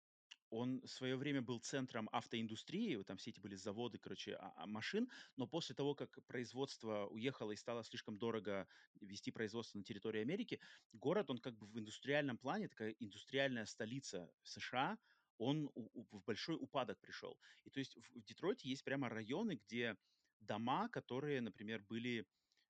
[0.52, 4.68] он в свое время был центром автоиндустрии, там все эти были заводы, короче, а- а,
[4.68, 8.68] машин, но после того, как производство уехало и стало слишком дорого
[8.99, 10.60] вести производство на территории Америки,
[10.91, 14.99] город, он как бы в индустриальном плане, такая индустриальная столица США,
[15.38, 17.40] он у- у- в большой упадок пришел.
[17.64, 19.98] И то есть в, в Детройте есть прямо районы, где
[20.40, 22.28] дома, которые, например, были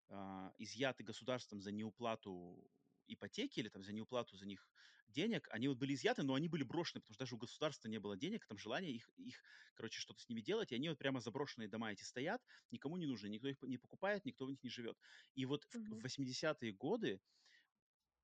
[0.09, 2.69] а, изъяты государством за неуплату
[3.07, 4.69] ипотеки или там за неуплату за них
[5.11, 7.99] денег, они вот были изъяты, но они были брошены, потому что даже у государства не
[7.99, 9.43] было денег, там желания их, их
[9.75, 13.05] короче, что-то с ними делать, и они вот прямо заброшенные дома эти стоят, никому не
[13.07, 14.97] нужны, никто их не покупает, никто в них не живет.
[15.35, 16.01] И вот в, Мгм.
[16.01, 17.21] в 80-е годы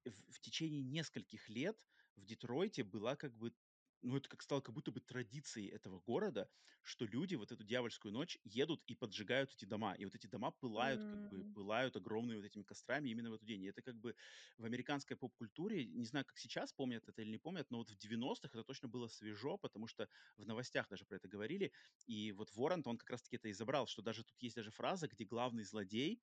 [0.06, 1.78] в, в течение нескольких лет
[2.16, 3.54] в Детройте была как бы
[4.02, 6.50] ну, это как стало как будто бы традицией этого города,
[6.84, 9.94] что люди вот эту дьявольскую ночь едут и поджигают эти дома.
[9.96, 13.46] И вот эти дома пылают, как бы пылают огромными вот этими кострами именно в эту
[13.46, 13.64] день.
[13.64, 14.16] И это как бы
[14.58, 17.98] в американской поп-культуре, не знаю, как сейчас помнят это или не помнят, но вот в
[17.98, 21.72] 90-х это точно было свежо, потому что в новостях даже про это говорили.
[22.06, 25.08] И вот Ворон, он как раз-таки это и забрал, что даже тут есть даже фраза,
[25.08, 26.22] где главный злодей,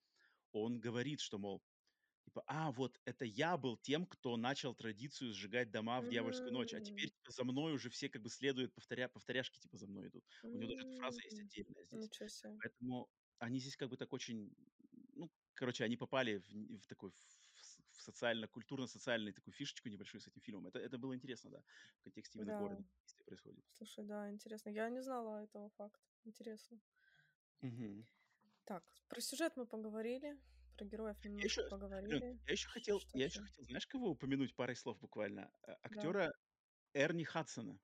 [0.53, 1.63] он говорит, что, мол,
[2.25, 6.73] Типа, а, вот это я был тем, кто начал традицию сжигать дома в дьявольскую ночь,
[6.75, 10.09] а теперь типа, за мной уже все как бы следуют, повторя, повторяшки типа за мной
[10.09, 10.25] идут.
[10.53, 12.09] У него даже эта фраза есть отдельная здесь.
[12.09, 12.61] Ничего себе.
[12.63, 14.55] Поэтому они здесь как бы так очень,
[15.15, 17.15] ну, короче, они попали в, в такой в
[17.61, 20.67] с- в социально-культурно-социальную такую фишечку небольшую с этим фильмом.
[20.69, 21.63] Это, это было интересно, да,
[22.01, 23.65] в контексте именно Да, города, где действие происходит.
[23.73, 24.71] слушай, да, интересно.
[24.71, 26.09] Я не знала этого факта.
[26.25, 26.81] Интересно.
[27.63, 28.07] Мгм.
[28.65, 30.39] Так, про сюжет мы поговорили,
[30.77, 32.39] про героев Я немножко еще, поговорили.
[32.47, 35.51] я еще хотел, Что я еще хотел, знаешь, кого упомянуть парой слов буквально?
[35.63, 36.15] А, Да.
[36.15, 36.33] Актера
[36.95, 37.81] Эрни Хадсона.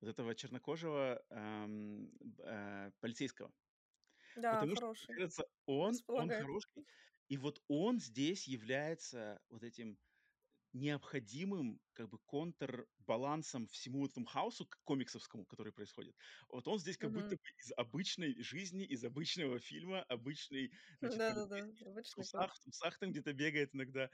[0.00, 3.52] вот этого чернокожего эм, э, полицейского.
[4.34, 5.14] Да, Потому что, хороший.
[5.14, 6.86] кажется, он, он хороший,
[7.28, 9.98] и вот он здесь является вот этим
[10.72, 16.16] необходимым как бы контрбалансом всему этому хаосу к- комиксовскому, который происходит.
[16.48, 17.36] Вот он здесь как будто Мгм.
[17.36, 22.60] бы из обычной жизни, из обычного фильма, обычный, значит, Да-да-да, полицейский в обычный трусах, в
[22.60, 24.10] трусах там где-то бегает иногда.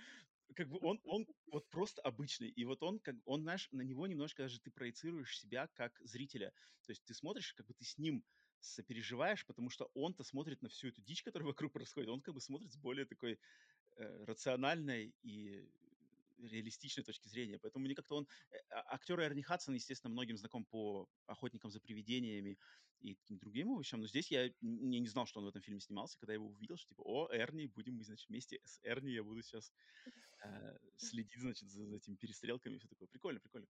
[0.54, 2.48] Как бы он, он вот просто обычный.
[2.50, 6.52] И вот он, как он, знаешь, на него немножко даже ты проецируешь себя как зрителя.
[6.84, 8.24] То есть ты смотришь, как бы ты с ним
[8.60, 12.08] сопереживаешь, потому что он-то смотрит на всю эту дичь, которая вокруг происходит.
[12.10, 13.40] Он как бы смотрит с более такой
[13.96, 15.70] э, рациональной и
[16.38, 17.58] реалистичной точки зрения.
[17.58, 18.26] Поэтому мне как-то он...
[18.50, 22.58] э, а- Актер Эрни Хадсон, естественно, многим знаком по «Охотникам за привидениями»
[23.00, 24.00] и таким другим вещам.
[24.00, 26.18] Но здесь я не, не знал, что он в этом фильме снимался.
[26.18, 29.22] Когда я его увидел, что типа, о, Эрни, будем мы, значит, вместе с Эрни, я
[29.22, 29.72] буду сейчас
[30.44, 33.08] э, следить, значит, за, за этими перестрелками и все такое.
[33.08, 33.68] Прикольно, прикольно.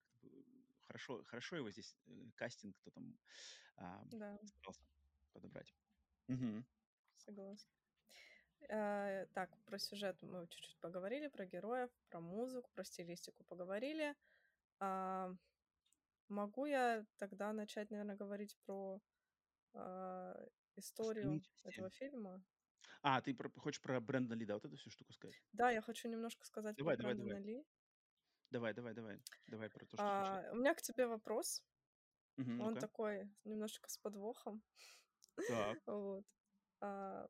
[0.87, 3.19] Хорошо, хорошо его здесь э, кастинг, кто там
[3.77, 4.87] а, Да, старался
[5.33, 5.75] подобрать.
[6.29, 6.65] Мгм.
[7.17, 7.76] согласна.
[8.69, 14.15] Э, Так, про сюжет мы чуть-чуть поговорили, про героев, про музыку, про стилистику поговорили.
[14.81, 15.31] А,
[16.29, 19.01] Могу я тогда начать, наверное, говорить про
[19.73, 22.43] Остальные историю этого фильма?
[23.03, 25.37] А, ты про- хочешь про Брэндона Ли, да, вот эту всю штуку сказать?
[25.53, 27.45] Да, я хочу немножко сказать про Давай, давай, Брэндона давай.
[27.45, 27.65] Ли.
[28.51, 29.21] Давай, давай, давай.
[29.47, 30.53] Давай про то, что А, случилось.
[30.53, 31.63] У меня к тебе вопрос.
[32.37, 32.81] Мгм, Он ну-ка.
[32.81, 34.63] такой немножечко с подвохом.
[35.49, 35.79] Так.
[35.87, 36.25] Вот.
[36.81, 37.29] А,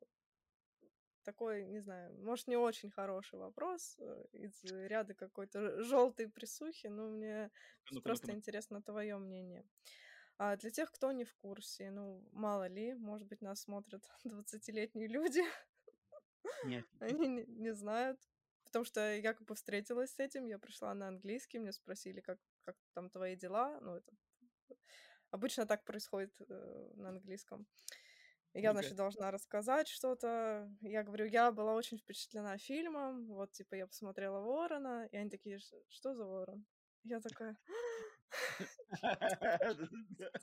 [1.26, 7.08] Такой, не знаю, может, не очень хороший вопрос э, из ряда какой-то желтой присухи, но
[7.08, 7.50] мне
[7.90, 8.38] ну-ка, просто ну-ка.
[8.38, 9.64] интересно твое мнение.
[10.38, 15.08] А для тех, кто не в курсе, ну, мало ли, может быть, нас смотрят 20-летние
[15.08, 15.42] люди,
[16.64, 18.20] Не, они не, не знают,
[18.66, 22.38] потому что я как бы встретилась с этим, я пришла на английский, мне спросили, как,
[22.64, 24.12] как там твои дела, ну, это
[25.30, 27.66] обычно так происходит э, на английском.
[28.56, 30.70] И Я, значит, должна рассказать что-то.
[30.80, 33.26] Я говорю, я была очень впечатлена фильмом.
[33.26, 35.06] Вот, типа, я посмотрела Ворона.
[35.12, 36.64] И они такие, «Ш- что за Ворон?
[37.04, 37.58] Я такая,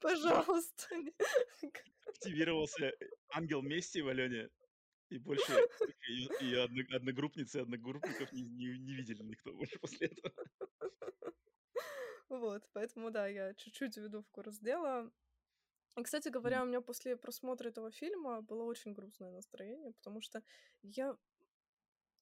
[0.00, 0.86] пожалуйста.
[2.06, 2.92] Активировался
[3.34, 4.48] ангел мести в Алене,
[5.10, 5.52] и больше
[6.40, 10.32] ее одногруппницы и одногруппников не, не, не видели никто больше после этого.
[12.28, 15.10] Вот, поэтому, да, я чуть-чуть веду в курс дела.
[15.98, 20.42] И, кстати говоря, у меня после просмотра этого фильма было очень грустное настроение, потому что
[20.82, 21.16] я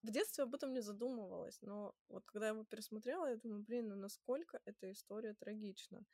[0.03, 3.89] в детстве об этом не задумывалась, но вот когда я его пересмотрела, я думаю, блин,
[3.89, 6.05] ну насколько эта история трагична.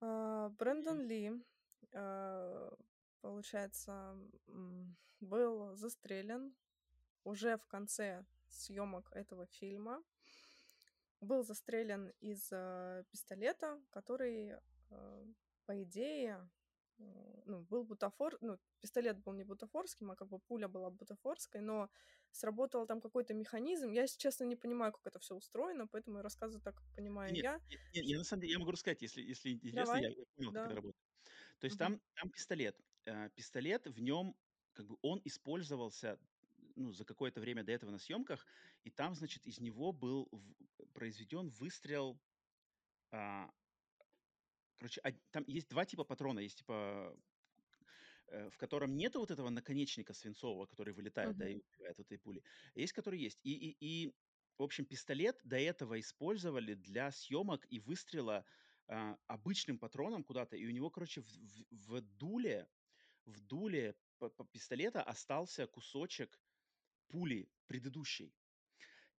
[0.00, 1.32] А, Брэндон Ли,
[1.94, 2.76] а,
[3.20, 4.16] получается,
[5.20, 6.54] был застрелен
[7.24, 10.02] уже в конце съемок этого фильма.
[11.20, 14.56] Был застрелен из а, пистолета, который,
[14.90, 15.24] а,
[15.72, 16.50] по идее,
[17.46, 21.88] ну, был бутафор, ну, пистолет был не бутафорским, а как бы пуля была бутафорской, но
[22.30, 23.90] сработал там какой-то механизм.
[23.90, 27.44] Я, честно, не понимаю, как это все устроено, поэтому я рассказываю так, как понимаю Нет,
[27.44, 27.58] я.
[27.70, 30.24] я, я- я на самом деле, я могу рассказать, если, если интересно, Давай, я, я
[30.36, 30.66] понял, как да.
[30.66, 30.96] это работает.
[31.58, 31.78] То есть Мгм.
[31.78, 32.80] там, там пистолет.
[33.06, 34.34] Э, пистолет, в нем,
[34.74, 36.18] как бы, он использовался,
[36.76, 38.46] ну, за какое-то время до этого на съемках,
[38.84, 40.28] и там, значит, из него был
[40.94, 42.20] произведен выстрел,
[43.10, 43.50] а,
[44.82, 45.00] короче,
[45.30, 47.16] там есть два типа патрона, есть типа
[48.26, 52.42] э, в котором нету вот этого наконечника свинцового, который вылетает, да, и убивает этой пули.
[52.74, 53.38] Есть, который есть.
[53.44, 54.12] И, и, и,
[54.58, 58.44] в общем, пистолет до этого использовали для съемок и выстрела
[58.88, 62.68] а, обычным патроном куда-то, и у него, короче, в, в- в дуле,
[63.24, 63.94] в дуле
[64.50, 66.40] пистолета остался кусочек
[67.08, 68.34] пули предыдущей.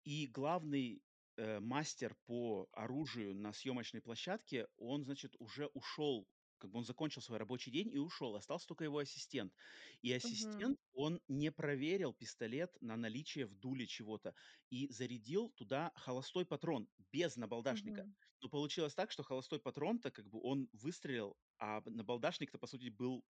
[0.03, 1.01] И главный
[1.37, 6.27] э, мастер по оружию на съемочной площадке, он, значит, уже ушел,
[6.57, 9.53] как бы он закончил свой рабочий день и ушел, остался только его ассистент.
[10.01, 10.65] И Мгм.
[10.65, 14.33] ассистент, он не проверил пистолет на наличие в дуле чего-то
[14.69, 18.05] и зарядил туда холостой патрон без набалдашника.
[18.05, 18.15] Мгм.
[18.41, 23.25] Но получилось так, что холостой патрон-то как бы он выстрелил, а набалдашник-то, по сути, был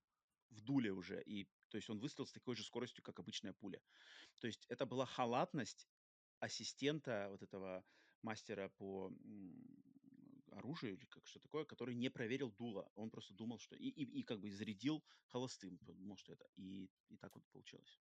[0.50, 1.22] в дуле уже.
[1.24, 3.82] И, то есть он выстрелил с такой же скоростью, как обычная пуля.
[4.40, 5.88] То есть это была халатность
[6.44, 7.84] ассистента вот этого
[8.22, 9.12] мастера по
[10.52, 12.90] оружию или как что такое, который не проверил дуло.
[12.96, 13.76] Он просто думал, что...
[13.76, 16.46] И, и, и как бы зарядил холостым, подумал, что это.
[16.56, 18.00] И, и так вот получилось.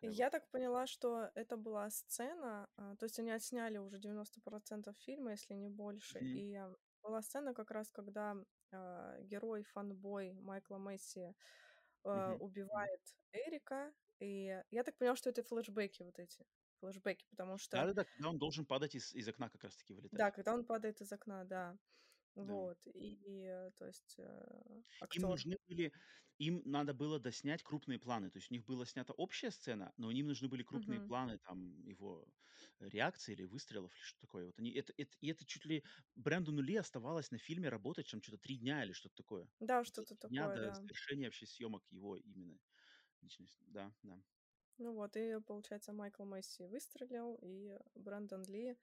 [0.00, 5.30] Я так поняла, что это была сцена, а, то есть они отсняли уже 90% фильма,
[5.32, 6.42] если не больше, Мгм.
[6.42, 8.36] и а, была сцена как раз, когда
[8.72, 11.34] а, герой фанбой Майкла Месси
[12.04, 12.40] а, Мгм.
[12.40, 13.00] убивает
[13.32, 16.46] Эрика, и я так поняла, что это флешбеки вот эти,
[16.80, 20.30] флешбеки, потому что, Да-да-да, когда он должен падать из, из окна как раз-таки да, вылетать.
[20.30, 21.78] когда он падает из окна, да,
[22.42, 22.64] Да.
[22.64, 24.18] вот, и, и, э, то есть
[25.12, 25.28] Им актер.
[25.28, 25.92] нужны были,
[26.38, 28.30] им надо было доснять крупные планы.
[28.30, 31.84] То есть у них была снята общая сцена, но им нужны были крупные планы там
[31.86, 32.26] его
[32.80, 34.46] реакции или выстрелов или что такое.
[34.46, 35.84] Вот они это, это и это чуть ли
[36.16, 39.48] Брэндону Ли оставалось на фильме работать там что-то три дня или что-то такое.
[39.58, 40.74] Да, что-то три дня такое, до да.
[40.74, 42.58] завершения вообще съемок его именно
[43.24, 43.64] личности.
[43.68, 44.22] Да, да.
[44.78, 48.76] Ну вот, и получается, Майкл Месси выстрелил, и Брэндон Ли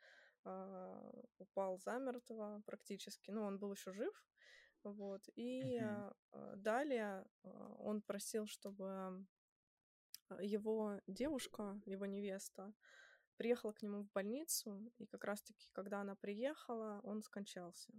[0.44, 3.32] а, упал замертво практически.
[3.32, 4.14] Ну, он был еще жив.
[4.84, 5.22] Вот.
[5.36, 9.26] И а, а, далее а, он просил, чтобы
[10.40, 12.74] его девушка, его невеста,
[13.36, 17.92] приехала к нему в больницу, и как раз-таки, когда она приехала, он скончался.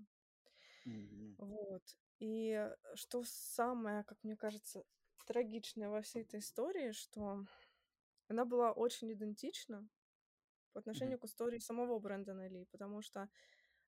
[0.85, 1.35] Мгм.
[1.39, 1.83] Вот.
[2.21, 4.85] И э, что самое, как мне кажется,
[5.33, 7.47] трагичное во всей этой истории, что
[8.29, 9.89] она была очень идентична
[10.75, 13.31] по отношению к истории самого Брэндона Ли, потому что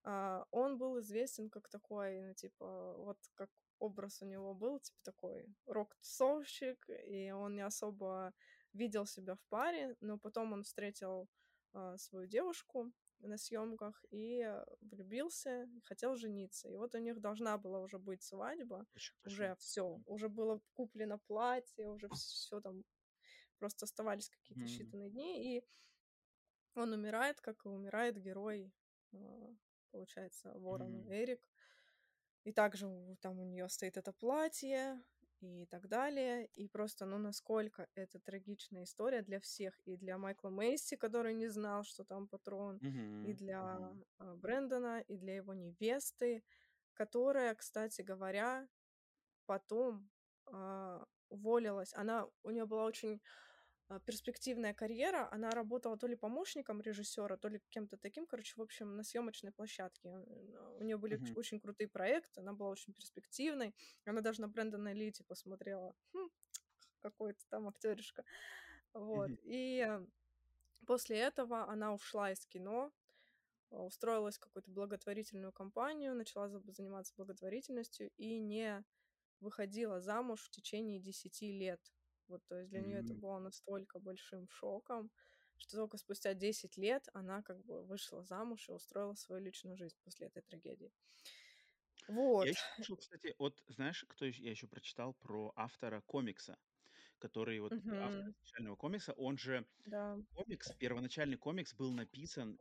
[0.04, 4.98] а, он был известен как такой, ну, типа, вот как образ у него был, типа
[5.02, 8.32] такой рок-тусовщик, и он не особо
[8.72, 11.28] видел себя в паре, но потом он встретил
[11.74, 16.68] а, свою девушку на съемках и э, влюбился, хотел жениться.
[16.68, 19.16] И вот у них должна была уже быть свадьба, точно.
[19.26, 22.84] уже все, уже было куплено платье, уже все там,
[23.58, 24.72] просто оставались какие-то Мгм.
[24.72, 25.64] считанные дни, и
[26.74, 28.72] он умирает, как и умирает герой,
[29.12, 29.54] а,
[29.90, 31.12] получается, Ворона Мгм.
[31.12, 31.40] Эрик.
[32.44, 35.02] И также там у нее стоит это платье
[35.44, 36.46] и так далее.
[36.54, 39.78] И просто, ну, насколько это трагичная история для всех.
[39.84, 42.82] И для Майкла Мейси, который не знал, что там патрон,
[43.22, 43.34] и Мгм.
[43.34, 46.44] для а, Брэндона, и для его невесты,
[46.94, 48.68] которая, кстати говоря,
[49.46, 50.10] потом
[50.46, 51.92] а, уволилась.
[51.94, 53.20] Она, у нее была очень
[54.00, 55.28] перспективная карьера.
[55.32, 59.52] Она работала то ли помощником режиссера, то ли кем-то таким, короче, в общем, на съемочной
[59.52, 60.10] площадке.
[60.78, 63.74] У нее были ч- очень крутые проекты, она была очень перспективной.
[64.04, 66.28] Она даже на Брэндона Ли типа смотрела, «Хм,
[67.00, 68.24] какой-то там актеришка.
[68.94, 69.30] Вот.
[69.30, 69.38] Мгм.
[69.42, 70.06] И э,
[70.86, 72.92] после этого она ушла из кино,
[73.70, 78.84] а, устроилась в какую-то благотворительную компанию, начала за- заниматься благотворительностью и не
[79.40, 81.80] выходила замуж в течение 10 лет.
[82.28, 85.10] Вот, то есть для нее это было настолько большим шоком,
[85.58, 89.96] что только спустя 10 лет она как бы вышла замуж и устроила свою личную жизнь
[90.04, 90.92] после этой трагедии.
[92.40, 92.50] Я Вот.
[92.50, 96.58] еще слышал, кстати, от, знаешь, кто я еще прочитал про автора комикса,
[97.18, 98.34] который вот автор Мгм.
[98.42, 102.60] изначального комикса, он же Да, комикс, первоначальный комикс был написан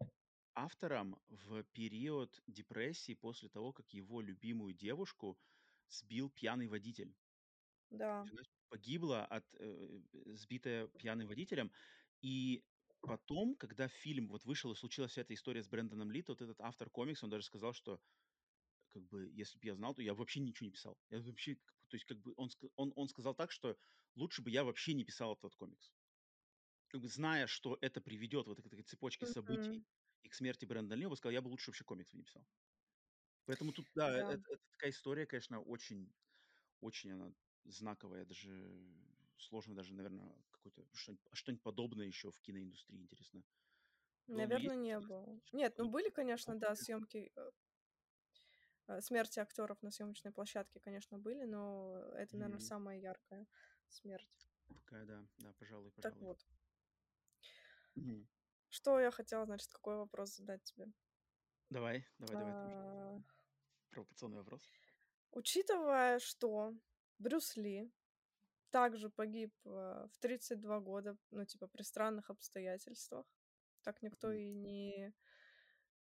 [0.56, 5.40] автором в период депрессии после того, как его любимую девушку
[5.90, 7.18] сбил пьяный водитель.
[7.90, 8.28] да,
[8.74, 10.02] погибла от, э,
[10.36, 11.72] сбитая пьяным водителем.
[12.22, 12.66] И
[13.06, 16.42] потом, когда фильм вот вышел и случилась вся эта история с Брэндоном Ли, то вот
[16.42, 18.02] этот автор комикса, он даже сказал, что
[18.90, 21.00] как бы, если бы я знал, то я вообще ничего не писал.
[21.10, 21.56] Я вообще,
[21.90, 23.78] то есть, как бы он, он, он сказал так, что
[24.16, 25.94] лучше бы я вообще не писал этот комикс.
[26.90, 29.84] Как бы зная, что это приведет вот к этой цепочке событий мгм,
[30.24, 32.48] и к смерти Брэндона Ли, он бы сказал, я бы лучше вообще комикс не писал.
[33.46, 34.34] Поэтому тут, да, да.
[34.34, 36.14] это, это такая история, конечно, очень,
[36.82, 37.34] очень она
[37.66, 38.86] знаковая, даже
[39.38, 43.44] сложно даже, наверное, какой-то что-нибудь, что-нибудь подобное еще в киноиндустрии, интересно.
[44.28, 45.40] Наверное, не было.
[45.54, 47.32] Нет, ну были, конечно, да, съемки
[48.88, 52.60] э, смерти актеров на съемочной площадке, конечно, были, но это, наверное, Мгм.
[52.60, 53.48] самая яркая
[53.90, 54.48] смерть.
[54.76, 56.22] Такая, да, да, пожалуй, Так пожалуй.
[56.22, 56.46] вот,
[57.96, 58.26] Мгм.
[58.68, 60.92] что я хотела, значит, какой вопрос задать тебе?
[61.70, 63.18] Давай, давай, давай, А,
[63.90, 64.70] провокационный вопрос.
[65.32, 66.74] Учитывая, что
[67.24, 67.90] Брюс Ли
[68.70, 73.26] также погиб э, в 32 года, ну, типа, при странных обстоятельствах,
[73.82, 75.14] так никто и не,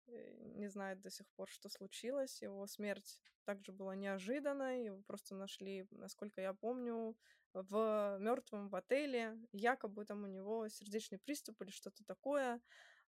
[0.06, 2.42] э, не знает до сих пор, что случилось.
[2.42, 7.16] Его смерть также была неожиданной, его просто нашли, насколько я помню,
[7.52, 9.36] в мертвом в отеле.
[9.52, 12.60] Якобы там у него сердечный приступ или что-то такое.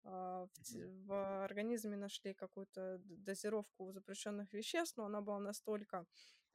[0.04, 6.06] А, В, в организме нашли какую-то дозировку запрещенных веществ, но она была настолько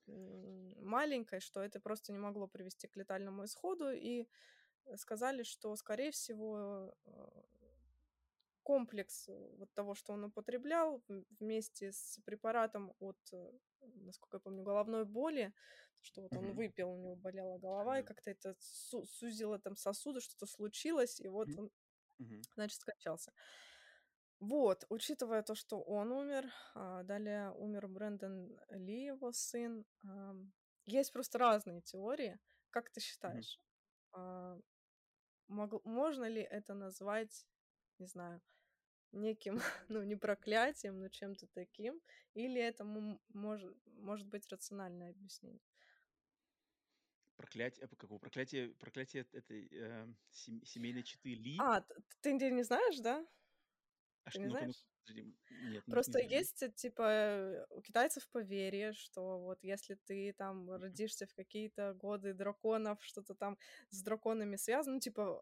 [0.08, 3.92] маленькой, что это просто не могло привести к летальному исходу.
[3.92, 4.28] И
[4.98, 7.42] сказали, что, скорее всего, э,
[8.64, 11.04] комплекс э, вот того, что он употреблял
[11.40, 13.52] вместе с препаратом от, э,
[13.82, 15.54] насколько я помню, головной боли,
[16.02, 20.20] что вот он выпил, у него болела голова, и как-то это су- сузило там сосуды,
[20.22, 21.72] что-то случилось, и вот он,
[22.56, 23.34] значит, скончался.
[24.42, 30.52] Вот, учитывая то, что он умер, а, далее умер Брэндон Ли, его сын, ам,
[30.86, 32.40] есть просто разные теории.
[32.72, 33.62] Как ты считаешь,
[34.14, 34.58] а,
[35.50, 37.48] могл- можно ли это назвать,
[38.00, 38.42] не знаю,
[39.12, 39.58] неким,
[39.90, 42.02] ну, не проклятием, но чем-то таким,
[42.36, 43.76] или это м- может,
[44.28, 45.62] быть рациональное объяснение?
[47.38, 51.58] Проклятие, а какого проклятие, проклятие этой э, сем- семейной четы Ли.
[51.60, 51.84] А,
[52.22, 53.26] ты не не знаешь, да?
[54.24, 54.86] А Ты что, не ну, знаешь?
[55.06, 56.30] подожди, нет, не, не Просто знаю.
[56.30, 62.34] есть, э, типа, у китайцев поверье, что вот если ты там родишься в какие-то годы
[62.34, 63.58] драконов, что-то там
[63.90, 65.42] с драконами связано, ну, типа,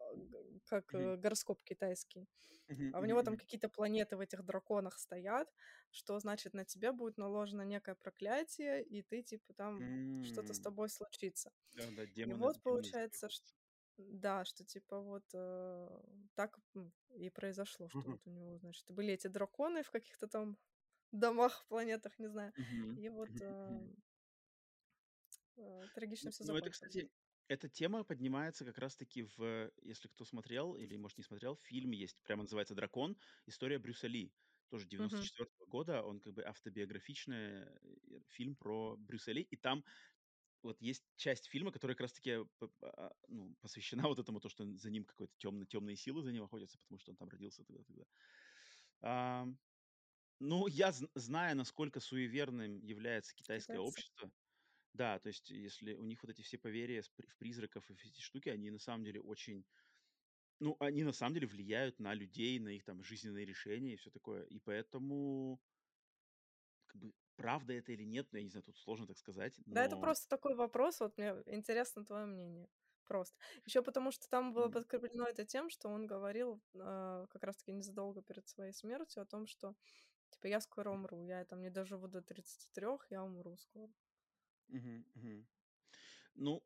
[0.66, 2.26] как э, гороскоп китайский,
[2.68, 5.48] Мгм, а у него там какие-то планеты в этих драконах стоят,
[5.90, 9.86] что значит на тебя будет наложено некое проклятие, и ты, типа, там
[10.22, 11.52] что-то с тобой случится.
[11.72, 13.54] Да, да, И демоны, вот за тобой получается, охотятся.
[14.12, 16.00] Да, что типа вот э,
[16.34, 16.58] так
[17.14, 18.12] и произошло, что Мгм.
[18.12, 20.58] вот у него, значит, были эти драконы в каких-то там
[21.12, 22.54] домах, планетах, не знаю.
[22.56, 23.90] Мгм, И вот мгм, э, мгм.
[25.56, 26.70] э, трагично Ну, все ну, это, закончилось.
[26.70, 27.10] кстати,
[27.48, 32.22] эта тема поднимается как раз-таки в, если кто смотрел или, может, не смотрел, фильм есть,
[32.22, 33.16] прямо называется «Дракон.
[33.46, 34.34] История Брюса Ли».
[34.68, 35.28] Тоже Мгм.
[35.28, 39.84] 94 года, он как бы автобиографичный э, фильм про Брюса Ли, и там
[40.62, 44.48] вот есть часть фильма, которая как раз-таки п- п- а, ну, посвящена вот этому, то,
[44.48, 47.64] что за ним какой-то темный, темные силы за ним охотятся, потому что он там родился
[47.64, 48.04] тогда-тогда.
[49.02, 49.46] А,
[50.40, 53.88] ну, я, зн- зная, насколько суеверным является китайское Китайцы.
[53.88, 54.30] общество,
[54.94, 58.20] да, то есть если у них вот эти все поверья в призраков и все эти
[58.20, 59.66] штуки, они на самом деле очень,
[60.60, 64.10] ну, они на самом деле влияют на людей, на их там жизненные решения и все
[64.10, 64.44] такое.
[64.44, 65.60] И поэтому,
[66.86, 69.96] как бы, правда это или нет, я не знаю, тут сложно так сказать, Да, это
[69.96, 70.02] но...
[70.02, 72.68] просто такой вопрос, вот мне интересно твое мнение.
[73.06, 73.36] Просто.
[73.64, 78.22] Еще потому, что там было подкреплено это тем, что он говорил э, как раз-таки незадолго
[78.22, 79.74] перед своей смертью о том, что
[80.28, 83.92] типа я скоро умру, я там не доживу до 33, я умру скоро.
[84.68, 85.48] Мгм.
[86.34, 86.62] Ну,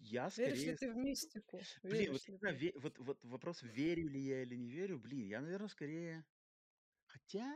[0.00, 0.76] я Веришь ли скорее...
[0.76, 1.60] ты в мистику?
[1.82, 2.56] Блин, вот, Веришь ли я ты?
[2.66, 6.26] ве- вот, вот вопрос, верю ли я или не верю, блин, я, наверное, скорее...
[7.06, 7.50] Хотя,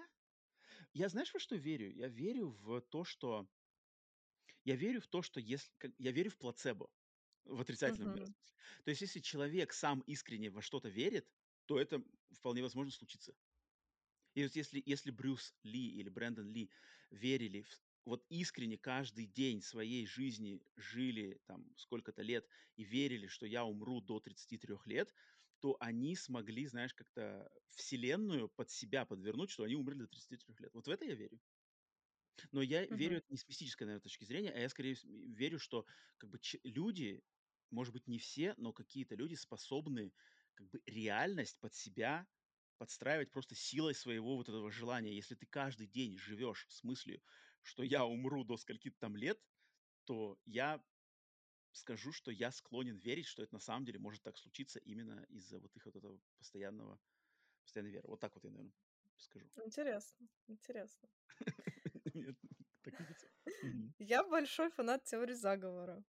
[0.93, 1.91] я знаешь, во что верю?
[1.91, 3.49] Я верю в то, что...
[4.65, 5.73] Я верю в то, что если...
[5.79, 6.91] как- Я верю в плацебо.
[7.45, 8.25] В отрицательном Мгм.
[8.27, 8.37] смысле.
[8.85, 11.31] То есть, если человек сам искренне во что-то верит,
[11.67, 13.35] то это вполне возможно случится.
[14.35, 16.71] И вот если, если Брюс Ли или Брэндон Ли
[17.11, 23.47] верили, в, вот искренне каждый день своей жизни жили там сколько-то лет и верили, что
[23.47, 25.15] я умру до 33 лет,
[25.61, 30.75] то они смогли, знаешь, как-то вселенную под себя подвернуть, что они умерли до 33 лет.
[30.75, 31.41] Вот в это я верю.
[32.53, 33.19] Но я верю Мгм.
[33.19, 35.87] это не с мистической, наверное, точки зрения, а я скорее верю, что
[36.19, 37.23] как бы люди,
[37.71, 40.13] может быть, не все, но какие-то люди способны
[40.55, 42.29] как бы реальность под себя
[42.77, 45.15] подстраивать просто силой своего вот этого желания.
[45.15, 47.23] Если ты каждый день живешь с мыслью,
[47.63, 49.41] что я умру до скольки-то там лет,
[50.05, 50.85] то я
[51.73, 55.59] скажу, что я склонен верить, что это на самом деле может так случиться именно из-за
[55.59, 56.99] вот их вот этого постоянного,
[57.63, 58.09] постоянной веры.
[58.09, 58.73] Вот так вот я, наверное,
[59.17, 59.47] скажу.
[59.65, 61.09] Интересно, интересно.
[62.15, 62.37] Нет,
[62.83, 62.95] так.
[63.99, 66.03] Я большой фанат теорий заговора.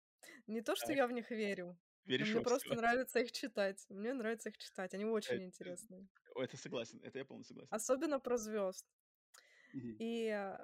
[0.47, 3.85] Не то, что я в них верю, веришь мне просто нравится их читать.
[3.89, 6.07] Мне нравится их читать, они очень Это, интересные.
[6.35, 7.75] это согласен, это я полностью согласен.
[7.75, 8.85] Особенно про звезд.
[9.73, 10.57] И э,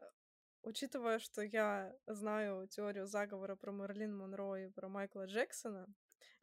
[0.64, 5.88] учитывая, что я знаю теорию заговора про Мерлин Монро и про Майкла Джексона,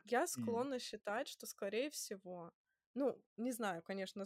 [0.05, 2.53] я склонна считать, что, скорее всего,
[2.95, 4.25] ну, не знаю, конечно,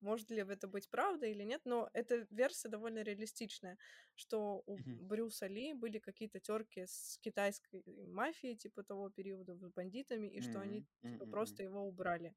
[0.00, 3.78] может ли это быть правда или нет, но эта версия довольно реалистичная,
[4.14, 4.98] что у Мгм.
[4.98, 10.60] Брюса Ли были какие-то терки с китайской мафией типа того периода, с бандитами, и что
[10.60, 12.34] они типа м, просто его убрали.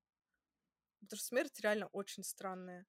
[0.99, 2.85] Потому что смерть реально очень странная.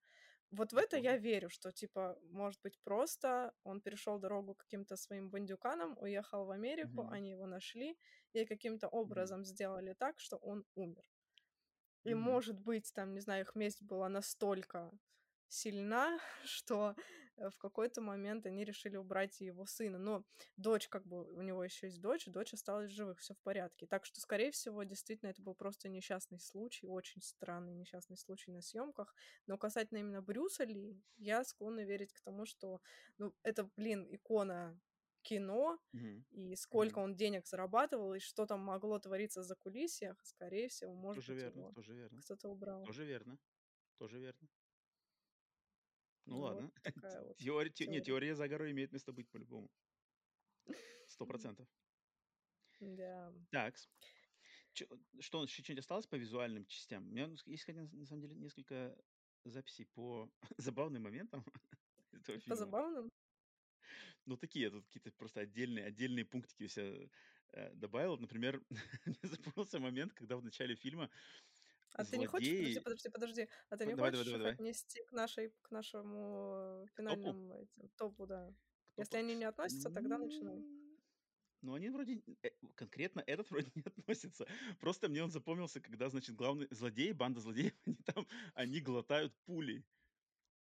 [0.50, 5.28] Вот в это я верю, что типа, может быть, просто он перешел дорогу каким-то своим
[5.30, 7.10] бандюканам, уехал в Америку, Мгм.
[7.10, 7.96] они его нашли
[8.32, 11.04] и каким-то образом сделали так, что он умер.
[12.04, 12.14] И, Мгм.
[12.14, 14.90] может быть, там, не знаю, их месть была настолько
[15.48, 16.94] сильна, что
[17.38, 19.98] в какой-то момент они решили убрать его сына.
[19.98, 20.24] Но
[20.56, 23.86] дочь, как бы, у него еще есть дочь, дочь осталась в живых, все в порядке.
[23.86, 28.62] Так что, скорее всего, действительно, это был просто несчастный случай, очень странный несчастный случай на
[28.62, 29.14] съемках.
[29.46, 32.80] Но касательно именно Брюса Ли, я склонна верить к тому, что,
[33.18, 34.80] ну, это, блин, икона
[35.22, 36.24] кино, Мгм.
[36.30, 37.00] и сколько Мгм.
[37.00, 41.42] он денег зарабатывал, и что там могло твориться за кулисьях, скорее всего, может Тоже быть,
[41.42, 42.22] верно, его тоже верно.
[42.22, 42.88] кто-то убрал.
[42.88, 43.38] Тоже верно.
[43.98, 44.48] Тоже верно.
[46.26, 46.72] Ну Ну, вот ладно.
[47.02, 48.34] вот Теория, те- не, теория.
[48.34, 49.70] заговора имеет место быть по-любому.
[51.08, 51.68] Сто процентов.
[52.80, 53.32] Да.
[53.50, 53.76] Так.
[55.20, 57.06] Что, еще что-нибудь осталось по визуальным частям?
[57.08, 58.96] У меня есть, хотя, на самом деле, несколько
[59.44, 61.44] записей по забавным моментам
[62.12, 62.56] этого По фильма.
[62.56, 63.08] забавным?
[64.26, 67.08] Ну, такие, я тут какие-то просто отдельные, отдельные пунктики себя
[67.52, 68.18] э, добавил.
[68.18, 68.60] Например,
[69.06, 71.10] мне запомнился момент, когда в начале фильма
[71.96, 72.80] А ты не хочешь, подожди, злодеи...
[72.80, 74.58] подожди, подожди, а ты не Давай, хочешь давай, давай.
[74.58, 77.36] отнести к нашей, к нашему топу?
[77.36, 78.54] финальному этим, топу, да?
[78.96, 79.18] К Если топу.
[79.18, 80.64] они не относятся, тогда начинай.
[80.64, 80.98] М,
[81.62, 82.22] Ну, они вроде...
[82.42, 84.46] э, Конкретно этот вроде не относится.
[84.78, 89.86] Просто мне он запомнился, когда, значит, главный злодей, банда злодеев, они там, они глотают пули.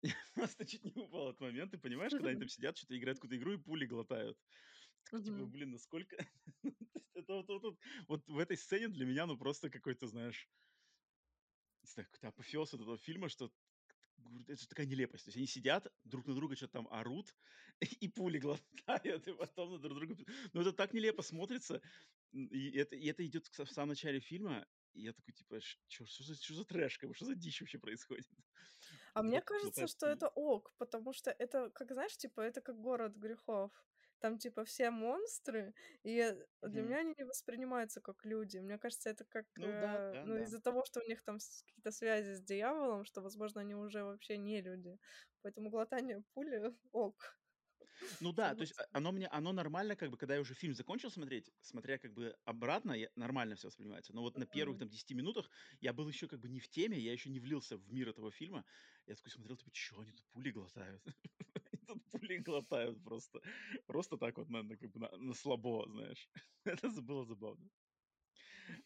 [0.04, 3.38] Я просто чуть не упал от момента, понимаешь, когда они там сидят, что-то играют какую-то
[3.38, 4.40] игру и пули глотают.
[5.04, 6.18] Такой, типа, блин, насколько...
[7.16, 10.50] Вот, вот, вот, вот в этой сцене для меня, ну, просто какой-то, знаешь,
[11.86, 13.52] не знаю, какой-то апофеоз вот этого фильма, что
[14.48, 15.26] это же такая нелепость.
[15.26, 17.36] То есть они сидят, друг на друга что-то там орут,
[18.02, 20.16] и пули глотают, и потом на друг друга...
[20.54, 21.82] Ну, это так нелепо смотрится.
[22.32, 26.24] И это, и это идет в самом начале фильма, и я такой, типа, что, что,
[26.24, 28.28] за, что за трэш, как бы, что за дичь вообще происходит?
[29.14, 33.16] А мне кажется, что это ок, потому что это, как знаешь, типа, это как город
[33.16, 33.72] грехов.
[34.20, 35.74] Там, типа, все монстры,
[36.04, 36.84] и для Мгм.
[36.84, 38.58] меня они не воспринимаются как люди.
[38.60, 40.44] Мне кажется, это как, Ну да, э, да, ну, да.
[40.44, 44.04] из-за того, что у них там с- какие-то связи с дьяволом, что, возможно, они уже
[44.04, 44.98] вообще не люди.
[45.42, 47.40] Поэтому глотание пули ок.
[48.20, 50.74] Ну да, то есть а, оно мне, оно нормально, как бы, когда я уже фильм
[50.74, 54.14] закончил смотреть, смотря как бы обратно, я- нормально все воспринимается.
[54.14, 55.50] Но вот на первых там 10 минутах
[55.80, 58.32] я был еще как бы не в теме, я еще не влился в мир этого
[58.32, 58.66] фильма.
[59.06, 61.04] Я такой смотрел, типа, что они тут пули глотают?
[61.72, 63.42] Они тут пули глотают просто.
[63.88, 66.30] Просто так вот, на, как бы на, на слабо, знаешь.
[66.66, 67.70] Это было забавно.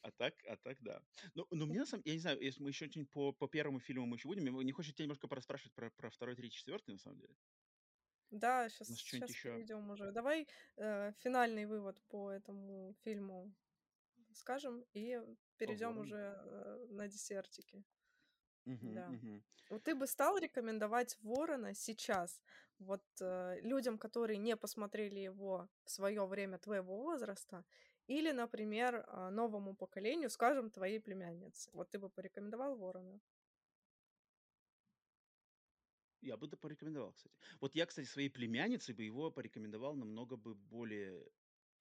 [0.01, 1.01] А так, а так, да.
[1.35, 3.79] Ну, ну мне на самом я не знаю, если мы еще что-нибудь по, по первому
[3.79, 6.97] фильму мы еще будем, не хочется тебя немножко пораспрашивать про, про второй, третий, четвертый, на
[6.97, 7.35] самом деле.
[8.31, 9.51] Да, У сейчас, нас что-нибудь сейчас еще...
[9.51, 10.11] перейдем уже.
[10.11, 10.47] Давай
[10.77, 13.51] э, финальный вывод по этому фильму
[14.33, 15.19] скажем и
[15.57, 16.01] перейдем ворону.
[16.01, 17.83] уже э, на десертики.
[18.65, 19.07] Мгм, Да.
[19.09, 19.43] мгм.
[19.69, 22.41] Вот ты бы стал рекомендовать Ворона сейчас
[22.79, 27.63] вот э, людям, которые не посмотрели его в свое время твоего возраста,
[28.07, 31.69] или, например, а, новому поколению, скажем, твоей племяннице.
[31.73, 33.19] Вот ты бы порекомендовал Ворона?
[36.21, 37.35] Я бы это порекомендовал, кстати.
[37.61, 41.25] Вот я, кстати, своей племяннице бы его порекомендовал намного бы более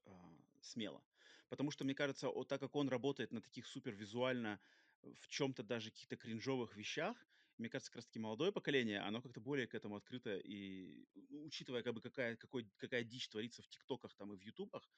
[0.05, 1.05] а, смело.
[1.49, 4.61] Потому что, мне кажется, вот так как он работает на таких супер визуально,
[5.03, 7.29] э, в чем-то даже каких-то кринжовых вещах,
[7.59, 10.37] мне кажется, как раз-таки молодое поколение, оно как-то более к этому открыто.
[10.37, 14.89] И учитывая, как бы, какая, какой, какая дичь творится в ТикТоках там и в Ютубах,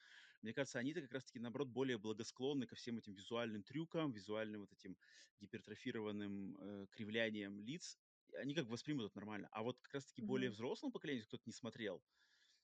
[0.43, 4.73] мне кажется, они-то как раз-таки, наоборот, более благосклонны ко всем этим визуальным трюкам, визуальным вот
[4.73, 4.97] этим
[5.39, 7.97] гипертрофированным э, кривлянием лиц.
[8.35, 9.47] Они как бы воспримут это нормально.
[9.51, 10.51] А вот как раз-таки более Мгм.
[10.51, 12.03] взрослому поколению, кто-то не смотрел,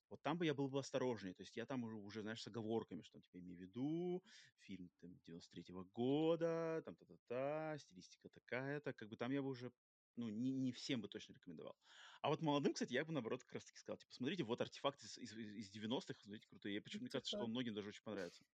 [0.09, 1.33] вот там бы я был бы осторожнее.
[1.35, 4.23] То есть я там уже, уже знаешь, с оговорками, что типа имей в виду,
[4.57, 8.93] фильм там 93-го года, там та-та-та, стилистика такая-то.
[8.93, 9.71] Как бы там я бы уже,
[10.15, 11.77] ну, не, не всем бы точно рекомендовал.
[12.21, 15.17] А вот молодым, кстати, я бы, наоборот, как раз-таки сказал, типа, смотрите, вот артефакт из,
[15.17, 16.77] из, из 90-х, смотрите, крутые.
[16.77, 17.51] И почему мне кажется, что он Артефакт.
[17.51, 18.45] многим даже очень понравится.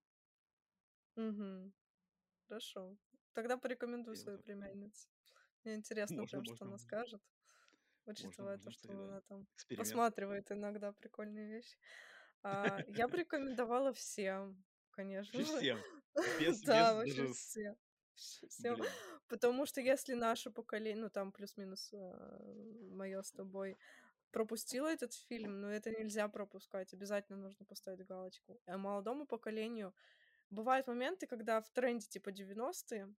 [1.15, 1.73] Мгм.
[2.49, 2.97] Хорошо.
[3.33, 3.57] Тогда
[4.09, 4.39] Я вот свою так.
[4.39, 5.09] племянницу.
[5.63, 7.21] Мне интересно Можно, прям, что она можно, скажет,
[8.05, 9.03] можно, учитывая то, что кстати, да.
[9.03, 9.87] она там Эксперимент.
[9.87, 11.77] просматривает иногда прикольные вещи.
[12.43, 15.57] А, я бы рекомендовала всем, конечно же.
[15.57, 15.79] всем.
[16.39, 17.77] Без, Да, без вообще даже, всем.
[18.15, 18.75] Всем.
[18.75, 18.91] блин.
[19.27, 21.91] Потому что если наше поколение, ну там плюс-минус
[22.91, 23.77] мое с тобой,
[24.31, 26.93] пропустило этот фильм, но это нельзя пропускать.
[26.93, 28.59] Обязательно нужно поставить галочку.
[28.65, 29.93] А молодому поколению
[30.49, 33.13] бывают моменты, когда в тренде типа 90-е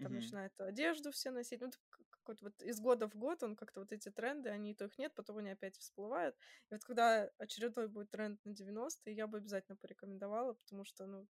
[0.00, 0.14] там Мгм.
[0.14, 1.60] начинают одежду все носить.
[1.60, 1.70] Ну,
[2.10, 5.14] какой-то вот из года в год он как-то вот эти тренды, они то их нет,
[5.14, 6.36] потом они опять всплывают.
[6.70, 11.28] И вот когда очередной будет тренд на 90-е, я бы обязательно порекомендовала, потому что, ну,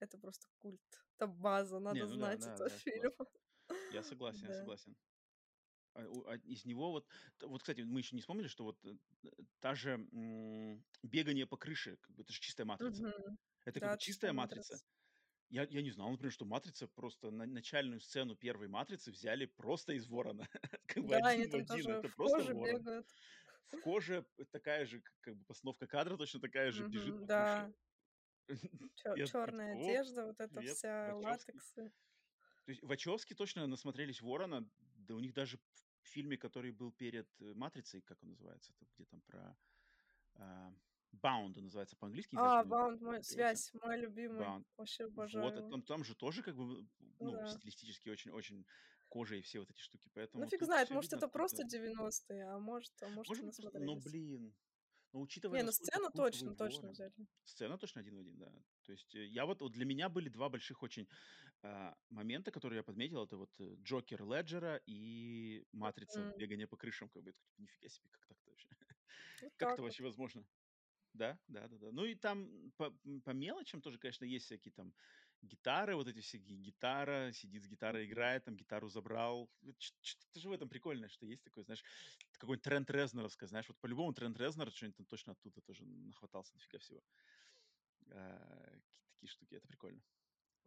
[0.00, 0.82] это просто культ,
[1.18, 3.12] это база, надо Не, ну знать да, этот да, фильм.
[3.88, 4.96] Я согласен, я согласен.
[5.94, 7.08] А, а из него вот,
[7.42, 8.96] вот, кстати, мы еще не вспомнили, что вот э,
[9.60, 13.06] та же м, бегание по крыше, это же чистая матрица.
[13.64, 14.80] Это как Да, чистая чистая матрица.
[14.80, 14.84] матрица.
[15.54, 19.92] Я, я не знал, например, что матрица просто на начальную сцену первой матрицы взяли просто
[19.92, 20.48] из ворона.
[20.88, 21.86] Как бы Да, они один в там один.
[21.86, 22.82] тоже Это в просто коже ворон.
[22.82, 23.06] бегают.
[23.68, 27.28] В коже такая же, к- как бы постановка кадра точно такая же, бежит Мгм, по
[27.28, 27.66] крыше.
[27.66, 27.72] да.
[28.96, 31.62] Чё- Я такой, Черная одежда, вот эта привет, вся, Вачовски.
[31.62, 31.92] латексы.
[32.64, 35.58] То есть Вачовски точно насмотрелись Ворона, да у них даже
[36.02, 39.56] в фильме, который был перед э, Матрицей, как он называется, это где там про
[40.34, 40.72] а,
[41.22, 44.40] Bound называется по-английски, А, Баунд, мой, связь, мой любимый.
[44.42, 44.64] Bound.
[44.76, 45.70] Вообще Вот, обожаю его.
[45.70, 46.86] там, там же тоже как бы, Ну
[47.20, 47.46] ну, да.
[47.46, 48.64] стилистически очень-очень
[49.08, 51.62] кожа и все вот эти штуки, Ну поэтому фиг тут знает, может видно, это просто
[51.62, 51.86] откуда.
[51.86, 54.04] 90-е, а может, а может Может но, насмотрелись.
[54.04, 54.54] блин,
[55.12, 57.12] но учитывая, Не, ну сцену культовый точно, точно Ворон, взяли.
[57.44, 58.52] Сцена точно один в один, да.
[58.82, 61.06] То есть э, я вот, вот для меня были два больших очень
[61.62, 63.22] а, момента, которые я подметил.
[63.22, 67.08] Это вот э, Джокер Леджера и Матрица, М, бегание по крышам.
[67.10, 68.68] Как бы, типа, нифига себе, как так-то вообще?
[69.40, 69.88] Вот Как это вот.
[69.88, 70.44] вообще возможно?
[71.14, 71.92] Да, да, да, да.
[71.92, 72.90] Ну и там по,
[73.24, 74.94] по мелочам тоже, конечно, есть всякие там
[75.42, 79.52] гитары, вот эти все ги- гитара, сидит с гитарой, играет, там гитару забрал.
[79.62, 81.84] Это же в этом прикольно, что есть такое, знаешь,
[82.32, 86.78] какой-нибудь тренд Резноровское, знаешь, вот по-любому тренд Резнер что-нибудь там точно оттуда тоже нахватался дофига
[86.78, 87.04] всего.
[88.10, 90.02] А, какие-то такие штуки, это прикольно.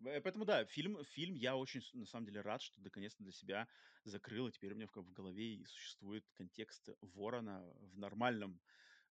[0.06, 3.70] Э, Поэтому да, фильм, фильм я очень на самом деле рад, что наконец-то для себя
[4.04, 8.62] закрыл, и теперь у меня в, в голове и существует контекст Ворона в нормальном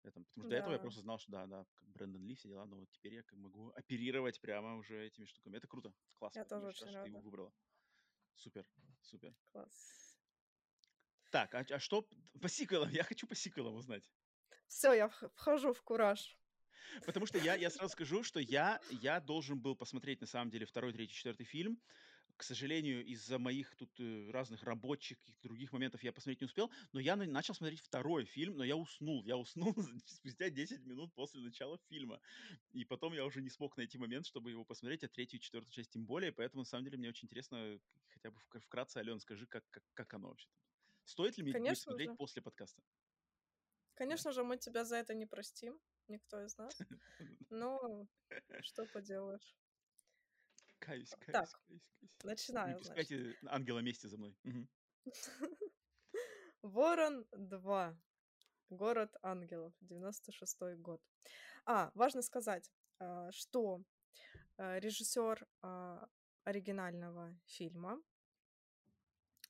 [0.07, 0.25] этом.
[0.25, 2.47] Потому что до этого я Да, просто знал, что да, да, как Брэндон Ли, все
[2.49, 5.57] дела, но вот теперь я могу оперировать прямо уже этими штуками.
[5.57, 6.39] Это круто, классно.
[6.39, 7.25] я тоже очень рад, очень что ты его рада.
[7.25, 7.53] выбрала.
[8.35, 8.67] Супер,
[9.01, 9.35] супер.
[9.51, 10.19] Класс.
[11.31, 12.07] Так, а, а что
[12.41, 12.89] по сиквелам?
[13.01, 14.09] Я хочу по сиквелам узнать.
[14.67, 16.37] Все, я вх- вхожу в кураж.
[17.05, 20.65] Потому что я, я сразу скажу, что я, я должен был посмотреть, на самом деле,
[20.65, 21.81] второй, третий, четвертый фильм.
[22.37, 26.69] К сожалению, из-за моих тут э, разных рабочих каких-то других моментов я посмотреть не успел.
[26.91, 29.23] Но я на- начал смотреть второй фильм, но я уснул.
[29.23, 29.73] Я уснул
[30.05, 32.19] спустя 10 минут после начала фильма.
[32.73, 35.71] И потом я уже не смог найти момент, чтобы его посмотреть, а третью и четвертую
[35.71, 36.33] часть тем более.
[36.33, 37.79] Поэтому, на самом деле, мне очень интересно,
[38.09, 40.49] хотя бы вк- вкратце, Ален, скажи, как, как, как оно вообще?
[41.05, 42.15] Стоит ли мне Конечно смотреть же.
[42.17, 42.81] после подкаста?
[43.93, 46.77] Конечно же, мы тебя за это не простим, никто из нас.
[47.49, 48.07] Но
[48.61, 49.55] что поделаешь.
[50.79, 52.23] Каюсь, каюсь, Так, каюсь, каюсь.
[52.23, 52.87] Не начинаю, значит.
[52.87, 54.35] пускайте ангела мести за мной.
[56.61, 57.97] Ворон 2.
[58.69, 59.73] Город ангелов.
[59.81, 61.01] 96 год.
[61.65, 63.83] А, важно сказать, а, что
[64.57, 66.07] а, режиссер а,
[66.43, 68.01] оригинального фильма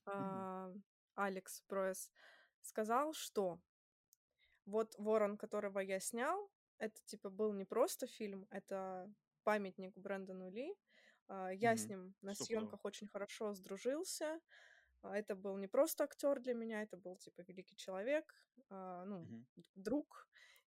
[0.05, 0.73] а,
[1.15, 2.09] Алекс Пройс
[2.61, 3.59] сказал, что
[4.65, 9.11] вот Ворон, которого я снял, это типа был не просто фильм, это
[9.43, 10.73] памятник Брэндону Ли.
[11.27, 11.89] А, Я с Мгм.
[11.89, 12.75] ним на Стопудово.
[12.75, 14.39] съемках очень хорошо сдружился.
[15.03, 18.35] А, Это был не просто актер для меня, это был типа великий человек,
[18.69, 19.27] а, ну,
[19.57, 20.29] д- друг.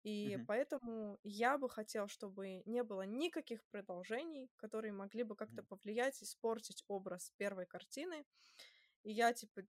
[0.05, 0.49] И Мгм.
[0.49, 5.65] поэтому я бы хотел, чтобы не было никаких продолжений, которые могли бы как-то Мгм.
[5.65, 8.27] повлиять, испортить образ первой картины.
[9.03, 9.63] И я, типа,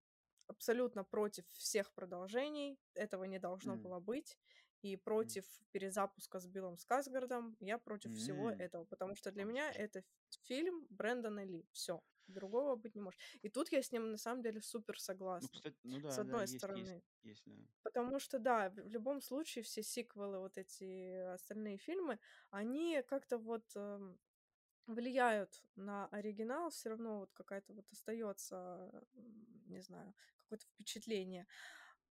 [0.47, 2.79] абсолютно против всех продолжений.
[2.93, 3.77] Этого не должно М.
[3.77, 4.37] было быть.
[4.81, 7.55] И против перезапуска с Биллом Скарсгардом.
[7.59, 8.57] Я против всего М.
[8.57, 8.85] этого.
[8.85, 10.03] Потому что для меня это
[10.43, 11.67] фильм Брэндона Ли.
[11.71, 12.03] Все.
[12.27, 13.19] Другого быть не может.
[13.41, 14.99] И тут я с ним на самом деле супер
[15.39, 15.49] Ну, согласна.
[15.49, 17.03] кстати, ну С да, да, одной есть, есть, стороны.
[17.23, 17.53] есть, да.
[17.83, 22.19] Потому что, да, в в любом случае все сиквелы, вот эти остальные фильмы,
[22.51, 24.19] они как-то вот эм,
[24.87, 31.47] влияют на оригинал, все равно вот какая-то вот остается, не знаю, какое-то впечатление.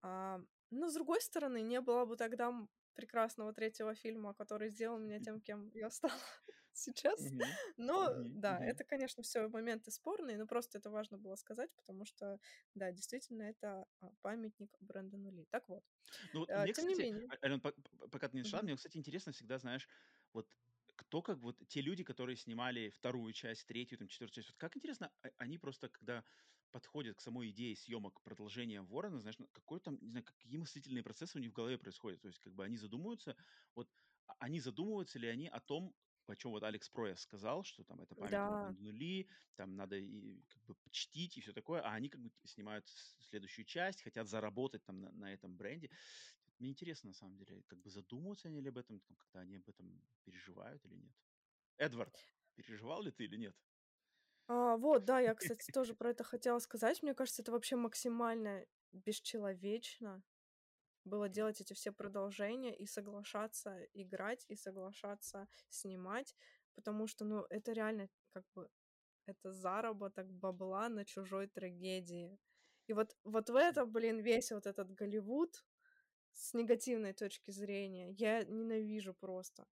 [0.02, 0.40] А,
[0.70, 2.52] но с другой стороны, не было бы тогда
[2.94, 6.12] прекрасного третьего фильма, который сделал меня тем, кем я стала
[6.72, 7.34] сейчас.
[7.76, 12.38] Но да, это, конечно, все моменты спорные, но просто это важно было сказать, потому что,
[12.74, 15.46] да, действительно, это а, памятник Брэндону Ли.
[15.50, 15.84] Так вот,
[16.32, 17.28] Ну вот мне, тем не кстати, менее.
[17.28, 18.62] А- Ален, по- по- пока ты не Мгм.
[18.62, 19.88] мне, кстати, интересно всегда, знаешь,
[20.32, 20.56] вот
[20.96, 24.76] кто как вот те люди, которые снимали вторую часть, третью, там, четвертую часть, вот как
[24.76, 26.24] интересно, а- они просто, когда
[26.70, 31.02] подходят к самой идее съемок продолжения Ворона, знаешь, ну, какой там, не знаю, какие мыслительные
[31.02, 32.20] процессы у них в голове происходят.
[32.20, 33.36] То есть, как бы они задумываются,
[33.74, 33.90] вот
[34.26, 35.94] а- они задумываются ли они о том,
[36.26, 39.96] о чем вот Алекс Прояс сказал, что там это памятник Да, Брэндону Ли, там надо
[39.96, 44.28] и как бы чтить и все такое, а они как бы снимают следующую часть, хотят
[44.28, 45.90] заработать там на, на этом бренде.
[46.58, 49.56] Мне интересно, на самом деле, как бы задумываются они ли об этом, там, когда они
[49.56, 51.14] об этом переживают или нет.
[51.78, 52.24] Эдвард,
[52.54, 53.56] переживал ли ты или нет?
[54.52, 57.02] А, вот, да, я, кстати, тоже про это хотела сказать.
[57.02, 60.24] Мне кажется, это вообще максимально бесчеловечно
[61.04, 66.36] было делать эти все продолжения и соглашаться играть, и соглашаться снимать,
[66.74, 68.68] потому что, ну, это реально как бы
[69.26, 72.38] это заработок бабла на чужой трагедии.
[72.88, 75.64] И вот, вот в это, блин, весь вот этот Голливуд
[76.32, 79.66] с негативной точки зрения я ненавижу просто.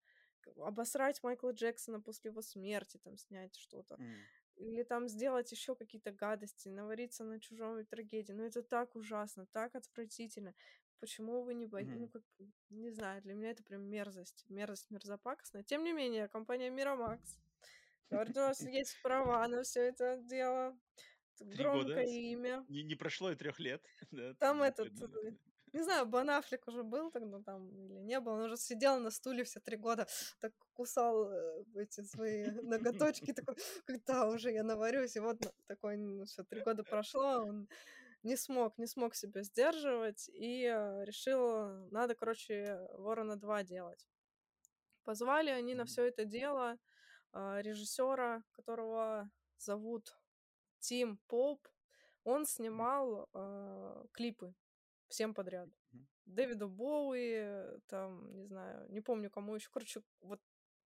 [0.57, 3.99] Обосрать Майкла Джексона после его смерти, там, снять что-то.
[3.99, 4.27] М.
[4.57, 8.31] Или там сделать еще какие-то гадости, навариться на чужой трагедии.
[8.31, 10.53] Ну, это так ужасно, так отвратительно.
[10.99, 11.93] Почему вы не боитесь?
[11.95, 12.09] Ну, Мгм.
[12.09, 12.23] как,
[12.69, 14.45] не знаю, для меня это прям мерзость.
[14.49, 15.63] Мерзость мерзопакостная.
[15.63, 17.37] Тем не менее, компания Мирамакс
[18.09, 20.77] говорит, у нас есть права на все это дело.
[21.39, 22.11] Громкое года.
[22.11, 22.65] имя.
[22.69, 23.83] Не, не прошло и трех лет.
[24.11, 24.87] Да, Там да, этот.
[25.75, 29.11] Не знаю, Бен Аффлек уже был тогда там или не был, он уже сидел на
[29.11, 30.07] стуле все три года,
[30.39, 35.37] так кусал э, эти свои ноготочки, такой, когда уже я наварюсь, и вот
[35.67, 37.67] такой, ну все, три года прошло, он
[38.23, 44.07] не смог, не смог себя сдерживать и э, решил, надо, короче, Ворона 2 делать.
[45.03, 46.77] Позвали они на все это дело
[47.31, 50.17] а, режиссера, которого зовут
[50.79, 51.67] Тим Поп.
[52.23, 54.55] Он снимал а, клипы
[55.15, 55.69] всем подряд.
[55.91, 56.07] Мгм.
[56.25, 59.69] Дэвиду Боуи, там, не знаю, не помню кому еще.
[59.71, 60.41] Короче, вот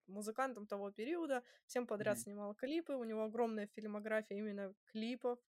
[0.08, 2.24] музыкантам того периода всем подряд Мгм.
[2.24, 2.94] снимал клипы.
[2.94, 5.40] У него огромная фильмография именно клипов.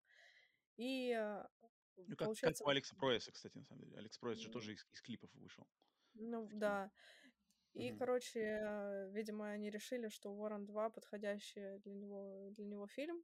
[0.78, 1.48] И а,
[1.97, 3.98] Ну, как, как получается, у Алекса Пройса, кстати, на самом деле.
[3.98, 5.66] Алекс Пройс же тоже из, из клипов вышел.
[6.15, 6.59] ну кино.
[6.61, 6.90] да.
[7.74, 7.98] И, Мгм.
[7.98, 13.23] короче, э, видимо, они решили, что Ворон 2 подходящий для него, для него фильм.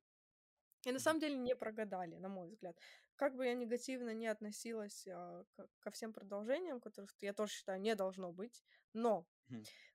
[0.87, 2.77] И на самом деле не прогадали, на мой взгляд.
[3.17, 7.81] Как бы я негативно не относилась а, к- ко всем продолжениям, которых я тоже считаю
[7.81, 8.63] не должно быть,
[8.93, 9.27] но,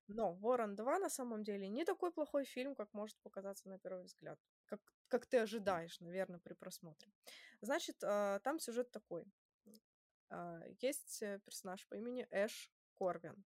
[0.07, 4.03] но Ворон 2 на самом деле не такой плохой фильм, как может показаться на первый
[4.05, 4.39] взгляд.
[4.65, 7.11] Как, как ты ожидаешь, наверное, при просмотре.
[7.61, 9.25] Значит, а, там сюжет такой.
[10.29, 13.43] А, Есть э, персонаж по имени Эш Корвин.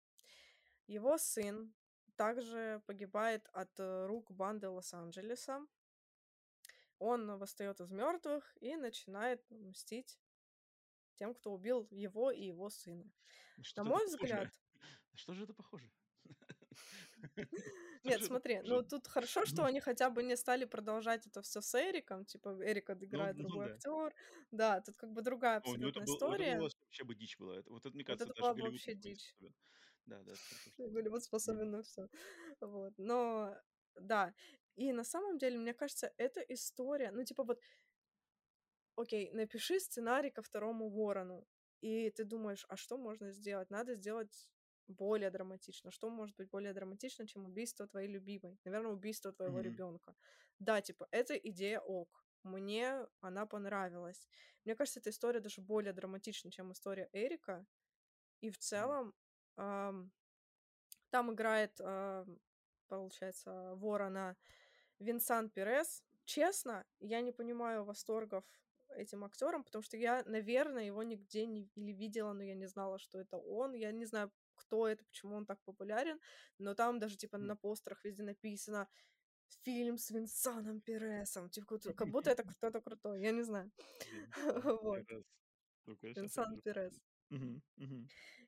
[0.88, 1.74] Его сын
[2.16, 5.66] также погибает от э, рук банды Лос-Анджелеса.
[7.00, 10.20] Он восстает из мертвых и начинает мстить
[11.16, 13.04] тем, кто убил его и его сына.
[13.04, 13.12] На
[13.58, 14.18] На что-то мой похоже.
[14.18, 14.54] взгляд,
[15.12, 15.92] На что же это похоже?
[17.22, 17.48] Что
[18.04, 19.66] нет, это смотри, ну тут хорошо, что Мгм.
[19.70, 23.44] они хотя бы не стали продолжать это все с Эриком, типа Эрик Ну, играет ну
[23.48, 24.16] другой актер.
[24.52, 26.58] Да, тут как бы другая ну это, абсолютно это история.
[26.58, 27.58] было вообще бы дичь была.
[27.58, 29.36] Это, вот это, мне кажется, это была вообще дичь.
[30.06, 32.08] Да, да, это что- Голливуд способен на все.
[32.62, 32.94] Вот.
[32.98, 33.56] Но
[33.96, 34.34] да.
[34.76, 37.60] И на самом деле, мне кажется, эта история, ну, типа вот,
[38.96, 41.46] окей, напиши сценарий ко второму Ворону,
[41.82, 43.70] и ты думаешь, а что можно сделать?
[43.70, 44.50] Надо сделать
[44.88, 45.92] более драматично.
[45.92, 48.58] Что может быть более драматично, чем убийство твоей любимой?
[48.66, 49.62] Наверное, убийство твоего Мгм.
[49.62, 50.16] ребенка.
[50.60, 52.26] Да, типа, эта идея ок.
[52.44, 54.28] Мне она понравилась.
[54.66, 57.66] Мне кажется, эта история даже более драматична, чем история Эрика.
[58.42, 59.14] И в целом
[59.58, 60.12] ам,
[61.10, 61.80] там играет,
[62.90, 64.36] получается, ворона
[65.00, 66.04] Винсан Перес.
[66.26, 68.44] Честно, я не понимаю восторгов
[68.90, 73.00] этим актером, потому что я, наверное, его нигде не или видела, но я не знала,
[73.00, 73.74] что это он.
[73.74, 76.20] Я не знаю, кто это, почему он так популярен,
[76.58, 78.88] но там даже типа на постерах везде написано
[79.64, 83.72] фильм с Винсаном Пересом, типа как- будто это кто-то крутой, я не знаю.
[84.84, 86.62] Вот, я Винсан.
[86.62, 87.00] Перес.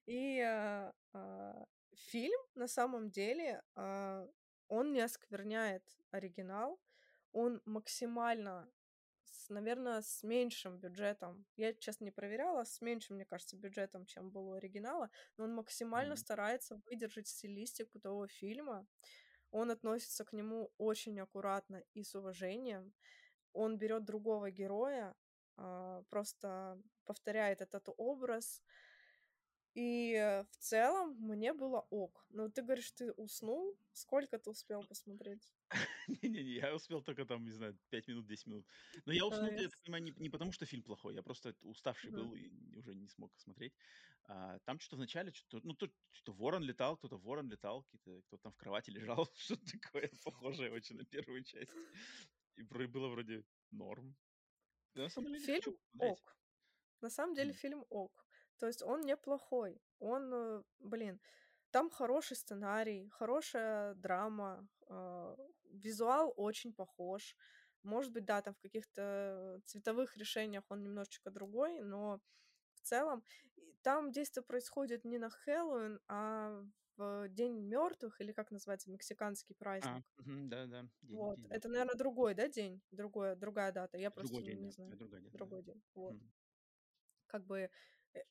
[0.06, 1.66] И а, а,
[2.08, 4.28] фильм на самом деле а,
[4.68, 6.80] он не оскверняет оригинал,
[7.32, 8.70] он максимально,
[9.50, 11.46] наверное, с меньшим бюджетом.
[11.56, 15.54] Я, честно, не проверяла, с меньшим, мне кажется, бюджетом, чем был у оригинала, но он
[15.56, 16.18] максимально Мгм.
[16.18, 18.88] старается выдержать стилистику того фильма.
[19.52, 22.94] Он относится к нему очень аккуратно и с уважением.
[23.54, 25.16] Он берет другого героя,
[25.58, 28.64] а, просто повторяет этот образ,
[29.74, 32.26] и э, в целом мне было ок.
[32.30, 33.78] Но ты говоришь, ты уснул?
[33.94, 35.54] Сколько ты успел посмотреть?
[36.08, 38.66] Не-не-не, я успел только там, не знаю, 5 минут, 10 минут.
[39.06, 42.52] Но я уснул, я понимаю, не, потому, что фильм плохой, я просто уставший был и
[42.76, 43.74] уже не смог смотреть.
[44.26, 48.52] А, там что-то вначале, что-то, ну, то, что ворон летал, кто-то ворон летал, кто-то там
[48.52, 51.72] в кровати лежал, что-то такое похожее очень на первую часть.
[52.58, 54.16] И было вроде норм.
[55.40, 56.38] Фильм ок.
[57.02, 58.26] На самом деле фильм ок.
[58.62, 59.82] То есть он неплохой.
[60.00, 61.20] Он, э, блин,
[61.72, 65.36] там хороший сценарий, хорошая драма, а,
[65.66, 67.36] визуал очень похож.
[67.84, 72.22] Может быть, да, там в каких-то цветовых решениях он немножечко другой, но
[72.76, 73.24] в целом
[73.84, 76.64] там действие происходит не на Хэллоуин, а
[76.98, 80.06] в День мертвых, или как называется, мексиканский А, праздник.
[80.18, 81.36] мгм, да-да, день Вот.
[81.36, 82.82] день Это, наверное, другой, да, день?
[82.92, 83.98] Другое, другая дата.
[83.98, 84.96] Я просто Другой день, не да, знаю.
[84.96, 85.30] другой день, да.
[85.32, 85.84] Другой день.
[85.94, 86.16] Вот.
[86.16, 86.32] Мгм.
[87.28, 87.70] Как бы э,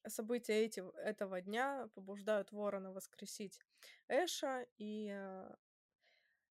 [0.08, 3.60] события эти, этого дня побуждают Ворона воскресить
[4.08, 5.54] Эша и э,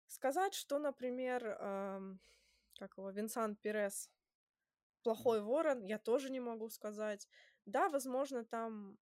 [0.07, 2.19] сказать, что, например, эм,
[2.79, 4.09] как его, Винсан Перес
[5.03, 7.27] плохой ворон, я тоже не могу сказать.
[7.65, 8.97] Да, возможно, там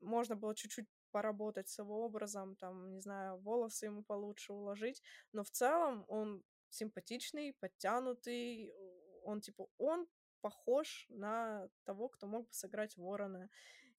[0.00, 5.02] можно было чуть-чуть поработать с его образом, там, не знаю, волосы ему получше уложить,
[5.32, 8.72] но в целом он симпатичный, подтянутый,
[9.22, 10.06] он типа, он
[10.44, 13.48] похож на того, кто мог бы сыграть ворона.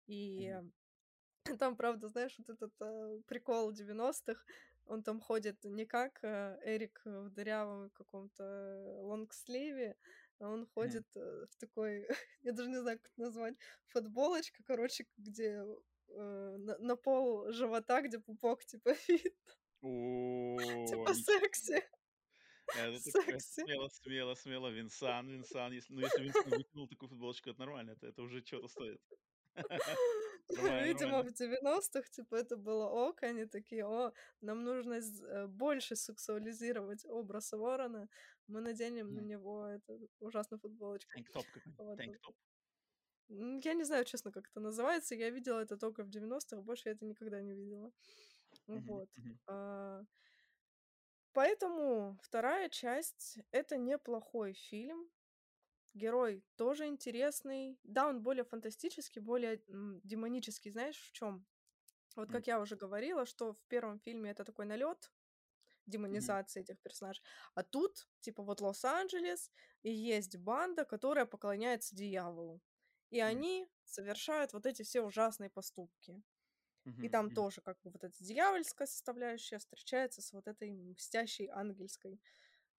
[0.05, 0.73] И Мгм.
[1.59, 4.45] там, правда, знаешь, вот этот э, прикол 90-х,
[4.85, 8.43] он там ходит не как э, Эрик в дырявом каком-то
[9.01, 9.95] лонгсливе,
[10.39, 12.07] а он ходит э, в такой,
[12.43, 13.55] я даже не знаю, как это назвать,
[13.87, 15.65] футболочка, короче, где
[16.09, 19.31] э, на, на пол живота, где пупок, типа, видно.
[20.87, 21.83] Типа секси.
[22.67, 23.61] Это такое Секси.
[23.61, 24.67] смело, смело, смело.
[24.69, 25.71] Винсан, Винсан.
[25.73, 27.91] Если, ну, если Винсан выкинул такую футболочку, это нормально.
[27.91, 29.01] Это, это уже что-то стоит.
[30.85, 34.11] Видимо, в 90-х, типа, это было ок, они такие, о,
[34.41, 38.07] нам нужно э, больше сексуализировать образ ворона,
[38.47, 41.11] мы наденем на него эту ужасную футболочку.
[41.13, 42.19] Тэнк-топ какой-нибудь.
[43.65, 46.91] Я не знаю, честно, как это называется, я видела это только в 90-х, больше я
[46.91, 47.91] это никогда не видела.
[48.67, 49.09] Вот.
[51.35, 55.09] Поэтому вторая часть— это неплохой фильм,
[55.93, 57.79] Герой тоже интересный.
[57.83, 59.61] Да, он более фантастический, более
[60.03, 60.71] демонический.
[60.71, 61.45] Знаешь, в чем?
[62.15, 65.11] Вот как я уже говорила, что в первом фильме это такой налет
[65.85, 67.23] демонизации этих персонажей.
[67.53, 69.51] А тут, типа, вот Лос-Анджелес,
[69.83, 72.61] и есть банда, которая поклоняется дьяволу.
[73.09, 73.29] И Мгм.
[73.29, 76.23] они совершают вот эти все ужасные поступки.
[76.85, 82.21] И там тоже как бы вот эта дьявольская составляющая встречается с вот этой мстящей ангельской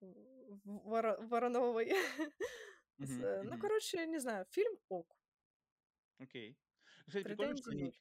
[0.01, 1.89] в- в- воро- вороновой.
[2.97, 5.17] Э, Ну, короче, не знаю, фильм ок.
[6.17, 6.57] Окей.
[7.07, 7.91] Кстати, прикольно, что они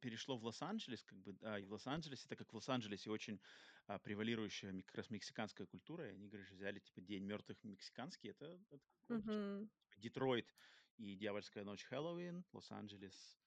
[0.00, 3.40] перешло в Лос-Анджелес, как бы, а, и в Лос-Анджелесе, так как в Лос-Анджелесе очень
[3.86, 8.58] а, превалирующая как раз мексиканская культура, и они, говоришь, взяли, типа, День мертвых мексиканский, это,
[8.70, 8.82] это.
[9.08, 9.70] Мгм.
[9.90, 10.54] Типа, Детройт
[10.96, 13.37] и Дьявольская ночь Хэллоуин, Лос-Анджелес,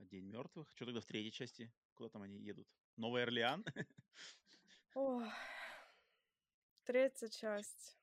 [0.00, 0.68] День мертвых.
[0.74, 1.72] Что тогда в третьей части?
[1.94, 2.66] Куда там они едут?
[2.96, 3.64] Новый Орлеан?
[6.84, 7.96] Третья часть.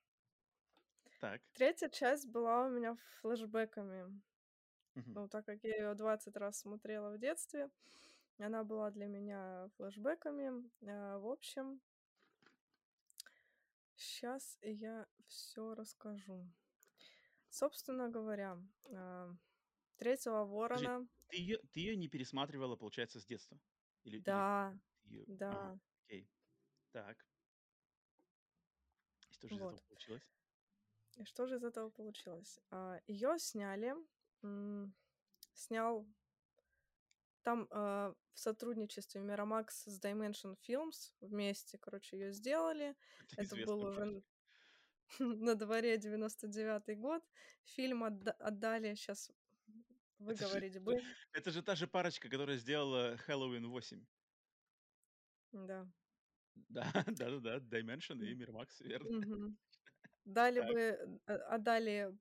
[1.20, 1.42] Так.
[1.54, 4.22] Третья часть была у меня флешбэками.
[4.96, 5.14] Мгм.
[5.14, 7.70] Ну, так как я ее 20 раз смотрела в детстве,
[8.40, 10.70] она была для меня флешбэками.
[10.88, 11.82] А, В общем,
[13.96, 16.48] сейчас я все расскажу.
[17.50, 18.58] Собственно говоря,
[18.94, 19.34] а,
[19.98, 23.60] третьего Подожди, ворона, ты ее, ты ее не пересматривала, получается, с детства?
[24.04, 25.26] Или, или да, ты ее...
[25.28, 26.30] Да, окей.
[26.92, 27.26] Так.
[29.30, 29.74] И что же из вот.
[29.74, 30.24] этого получилось?
[31.18, 32.60] И что же из этого получилось?
[33.08, 33.96] Ее сняли,
[34.44, 34.94] м,
[35.54, 36.08] снял
[37.42, 42.96] там а, в сотрудничестве Miramax с Dimension Films вместе, короче, ее сделали.
[43.38, 44.22] Это Это был уже
[45.20, 47.24] на дворе 99-й год.
[47.64, 49.32] Фильм отда- отдали, сейчас
[50.26, 51.02] Это же, выговорить это, бы.
[51.34, 54.08] это же та же парочка, которая сделала Хэллоуин 8.
[55.54, 55.88] Да.
[56.70, 59.10] Да, да-да-да, Dimension и М, Miramax, верно.
[59.10, 59.58] мгм.
[60.26, 60.80] Дали Так, бы,
[61.28, 62.18] э, отдали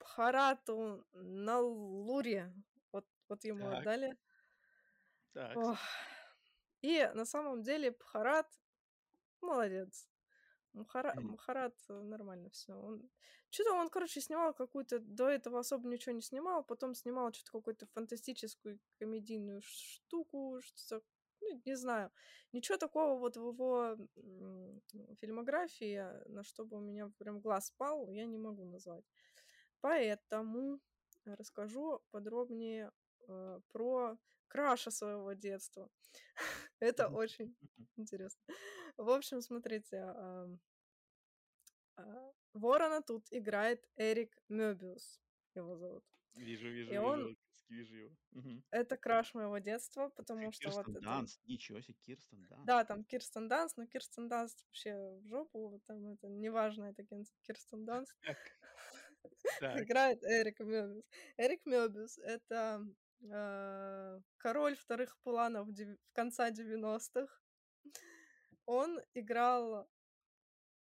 [0.00, 2.54] Бхарату на Луре.
[2.92, 4.18] Вот, вот ему так, отдали.
[5.32, 5.64] так.
[5.64, 5.78] Ох.
[6.82, 8.60] И на самом деле Бхарат
[9.42, 10.08] молодец.
[10.72, 11.14] Мхара...
[11.14, 11.32] Мгм.
[11.32, 12.74] Мхарат э, нормально все.
[12.74, 13.10] Он...
[13.50, 14.98] Что-то он, короче, снимал какую-то...
[15.00, 21.04] До этого особо ничего не снимал, потом снимал что-то какую-то фантастическую комедийную штуку, что-то...
[21.40, 22.10] Ну, не знаю.
[22.52, 23.96] Ничего такого вот в его
[25.20, 29.04] фильмографии, э, на что бы у меня прям глаз пал, я не могу назвать.
[29.80, 30.80] Поэтому
[31.24, 32.90] расскажу подробнее
[33.28, 34.18] э, про
[34.48, 35.90] краша своего детства.
[36.80, 37.56] Это очень
[37.96, 38.40] интересно.
[38.98, 40.48] В общем, смотрите, а,
[42.52, 45.20] Ворона тут играет Эрик Мёбиус,
[45.54, 46.04] его зовут.
[46.34, 47.36] Вижу, вижу, И вижу, он,
[47.68, 48.16] вижу его.
[48.32, 48.64] Мгм.
[48.70, 51.04] это краш моего детства, потому что вот Кирстен это...
[51.04, 52.66] Данст, ничего себе, Кирстен Данст.
[52.66, 57.04] Да, там Кирстен Данст, но Кирстен Данст вообще в жопу, там это неважно, это
[57.42, 57.86] Кирстен
[59.60, 59.80] так.
[59.80, 61.04] Играет Эрик Мёбиус.
[61.36, 62.84] Эрик Мёбиус— это
[63.20, 67.28] э, король вторых планов в конца 90-х.
[68.68, 69.88] Он играл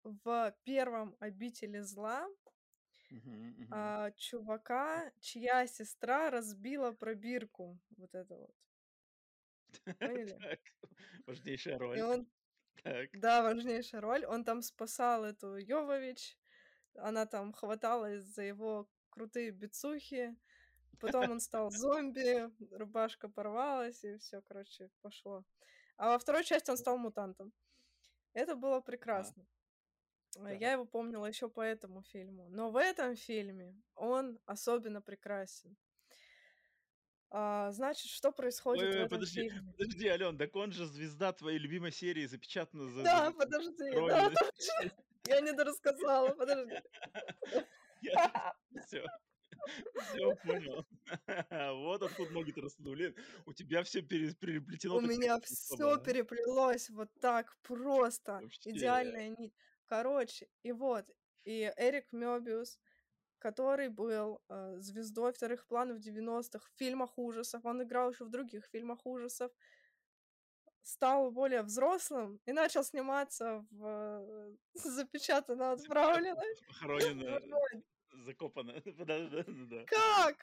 [0.04, 2.26] в первом «Обители зла»,
[3.70, 7.78] а, чувака, чья сестра разбила пробирку.
[7.98, 8.54] Вот это вот.
[9.98, 10.38] Поняли?
[10.40, 10.60] Так,
[11.26, 12.00] важнейшая И роль.
[12.00, 12.26] он,
[12.82, 13.10] Так.
[13.20, 14.24] да, важнейшая роль.
[14.24, 16.38] Он там спасал эту Йовович.
[16.94, 20.34] Она там хваталась за его крутые бицухи.
[21.00, 25.44] Потом он стал зомби, рубашка порвалась, и все, короче, пошло.
[25.98, 27.52] А во второй части он стал мутантом.
[28.34, 29.46] Это было прекрасно.
[30.36, 32.48] Э, Я его помнила еще по этому фильму.
[32.50, 35.76] Но в этом фильме он особенно прекрасен.
[37.30, 39.72] А, значит, что происходит в Ой, ой, этом подожди, фильме?
[39.72, 43.98] подожди, Ален, так он же звезда твоей любимой серии, запечатана за, Да, за подожди, да,
[43.98, 44.34] роли.
[44.34, 45.04] точно.
[45.26, 46.74] Я не дорассказала, подожди.
[48.86, 49.04] Все,
[49.94, 50.86] все понял.
[51.84, 52.86] Вот откуда ноги-то растут.
[52.86, 53.14] Блин,
[53.46, 54.96] у тебя все переплетено.
[54.96, 58.40] У меня все переплелось вот так просто.
[58.64, 59.54] Идеальная нить.
[59.86, 61.04] Короче, и вот,
[61.44, 62.78] и Эрик Мёбиус,
[63.38, 68.30] который был э, звездой вторых планов в 90-х в фильмах ужасов, он играл еще в
[68.30, 69.52] других фильмах ужасов,
[70.82, 76.42] стал более взрослым и начал сниматься в э, запечатанно отправлено.
[78.22, 78.72] Закопано.
[78.96, 79.84] Да.
[79.86, 80.36] Как?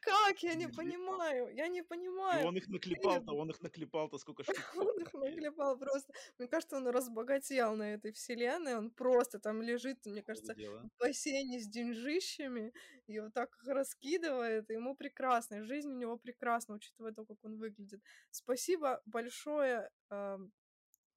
[0.00, 0.42] Как?
[0.42, 1.48] Я не понимаю.
[1.54, 2.46] Я не И понимаю.
[2.46, 4.76] он их наклепал-то, он их наклепал-то сколько штук.
[4.76, 6.12] Он их наклепал просто.
[6.38, 8.76] Мне кажется, он разбогател на этой вселенной.
[8.76, 12.72] Он просто там лежит, мне кажется, в бассейне с деньжищами
[13.08, 14.70] и вот так их раскидывает.
[14.70, 15.64] Ему прекрасно.
[15.64, 18.00] Жизнь у него прекрасна, учитывая то, как он выглядит.
[18.30, 20.38] Спасибо большое э,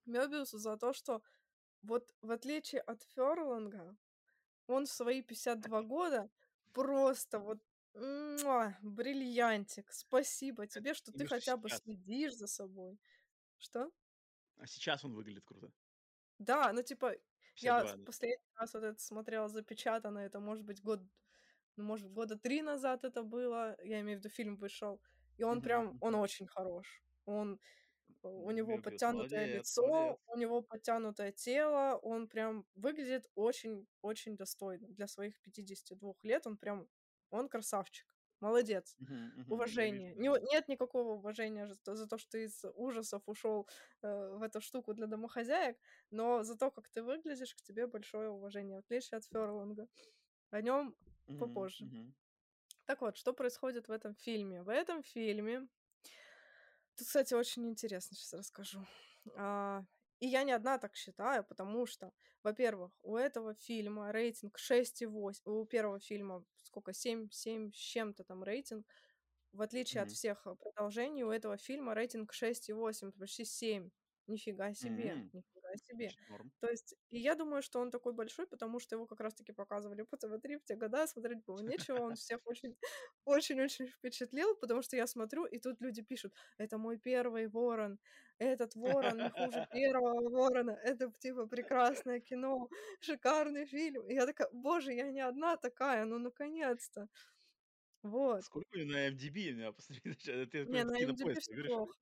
[0.06, 1.22] Мёбиусу за то, что
[1.84, 3.96] вот в отличие от Ферланга,
[4.74, 6.30] он в свои 52 года
[6.74, 7.60] просто вот
[7.94, 9.92] муа, бриллиантик.
[9.92, 11.82] Спасибо тебе, что ты хотя бы сейчас.
[11.84, 13.00] следишь за собой.
[13.58, 13.92] Что?
[14.58, 15.74] А сейчас он выглядит круто.
[16.40, 17.16] Да, ну типа,
[17.60, 18.06] я 52, с- да.
[18.06, 21.02] последний раз вот это смотрела запечатано, это может быть год,
[21.78, 25.02] ну, может, года три назад это было, я имею в виду, фильм вышел,
[25.38, 27.04] и он Мгм, прям, он очень хорош.
[27.26, 27.58] Он, э,
[28.30, 30.20] у него Мёбиус подтянутое молодец, лицо, молодец.
[30.28, 34.88] у него подтянутое тело, он прям выглядит очень-очень достойно.
[34.90, 36.88] Для своих 52 лет он прям,
[37.30, 38.16] он красавчик.
[38.40, 38.98] Молодец.
[39.00, 40.14] Мгм, я Уважение.
[40.16, 43.68] Не- нет никакого уважения за то, за то, что ты из ужасов ушел
[44.02, 45.78] э, в эту штуку для домохозяек,
[46.10, 49.88] но за то, как ты выглядишь, к тебе большое уважение, в отличие от Ферланга.
[50.52, 50.96] О нем
[51.28, 51.86] Мгм, попозже.
[51.86, 52.14] мгм.
[52.86, 54.62] Так вот, что происходит в этом фильме?
[54.64, 55.68] В этом фильме...
[57.02, 58.88] Тут, кстати, очень интересно, сейчас расскажу.
[59.36, 59.82] А,
[60.20, 62.14] и я не одна так считаю, потому что,
[62.44, 68.44] во-первых, у этого фильма рейтинг 6,8, у первого фильма сколько, 7, 7 с чем-то там
[68.44, 68.86] рейтинг,
[69.54, 70.12] в отличие от Мгм.
[70.12, 73.92] всех э, продолжений, у этого фильма рейтинг 6,8, почти 7.
[74.28, 75.32] Нифига себе, М.
[75.74, 76.12] нифига себе.
[76.60, 80.04] То есть, и я думаю, что он такой большой, потому что его как раз-таки показывали
[80.04, 82.76] по ТВ-3 в те года, смотреть было нечего, он всех очень,
[83.26, 88.00] очень-очень впечатлил, потому что я смотрю, и тут люди пишут, это мой первый ворон,
[88.38, 92.70] этот ворон не хуже первого ворона, это типа прекрасное кино,
[93.00, 94.08] шикарный фильм.
[94.10, 97.08] И я такая, боже, я не одна такая, ну наконец-то.
[98.04, 98.44] Вот.
[98.44, 99.40] Сколько на MDB?
[99.60, 101.98] Я посмотри, ща- ты Не, на MDB все плохо.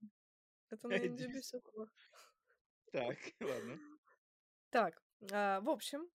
[0.69, 1.91] Это на MDB все плохо.
[2.91, 3.79] Так, ладно.
[4.69, 5.01] Так,
[5.31, 6.07] а, в общем,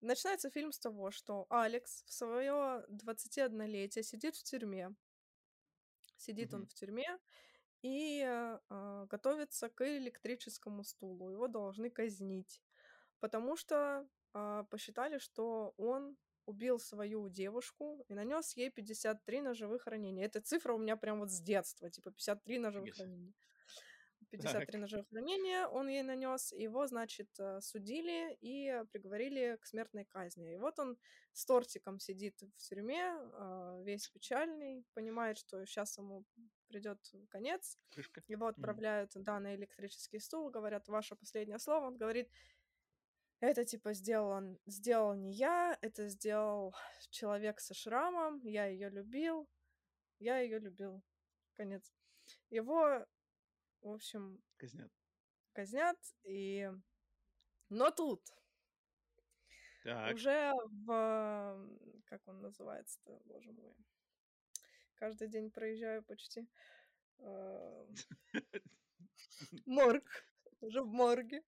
[0.00, 4.94] начинается фильм с того, что Алекс в свое 21-летие сидит в тюрьме.
[6.16, 7.18] Сидит он в тюрьме
[7.82, 11.30] и а, а, готовится к электрическому стулу.
[11.30, 12.60] Его должны казнить,
[13.20, 16.16] потому что а, посчитали, что он
[16.46, 20.24] убил свою девушку и нанес ей 53 ножевых ранения.
[20.24, 23.04] Эта цифра у меня прям вот с детства, типа 53 ножевых себе.
[23.04, 23.34] ранения.
[24.30, 24.80] 53 Так.
[24.80, 26.52] ножевых ранения он ей нанес.
[26.52, 30.54] Его, значит, э, судили и приговорили к смертной казни.
[30.54, 30.98] И вот он
[31.32, 36.24] с тортиком сидит в тюрьме, а, весь печальный, понимает, что сейчас ему
[36.68, 36.98] придет
[37.30, 37.78] конец.
[37.90, 38.22] Крышка.
[38.28, 41.86] Его отправляют, да, на электрический стул, говорят, ваше последнее слово.
[41.86, 42.28] Он говорит,
[43.40, 46.74] это типа сделал, он- сделал не я, это сделал
[47.10, 49.48] человек со шрамом, я ее любил,
[50.18, 51.02] я ее любил.
[51.54, 51.92] Конец.
[52.50, 53.06] Его,
[53.82, 54.90] в общем, Казнят.
[55.52, 56.70] казнят, и...
[57.70, 58.22] Но тут
[59.84, 60.14] Так.
[60.14, 60.52] уже
[60.86, 61.68] в...
[62.06, 63.74] Как он называется-то, боже мой.
[64.94, 66.48] Каждый день проезжаю почти.
[67.18, 67.86] э,
[69.66, 70.24] Морг.
[70.60, 71.44] Уже в морге.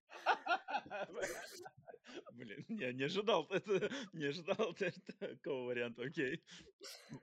[2.33, 4.75] Блин, я не ожидал, это, не ожидал
[5.19, 6.45] такого варианта, окей.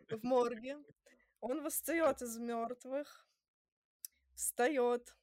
[0.10, 0.78] В морге.
[1.40, 3.27] Он восстает из мертвых.
[4.38, 5.18] Встает.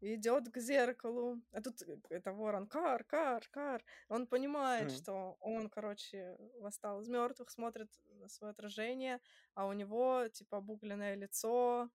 [0.00, 3.84] идет к зеркалу, а тут э, это ворон, кар, кар, кар.
[4.08, 4.98] Он понимает, Ага.
[4.98, 7.90] что он, короче, восстал из мертвых, смотрит
[8.20, 9.20] на свое отражение,
[9.54, 11.90] а у него типа обугленное лицо,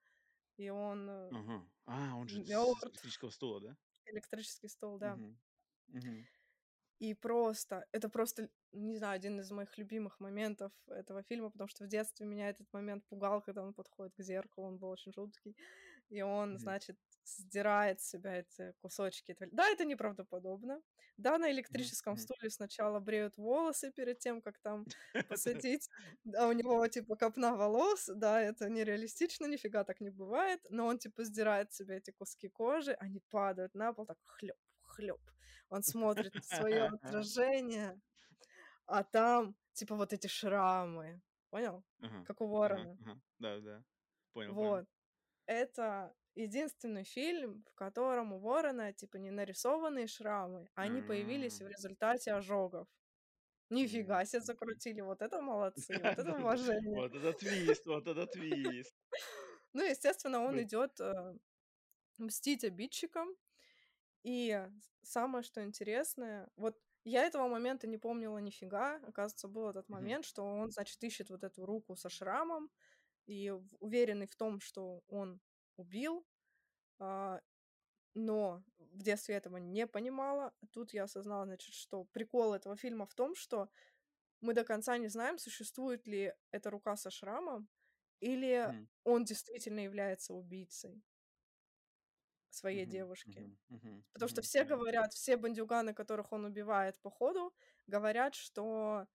[0.57, 1.65] и он э, Ага.
[1.85, 3.77] А, он же с мертв, электрического стула, да?
[4.05, 5.13] электрический стол, да.
[5.15, 5.37] Мгм.
[5.87, 6.27] Мгм.
[6.99, 11.83] И просто, это просто, не знаю, один из моих любимых моментов этого фильма, потому что
[11.83, 15.57] в детстве меня этот момент пугал, когда он подходит к зеркалу, он был очень жуткий.
[16.11, 16.59] И он, Мгм.
[16.59, 19.35] значит, сдирает с себя эти кусочки.
[19.51, 20.81] Да, это неправдоподобно.
[21.17, 22.17] Да, на электрическом Мгм.
[22.17, 24.85] стуле сначала бреют волосы перед тем, как там
[25.27, 25.89] посадить.
[26.25, 30.61] Да, у него типа копна волос, да, это нереалистично, нифига так не бывает.
[30.69, 34.57] Но он типа сдирает с себя эти куски кожи, они падают на пол, так хлеб,
[34.83, 35.21] хлеб.
[35.69, 38.01] Он смотрит свое отражение,
[38.87, 41.21] а там типа вот эти шрамы.
[41.51, 41.83] Понял?
[42.23, 42.99] Как у ворона.
[43.39, 43.83] Да, да.
[44.33, 44.55] Понял.
[44.55, 44.85] Вот.
[45.51, 51.67] Это единственный фильм, в котором у ворона типа не нарисованные шрамы, а они появились в
[51.67, 52.87] результате ожогов.
[53.69, 57.01] Нифига себе закрутили, вот это молодцы, вот это уважение.
[57.01, 58.95] Вот это твист, вот это твист.
[59.73, 61.33] Ну, естественно, он идет э,
[62.17, 63.29] мстить обидчикам.
[64.23, 64.67] И
[65.01, 68.97] самое, что интересное, вот я этого момента не помнила нифига.
[69.07, 72.69] Оказывается, был этот момент, что он, значит, ищет вот эту руку со шрамом,
[73.27, 75.41] и уверенный в том, что он
[75.77, 76.25] убил,
[76.99, 77.41] а,
[78.15, 80.53] но в детстве этого не понимала.
[80.71, 83.69] Тут я осознала, значит, что прикол этого фильма в том, что
[84.41, 87.69] мы до конца не знаем, существует ли эта рука со шрамом,
[88.21, 88.87] или Мгм.
[89.05, 91.03] он действительно является убийцей
[92.49, 92.85] своей Мгм.
[92.85, 93.49] девушки.
[93.49, 93.57] Мгм.
[93.69, 94.05] Мгм.
[94.13, 94.43] Потому что Мгм.
[94.43, 97.53] все говорят, все бандюганы, которых он убивает по ходу,
[97.87, 99.07] говорят, что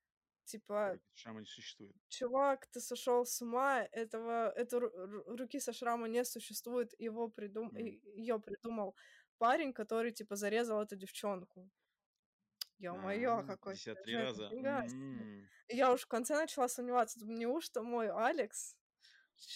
[0.47, 1.97] типа, Руки шрама не существует.
[2.09, 7.28] чувак, ты сошел с ума, этого, эту ру- ру- руки со шрама не существует, его
[7.28, 7.73] придум...
[7.73, 7.97] М.
[8.05, 8.97] ее придумал
[9.39, 11.70] парень, который типа зарезал эту девчонку.
[12.78, 14.55] Ё-моё, А, какой 53 сюжет, раза.
[15.68, 18.77] И я уж в конце начала сомневаться, думаю, неужто мой Алекс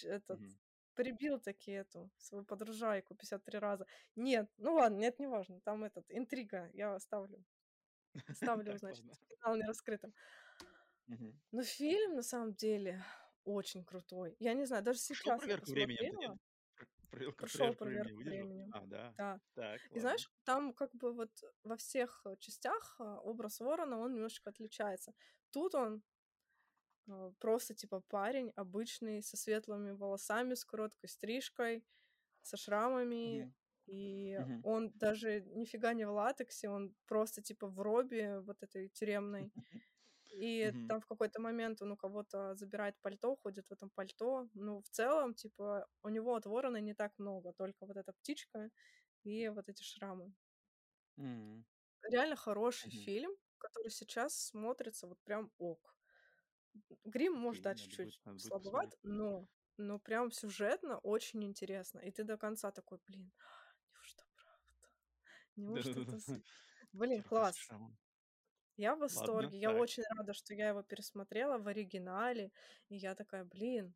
[0.03, 0.57] этот Мгм.
[0.95, 3.87] прибил таки эту свою подружайку 53 раза.
[4.15, 7.45] Нет, ну ладно, нет, не важно, там этот, интрига, я оставлю.
[8.33, 10.13] Ставлю, значит, финал нераскрытым.
[11.07, 11.41] Мгм.
[11.51, 13.03] Но фильм, на самом деле,
[13.43, 14.35] очень крутой.
[14.39, 16.37] Я не знаю, даже Прошел сейчас я проверку посмотрела,
[16.75, 18.47] Пр проверка прошел проверку времени проверку выдержал?
[18.47, 18.71] временем.
[18.71, 19.15] А, да.
[19.17, 19.41] Да.
[19.53, 19.99] Так, И ладно.
[19.99, 21.31] знаешь, там как бы вот
[21.63, 25.13] во всех э, частях а, образ Ворона, он немножечко отличается.
[25.51, 26.03] Тут он
[27.07, 31.85] а, просто типа парень обычный, со светлыми волосами, с короткой стрижкой,
[32.41, 33.53] со шрамами, Мгм.
[33.87, 34.63] и Мгм.
[34.63, 39.53] он даже нифига не в латексе, он просто типа в робе вот этой тюремной.
[40.33, 40.87] И Мгм.
[40.87, 44.47] там в какой-то момент он у кого-то забирает пальто, ходит в этом пальто.
[44.53, 48.69] Ну, в целом, типа, у него от ворона не так много, только вот эта птичка
[49.23, 50.33] и вот эти шрамы.
[51.17, 51.65] М.
[52.03, 52.91] Реально хороший Мгм.
[52.91, 55.95] фильм, который сейчас смотрится вот прям ок.
[57.03, 59.47] Грим, может, да, чуть-чуть слабоват, но,
[59.77, 61.99] но прям сюжетно очень интересно.
[61.99, 63.31] И ты до конца такой, блин,
[63.93, 64.89] неужто правда?
[65.57, 66.19] Неужто это...
[66.93, 67.73] Блин, класс.
[68.77, 69.57] Я в Ладно, восторге.
[69.59, 69.81] Я так.
[69.81, 72.51] очень рада, что я его пересмотрела в оригинале.
[72.89, 73.93] И я такая, блин,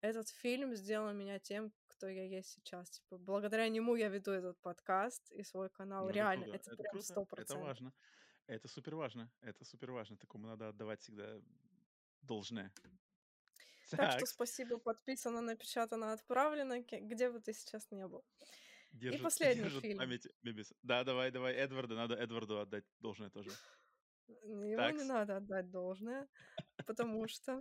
[0.00, 2.90] этот фильм сделал меня тем, кто я есть сейчас.
[2.90, 6.04] Типа, благодаря нему я веду этот подкаст и свой канал.
[6.04, 7.66] Ну, это Реально, это Это прям сто Это процентов.
[7.66, 7.92] важно.
[8.46, 9.30] Это супер важно.
[9.40, 10.16] Это супер важно.
[10.16, 11.40] Такому надо отдавать всегда
[12.22, 12.70] должное.
[13.90, 18.24] Так что Так, спасибо, подписано, напечатано, отправлено, где бы ты сейчас не был.
[18.94, 19.98] И держит, последний держит фильм.
[19.98, 20.72] память Бибис.
[20.82, 21.94] Да, давай, давай, Эдварда.
[21.94, 23.50] Надо Эдварду отдать должное тоже.
[24.26, 26.28] Ему не надо отдать должное,
[26.86, 27.60] потому что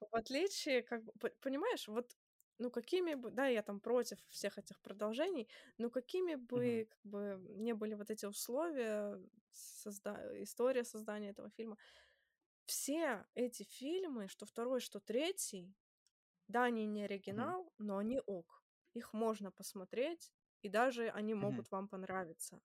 [0.00, 1.02] в отличие, как
[1.40, 2.16] понимаешь, вот,
[2.58, 7.46] ну, какими бы, да, я там против всех этих продолжений, но какими бы, как бы,
[7.56, 9.20] не были вот эти условия,
[9.52, 11.76] созда- история создания этого фильма,
[12.66, 15.74] все эти фильмы, что второй, что третий,
[16.48, 18.62] да, они не оригинал, но они ок.
[18.94, 20.32] Их можно посмотреть,
[20.64, 22.60] и даже они могут вам понравиться.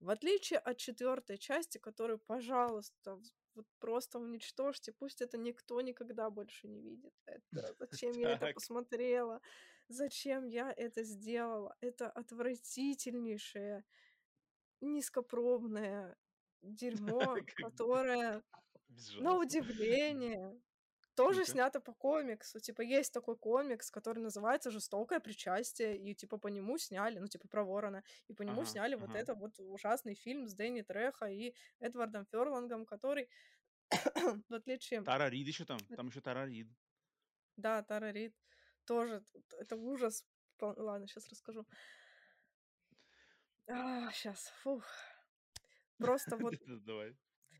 [0.00, 3.20] В отличие от четвертой части, которую, пожалуйста,
[3.54, 7.14] вот просто уничтожьте, пусть это никто никогда больше не видит.
[7.26, 7.42] Это
[7.78, 9.40] зачем я это посмотрела?
[9.88, 11.76] Зачем я это сделала?
[11.80, 13.84] Это отвратительнейшее,
[14.80, 16.16] низкопробное
[16.62, 18.42] дерьмо, которое,
[19.18, 20.60] на удивление,
[21.14, 21.50] тоже Ну-ка.
[21.52, 22.60] снято по комиксу.
[22.60, 27.48] Типа, есть такой комикс, который называется «Жестокое причастие», и, типа, по нему сняли, ну, типа,
[27.48, 29.18] про ворона, и по нему Ага, сняли вот ага.
[29.18, 33.28] это вот ужасный фильм с Дэнни Треха и Эдвардом Ферлангом, который,
[34.48, 35.02] в отличие...
[35.02, 35.78] Тара Рид еще там.
[35.96, 36.68] Там еще Тара Рид.
[37.56, 38.34] Да, Тара Рид
[38.84, 39.22] тоже,
[39.58, 40.24] это ужас.
[40.60, 41.66] Ладно, сейчас расскажу.
[43.66, 44.84] А, сейчас, фух.
[45.98, 46.54] Просто вот
[46.84, 47.16] Давай,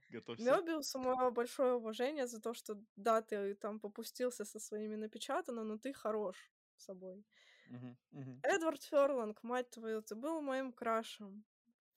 [0.08, 0.58] готовься.
[0.58, 5.78] Мёбиусу мое большое уважение за то, что да, ты там попустился со своими напечатано, но
[5.78, 7.24] ты хорош собой.
[7.66, 8.44] Мгм, мгм.
[8.46, 11.44] Эдвард Фёрланг, мать твою, ты был моим крашем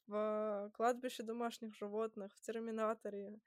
[0.08, 3.42] в «Кладбище домашних животных», в «Терминаторе».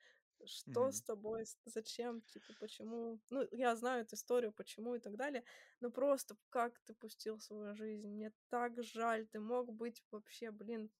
[0.47, 0.93] Что Мгм.
[0.93, 1.47] с тобой?
[1.67, 2.23] Зачем?
[2.23, 3.21] Типа, почему?
[3.31, 5.45] Ну, я знаю эту историю, почему и так далее,
[5.81, 8.09] но просто как ты пустил свою жизнь?
[8.09, 10.91] Мне так жаль, ты мог быть вообще, блин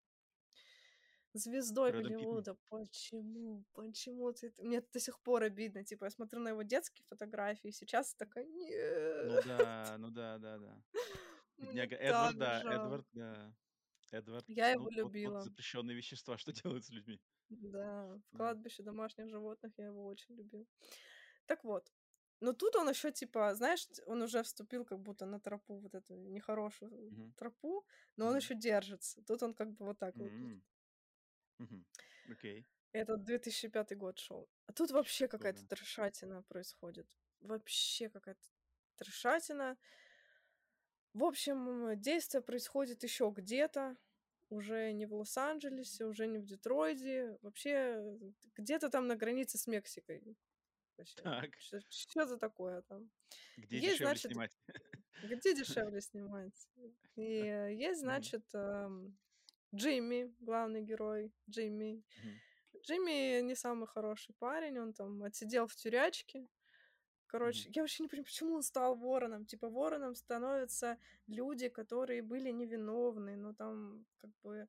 [1.35, 2.43] звездой Питтом.
[2.43, 2.57] Голливуда.
[2.69, 3.65] Почему?
[3.73, 5.85] Почему ты это Мне до сих пор обидно.
[5.85, 8.47] Типа, я смотрю на его детские фотографии, сейчас такая:
[9.23, 9.41] Ну "Нет".
[9.41, 10.83] да, ну да, да-да.
[11.59, 12.65] Мне Бедняга Эдвард, да.
[12.69, 13.55] Эдвард, да.
[14.11, 15.43] Эдвард, Я его ну вот вот любила.
[15.43, 17.21] запрещенные вещества, что делают с людьми.
[17.51, 18.37] Да, в Да.
[18.37, 20.67] "Кладбище домашних животных" я его очень любила.
[21.47, 21.93] Так вот,
[22.41, 26.17] но тут он ещё, типа, знаешь, он уже вступил как будто на тропу вот эту
[26.17, 27.35] нехорошую Мгм.
[27.37, 27.87] тропу,
[28.17, 28.39] но он Мгм.
[28.39, 29.23] ещё держится.
[29.25, 30.51] Тут он как бы вот так выглядит.
[30.51, 30.63] М.
[32.31, 32.67] Окей.
[32.95, 34.49] Это 2005 год шел.
[34.67, 37.07] А тут вообще Что, какая-то трешатина происходит.
[37.41, 38.41] Вообще какая-то
[38.97, 39.79] трешатина.
[41.15, 43.97] В общем, действие происходит ещё где-то,
[44.49, 48.19] уже не в Лос-Анджелесе, уже не в Детройде, вообще, э,
[48.57, 50.37] где-то там на границе с Мексикой.
[50.99, 51.51] Вообще, Так.
[51.59, 53.11] чё чё за такое там?
[53.57, 54.59] Где Есть, дешевле значит снимать?
[55.23, 56.69] где дешевле снимать.
[57.17, 59.19] И есть, значит, ам,
[59.75, 62.03] Джимми, главный герой, Джимми.
[62.23, 62.41] Мгм.
[62.83, 66.47] Джимми не самый хороший парень, он там отсидел в тюрячке.
[67.27, 67.73] Короче, Мгм.
[67.77, 69.47] я вообще не понимаю, почему он стал вороном.
[69.47, 70.99] Типа вороном становятся
[71.29, 74.69] люди, которые были невиновны, но там как бы,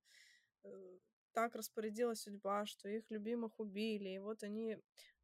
[0.64, 0.98] э,
[1.34, 4.78] так распорядилась судьба, что их любимых убили, и вот они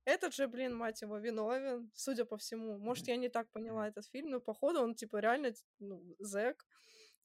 [0.06, 2.78] Этот же, блин, мать его, виновен, судя по всему.
[2.80, 6.66] Может, я не так поняла этот фильм, но походу он типа реально ну, зэк,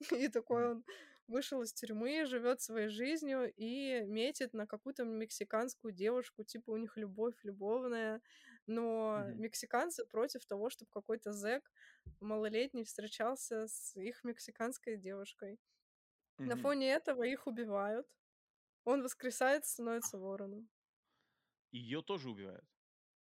[0.26, 0.84] и такой он
[1.32, 6.96] вышел из тюрьмы, живёт своей жизнью и метит на какую-то мексиканскую девушку, типа у них
[6.98, 8.22] любовь любовная.
[8.68, 9.42] Но Мгм.
[9.44, 11.72] мексиканцы против того, чтоб какой-то зэк
[12.20, 15.60] малолетний встречался с их мексиканской девушкой.
[16.44, 16.72] На Мгм.
[16.72, 18.09] фоне этого их убивают.
[18.84, 20.18] Он воскресает, становится А.
[20.18, 20.68] вороном.
[21.72, 22.64] Её тоже убивают?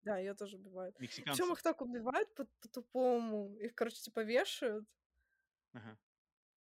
[0.04, 0.96] Да, её тоже убивают.
[1.24, 1.54] Причём Мексиканцы?
[1.54, 3.58] их так убивают по по-тупому.
[3.60, 4.88] Их, короче, типа вешают.
[5.74, 5.98] Ага.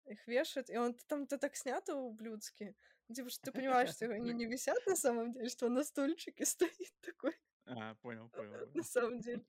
[0.06, 2.76] Их вешают, и он там это так снято ублюдски.
[3.08, 5.84] Ну, типа, что ты понимаешь, что они не висят на самом деле, что он на
[5.84, 7.34] стульчике стоит такой.
[7.66, 9.44] А, понял понял На самом деле.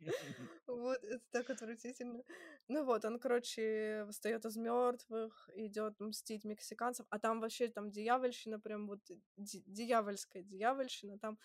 [0.67, 2.23] Вот, это так отвратительно.
[2.67, 8.59] Ну вот, он, короче, восстаёт из мёртвых, идёт мстить мексиканцам, а там вообще там дьявольщина,
[8.59, 9.01] прям вот
[9.37, 11.19] дьявольская дьявольщина.
[11.19, 11.39] Там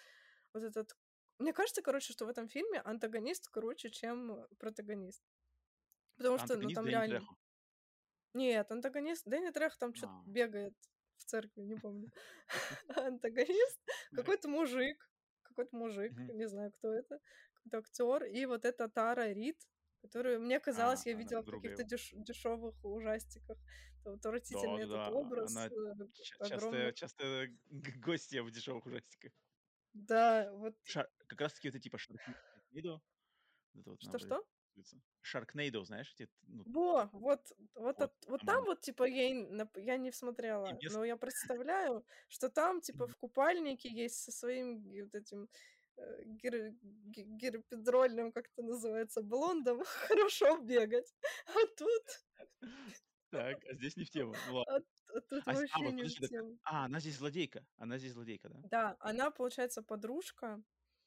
[0.54, 0.96] вот этот
[1.38, 5.22] Мне кажется, короче, что в этом фильме антагонист круче, чем протагонист.
[6.16, 7.22] Потому что, ну, там реально.
[8.34, 10.24] Нет, антагонист Дэнни Трехо там чё-то А.
[10.24, 10.74] бегает
[11.16, 12.10] в церкви, не помню.
[12.88, 13.80] Антагонист
[14.12, 15.10] какой-то мужик,
[15.42, 17.20] какой-то мужик, не знаю, кто это,
[17.54, 18.24] какой-то актёр.
[18.24, 19.58] И вот эта Тара Рид,
[20.02, 23.58] которую, мне казалось, А, я она видела в каких-то деш дешёвых ужастиках.
[24.04, 25.74] Это отвратительный этот образ, она э,
[26.20, 29.32] ча частая огромных частая г гостья в дешёвых ужастиках.
[29.94, 30.74] Да, вот
[31.26, 31.98] как раз таки вот эти типа.
[33.74, 34.44] Вот вот наоборот Что-что?
[34.76, 35.10] Называется.
[35.20, 37.08] Шаркнейдо, знаешь, эти, ну Во!
[37.12, 37.40] Вот
[37.74, 39.28] вот Вот, эт вот там вот, типа, я
[39.76, 45.14] я не смотрела, но я представляю, что там, типа, в купальнике есть со своим вот
[45.14, 45.48] этим,
[45.96, 51.14] э, гир ги гирпидрольным, как это называется, блондом хорошо бегать.
[51.46, 52.02] А тут
[53.30, 54.34] Так, а здесь не в тему.
[54.68, 54.76] А
[55.14, 56.58] а тут А а вообще вот не в подожди, так тему.
[56.64, 57.66] А, она здесь злодейка.
[57.76, 58.62] Она здесь злодейка, да?
[58.62, 60.62] Да, она, получается, подружка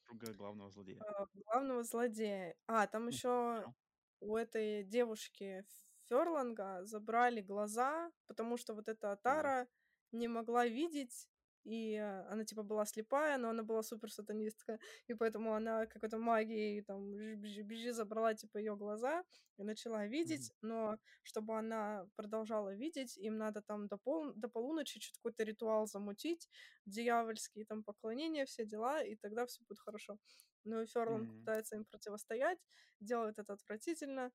[0.08, 1.06] Подруга главного злодея.
[1.08, 2.56] а, главного злодея.
[2.68, 3.22] А, там Мгм,
[3.62, 3.76] хорошо.
[4.20, 5.66] у этой девушки
[6.10, 9.56] Фёрланга забрали глаза, потому что вот эта А.
[9.56, 9.68] Тара
[10.12, 11.28] не могла видеть,
[11.66, 11.96] и
[12.30, 17.92] она, типа, была слепая, но она была супер-сатанистка, и поэтому она какой-то магией там жи-бжи-бжи
[17.94, 19.24] забрала, типа, её глаза
[19.58, 20.54] и начала видеть.
[20.62, 25.88] Но чтобы она продолжала видеть, им надо там до пол до полуночи чё-то какой-то ритуал
[25.88, 26.50] замутить
[26.86, 30.18] дьявольский, там поклонения, все дела, и тогда всё будет хорошо.
[30.66, 31.46] Но и Фёрланг Мгм.
[31.46, 32.60] пытается им противостоять,
[33.00, 34.32] делает это отвратительно.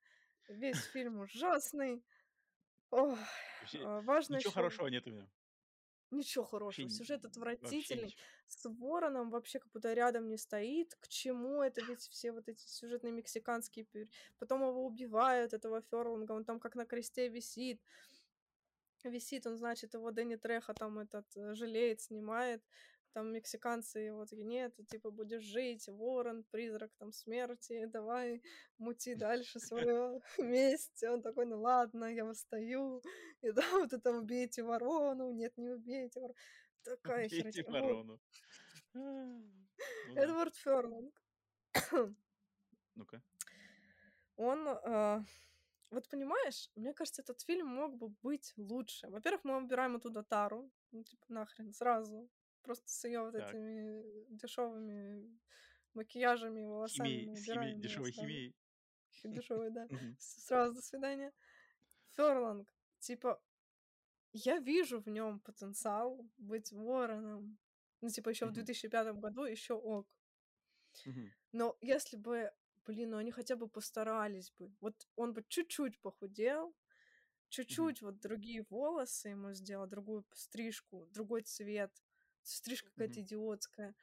[0.48, 2.05] Весь фильм ужасный.
[2.90, 3.19] Ох,
[3.82, 5.31] а, важно ничего ещё хорошего нет в нём.
[6.12, 6.89] Ничего Вообще хорошего.
[6.89, 8.16] н Сюжет вообще отвратительный.
[8.49, 10.97] С вороном вообще как будто рядом не стоит.
[10.97, 13.85] К чему это ведь все вот эти сюжетные мексиканские
[14.39, 17.81] Потом его убивают, этого Фёрланга, он там как на кресте висит.
[19.05, 21.27] Висит он, значит, его Дэнни Трехо там этот
[21.57, 22.62] жалеет, снимает.
[23.12, 28.43] Там мексиканцы его такие, нет, ты, типа, будешь жить, ворон, призрак там смерти, давай
[28.78, 31.03] мути дальше свое месть.
[31.05, 33.03] Он такой, ну ладно, я восстаю.
[33.43, 36.37] И да, вот это убейте ворону, нет, не убейте ворону.
[36.82, 37.81] Такая Убейте херня.
[37.81, 38.20] Ворону.
[40.16, 41.15] Эдвард Ферлинг.
[42.97, 43.23] Ну-ка.
[44.37, 45.24] Он, а,
[45.91, 49.09] вот понимаешь, мне кажется, этот фильм мог бы быть лучше.
[49.09, 52.28] Во-первых, мы убираем оттуда Тару, ну, типа, нахрен, сразу.
[52.62, 53.49] Просто с ее вот Так.
[53.55, 54.03] этими
[54.37, 55.39] дешевыми
[55.95, 58.55] макияжами, волосами Химией, дешевой химией.
[59.12, 59.87] Хи- Дешевой, да.
[60.19, 61.32] Сразу до свидания.
[62.16, 63.41] Ферланг, типа,
[64.32, 67.59] я вижу в нем потенциал быть вороном.
[68.01, 68.55] Ну, типа, еще в Мгм.
[68.55, 70.07] 2005 году еще ок.
[71.53, 72.53] Но если бы,
[72.87, 74.73] блин, ну они хотя бы постарались бы.
[74.81, 76.74] Вот он бы чуть-чуть похудел,
[77.49, 81.93] чуть-чуть вот другие волосы ему сделал, другую стрижку, другой цвет.
[82.51, 83.22] Стрижка какая-то Мгм.
[83.22, 83.94] идиотская.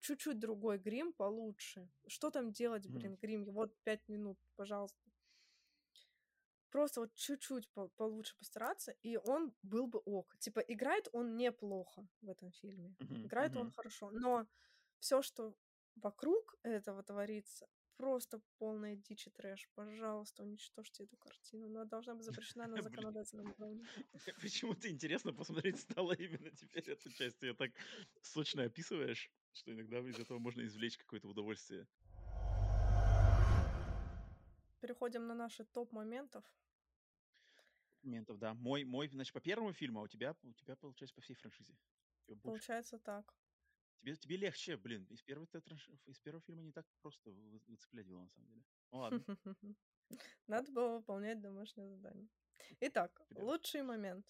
[0.00, 1.88] Чуть-чуть другой грим получше.
[2.06, 3.44] Что там делать, блин, грим?
[3.44, 4.98] Вот пять минут, пожалуйста.
[6.70, 10.36] Просто вот чуть-чуть по- получше постараться, и он был бы ок.
[10.38, 12.94] Типа, играет он неплохо в этом фильме.
[12.98, 13.26] Мгм.
[13.26, 13.72] Играет он Мгм.
[13.72, 14.10] хорошо.
[14.10, 14.46] Но
[14.98, 15.54] все, что
[15.96, 17.66] вокруг этого творится,
[17.96, 19.68] просто полная дичь и трэш.
[19.74, 21.66] Пожалуйста, уничтожьте эту картину.
[21.66, 23.86] Она должна быть запрещена на законодательном уровне.
[24.42, 27.38] Почему-то интересно посмотреть стало именно теперь эту часть.
[27.38, 27.70] Ты её так
[28.22, 31.86] сочно описываешь, что иногда из этого можно извлечь какое-то удовольствие.
[34.80, 36.44] Переходим на наши топ моментов.
[38.02, 38.54] Да.
[38.54, 41.76] Мой, мой, значит, по первому фильму, а у тебя, у тебя получается по всей франшизе.
[42.42, 43.34] Получается так.
[44.00, 45.04] Тебе, тебе легче, блин.
[45.10, 45.46] Из первого,
[46.06, 48.64] из первого фильма не так просто вы- выцеплять было, на самом деле.
[48.92, 49.24] Ну ладно.
[50.46, 52.28] Надо было выполнять домашнее задание.
[52.80, 53.42] Итак, Вперед.
[53.42, 54.26] лучший момент.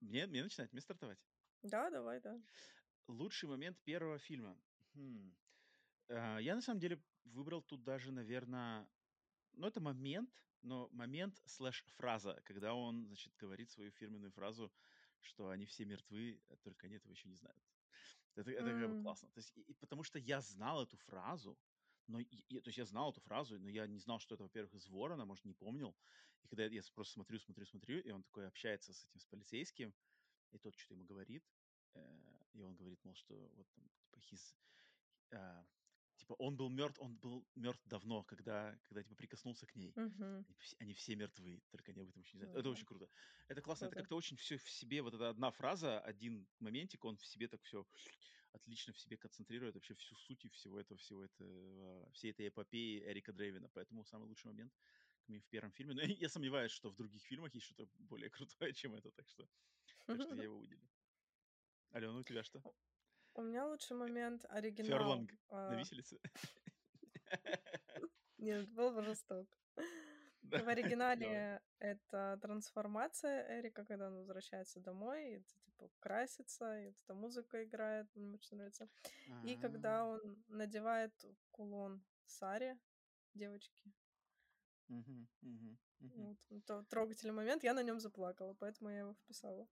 [0.00, 1.18] Мне, мне начинать, мне стартовать.
[1.62, 2.40] Да, давай, да.
[3.06, 4.58] Лучший момент первого фильма.
[4.94, 5.34] Хм.
[6.08, 8.88] А, Я на самом деле выбрал тут даже, наверное,
[9.52, 10.30] ну это момент,
[10.62, 14.72] но момент слэш фраза, когда он, значит, говорит свою фирменную фразу,
[15.24, 17.62] что они все мертвы, э, только они этого еще не знают.
[18.34, 19.30] Это, это как бы классно.
[19.30, 21.60] То есть, и, и потому что я знал эту фразу,
[22.06, 24.74] но и- то есть я знал эту фразу, но я не знал, что это, во-первых,
[24.74, 25.96] из Ворона, может, не помнил.
[26.42, 29.94] И когда я просто смотрю, смотрю, смотрю, и он такой общается с этим, с полицейским,
[30.52, 31.52] и тот что-то ему говорит,
[31.94, 34.56] э, и он говорит, мол, что вот там, типа, his,
[35.32, 35.66] а,
[36.22, 39.92] типа, он был мертв, он был мертв давно, когда, когда типа прикоснулся к ней.
[39.96, 40.22] Мгм.
[40.22, 42.54] Они, вс- они все мертвы, только они об этом еще не знают.
[42.54, 43.08] Да, Это очень круто.
[43.48, 44.02] Это классно, это Круто.
[44.02, 47.62] как-то очень все в себе, вот эта одна фраза, один моментик, он в себе так
[47.62, 47.84] все
[48.52, 53.02] отлично в себе концентрирует вообще всю суть и всего этого, всего этого, всей этой эпопеи
[53.02, 53.68] Эрика Дрейвина.
[53.70, 54.72] Поэтому самый лучший момент
[55.26, 55.94] в первом фильме.
[55.94, 59.48] Но я сомневаюсь, что в других фильмах есть что-то более крутое, чем это, так что,
[60.06, 60.88] так что я его выделю.
[61.90, 62.62] Алена, у тебя что?
[63.34, 64.98] У меня лучший момент оригинал.
[64.98, 66.20] Ферланг а, на виселице?
[68.38, 69.56] Нет, было бы жестоко.
[70.42, 76.86] Да, В оригинале это трансформация Эрика, когда он возвращается домой, и это типа красится, и
[76.86, 78.88] вот эта музыка играет, мне очень нравится.
[79.44, 81.14] И когда А, он надевает
[81.52, 82.76] кулон Саре,
[83.34, 83.92] девочки,
[86.00, 89.68] вот, трогательный момент, я на нем заплакала, поэтому я его вписала.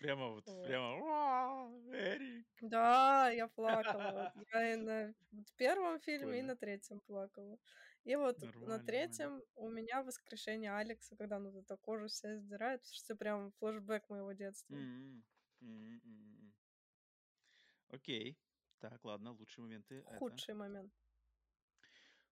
[0.00, 0.66] Прямо вот, Вот.
[0.66, 2.46] прямо, «Уа, Эрик.
[2.60, 4.32] Да, я плакала.
[4.52, 5.14] Я и на
[5.56, 7.58] первом фильме, и на третьем плакала.
[8.04, 12.86] И вот на третьем у меня воскрешение Алекса, когда он вот эту кожу вся сдирает,
[12.86, 14.76] что прям флешбэк моего детства.
[17.88, 18.36] Окей.
[18.78, 20.02] Так, ладно, лучшие моменты.
[20.18, 20.92] Худший момент.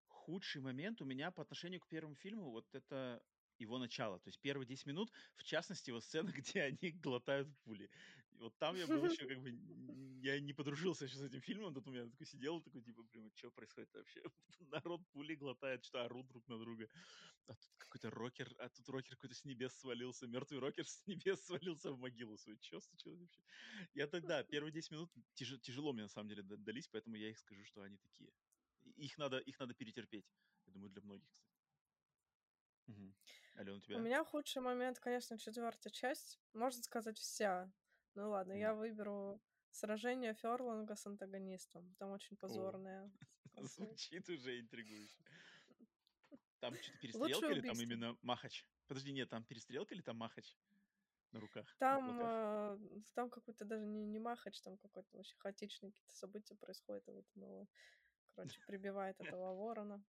[0.06, 3.22] Худший момент у меня по отношению к первому фильму, вот это
[3.58, 4.18] его начало.
[4.20, 7.90] То есть первые 10 минут, в частности, вот сцена, где они глотают пули.
[8.30, 9.50] И вот там я был еще как бы...
[10.22, 13.30] Я не подружился еще с этим фильмом, в тот момент такой сидел, такой, типа, блин,
[13.34, 14.22] что происходит вообще?
[14.60, 16.88] Народ пули глотает, что орут друг на друга.
[17.46, 21.44] А тут какой-то рокер, а тут рокер какой-то с небес свалился, мертвый рокер с небес
[21.44, 22.58] свалился в могилу свою.
[22.60, 23.42] Что случилось вообще?
[23.94, 27.38] Я тогда, первые 10 минут тяж- тяжело мне на самом деле дались, поэтому я их
[27.38, 28.30] скажу, что они такие.
[28.96, 30.32] Их надо, их надо перетерпеть.
[30.66, 31.54] Я думаю, для многих, кстати.
[32.86, 33.14] Мгм.
[33.56, 33.98] Алена, у У тебя?
[34.00, 36.38] меня худший момент, конечно, четвертая часть.
[36.54, 37.70] Можно сказать, вся.
[38.14, 38.60] Ну ладно, Мгм.
[38.60, 39.40] я выберу
[39.70, 41.94] сражение Ферланга с антагонистом.
[41.98, 43.10] Там очень О, позорное.
[43.54, 43.84] конце.
[43.84, 45.18] звучит уже интригующе.
[46.60, 48.64] Там что-то перестрелка или там именно махач?
[48.88, 50.56] Подожди, нет, там перестрелка или там махач
[51.32, 51.66] на руках?
[51.78, 52.78] Там, э,
[53.14, 57.06] там какой-то даже не, не махач, там какой-то вообще хаотичные какие-то события происходят.
[57.08, 57.66] и Вот он его,
[58.34, 60.02] короче, прибивает этого ворона.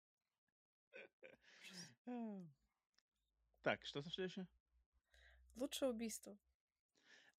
[3.65, 3.69] А.
[3.71, 4.47] Так, что там следующее?
[5.55, 6.37] Лучшее убийство.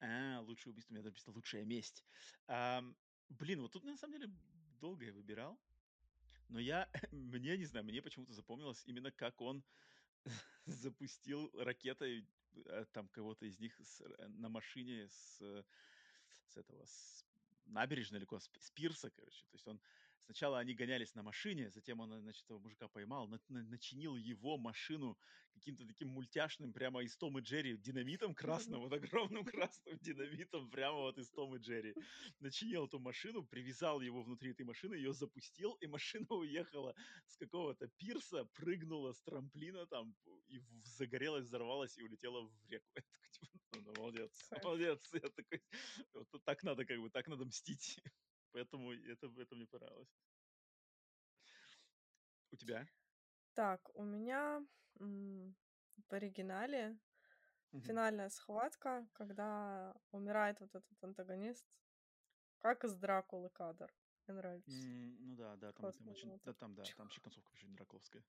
[0.01, 2.05] А, лучшее убийство, у меня написано лучшая месть.
[2.48, 2.97] Ам,
[3.28, 4.32] блин, вот тут на самом деле
[4.81, 5.57] долго я выбирал,
[6.48, 9.62] но я, мне, не знаю, мне почему-то запомнилось именно как он
[10.66, 12.27] запустил ракетой
[12.57, 15.62] э, там кого-то из них с- э, на машине с, э,
[16.48, 17.24] с этого, с
[17.66, 19.44] набережной далеко, с, с пирса, короче.
[19.47, 19.81] То есть он
[20.27, 24.59] сначала они гонялись на машине, затем он, значит, этого мужика поймал, на- на- начинил его
[24.59, 25.16] машину
[25.55, 30.98] каким-то таким мультяшным прямо из Том и Джерри динамитом красным, вот огромным красным динамитом прямо
[30.98, 31.94] вот из Том и Джерри.
[32.40, 36.94] Начинил эту машину, привязал его внутри этой машины, ее запустил, и машина уехала
[37.27, 40.15] с какого-то пирса, прыгнула с трамплина там
[40.48, 42.86] и загорелась, взорвалась и улетела в реку.
[42.97, 45.11] Я такой, типа, «Ну, ну, молодец, молодец.
[45.12, 45.62] Я такой,
[46.15, 47.98] вот так надо, как бы, так надо мстить.
[48.52, 50.09] Поэтому это, это мне понравилось.
[52.52, 52.86] У тебя?
[53.55, 54.62] Так, у меня
[54.98, 56.98] в оригинале
[57.73, 57.82] Мгм.
[57.86, 61.66] финальная схватка, когда умирает вот этот антагонист,
[62.60, 63.93] как из Дракулы кадр.
[64.27, 64.70] Мне нравится.
[64.70, 68.23] М, Ну да, да, там, там очень, да, там, да, там вообще концовка очень дракловская.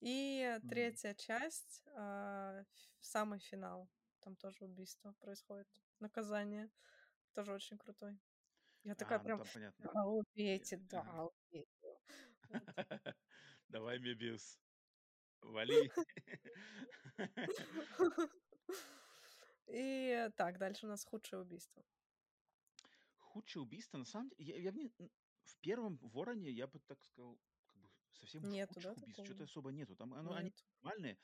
[0.00, 2.66] И третья часть, а, ф-
[3.00, 3.88] самый финал.
[4.20, 5.68] Там тоже убийство происходит.
[6.00, 6.70] Наказание.
[7.34, 8.18] Тоже очень крутой.
[8.84, 9.90] Я такая А, ну прям, там понятно.
[9.92, 11.12] да, убейте, Ага.
[11.12, 11.68] да, убейте.
[11.82, 12.00] Вот.
[13.68, 14.58] Давай, Мебиус,
[15.42, 15.90] вали.
[19.68, 21.82] И так, дальше у нас худшее убийство.
[23.18, 25.10] Худшее убийство, на самом деле, я, я в, не- н-
[25.44, 27.38] в первом Вороне, я бы так сказал,
[27.72, 29.26] как бы совсем уж Нету, худших да, убийств, такого?
[29.26, 29.94] что-то особо нету.
[29.94, 30.64] Там оно, они Нет.
[30.82, 31.16] нормальные,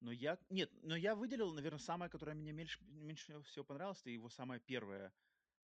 [0.00, 4.10] но я, нет, но я выделил, наверное, самое, которое мне меньше, меньше всего понравилось, это
[4.10, 5.12] его самая первая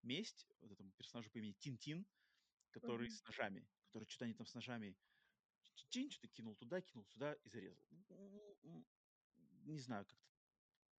[0.04, 2.06] месть, вот этому персонажу по имени Тин-Тин,
[2.72, 3.18] который Мгм.
[3.18, 4.98] с ножами, который что-то они там с ножами
[5.90, 7.88] чин что-то кинул туда, кинул сюда и зарезал.
[9.66, 10.26] Не знаю, как-то,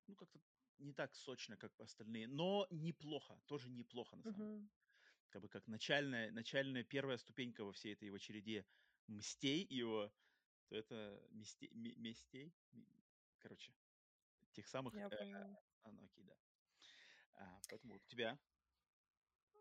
[0.06, 0.40] ну, как-то
[0.78, 4.56] не так сочно, как остальные, но неплохо, тоже неплохо, на самом деле.
[4.56, 4.70] Мгм.
[5.30, 8.66] Как бы как начальная, начальная первая ступенька во всей этой его череде
[9.06, 10.12] мстей его,
[10.68, 12.86] то это мести, ме- местей, м,
[13.38, 13.74] короче,
[14.52, 15.56] тех самых, Я э, поняла.
[15.82, 16.34] а, ну, окей, да.
[17.34, 18.38] А, поэтому у тебя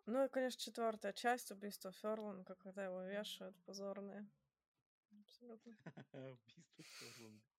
[0.05, 4.27] Ну и, конечно, четвертая часть убийства Ферланга, когда его вешают, позорные.
[5.11, 5.75] Абсолютно.
[6.13, 7.51] убийство Ферланга.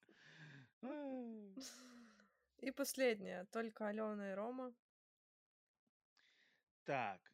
[2.58, 4.74] И последняя, только Алена и Рома.
[6.84, 7.32] Так,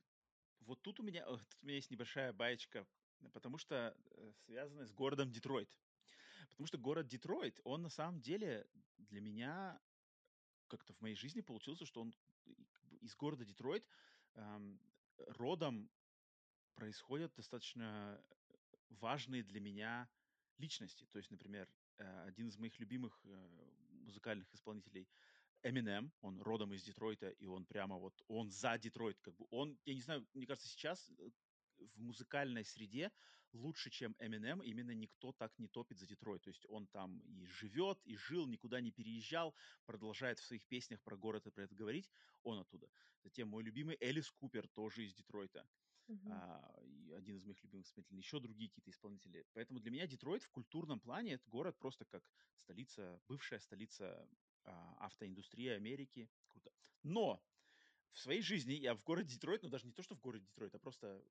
[0.60, 2.86] вот тут у меня, тут у меня есть небольшая баечка,
[3.32, 5.70] потому что э, связанная с городом Детройт.
[6.50, 8.66] Потому что город Детройт, он на самом деле
[8.96, 9.80] для меня
[10.66, 12.14] как-то в моей жизни получился, что он
[13.00, 13.86] из города Детройт
[14.34, 14.78] ам,
[15.26, 15.90] родом
[16.74, 18.22] происходят достаточно
[18.90, 20.08] важные для меня
[20.58, 21.06] личности.
[21.10, 21.68] То есть, например,
[21.98, 23.48] э, один из моих любимых э,
[23.90, 25.08] музыкальных исполнителей
[25.62, 29.78] Eminem, он родом из Детройта, и он прямо вот, он за Детройт, как бы он,
[29.84, 31.30] я не знаю, мне кажется, сейчас э,
[31.78, 33.10] в музыкальной среде
[33.52, 36.42] лучше, чем Eminem, именно никто так не топит за Детройт.
[36.42, 39.54] То есть он там и живет, и жил, никуда не переезжал,
[39.86, 42.10] продолжает в своих песнях про город и про это говорить,
[42.42, 42.88] он оттуда.
[43.22, 45.68] Затем мой любимый Элис Купер, тоже из Детройта.
[46.08, 46.32] Мгм.
[46.32, 46.82] А,
[47.16, 49.46] один из моих любимых исполнителей, еще другие какие-то исполнители.
[49.52, 52.24] Поэтому для меня Детройт в культурном плане это город просто как
[52.56, 54.26] столица, бывшая столица
[54.64, 56.30] а, автоиндустрии Америки.
[56.48, 56.72] Круто.
[57.02, 57.44] Но
[58.12, 60.74] в своей жизни я в городе Детройт, ну даже не то, что в городе Детройт,
[60.74, 61.22] а просто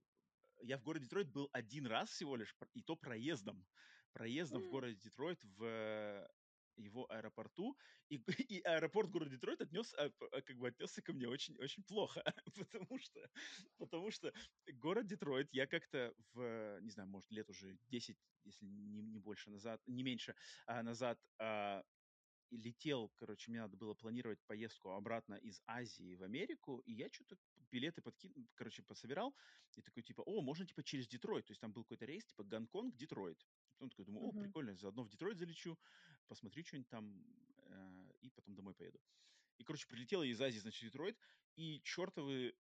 [0.61, 3.67] я в городе Детройт был один раз всего лишь, и то проездом.
[4.13, 4.69] Проездом в М.
[4.69, 6.29] городе Детройт в
[6.79, 7.75] его аэропорту,
[8.09, 8.17] и,
[8.51, 12.23] и аэропорт города Детройт отнес, а, а, как бы отнесся ко мне очень, очень плохо,
[12.55, 13.29] потому что,
[13.77, 14.31] потому что
[14.73, 19.49] город Детройт я как-то в, не знаю, может, лет уже 10, если не, не больше
[19.49, 20.35] назад, не меньше
[20.67, 21.83] а, назад, а,
[22.49, 27.09] и летел, короче, мне надо было планировать поездку обратно из Азии в Америку, и я
[27.11, 27.37] что-то
[27.71, 29.35] билеты подкинул, короче, пособирал,
[29.75, 32.43] и такой, типа, о, можно, типа, через Детройт, то есть там был какой-то рейс, типа,
[32.43, 33.45] Гонконг, Детройт.
[33.77, 34.33] Потом такой, думаю, о, Мгм.
[34.33, 35.77] прикольно, заодно в Детройт залечу,
[36.27, 37.23] посмотрю что-нибудь там,
[37.57, 38.99] э, и потом домой поеду.
[39.57, 41.17] И, короче, прилетел я из Азии, значит, в Детройт,
[41.55, 42.55] и чертовы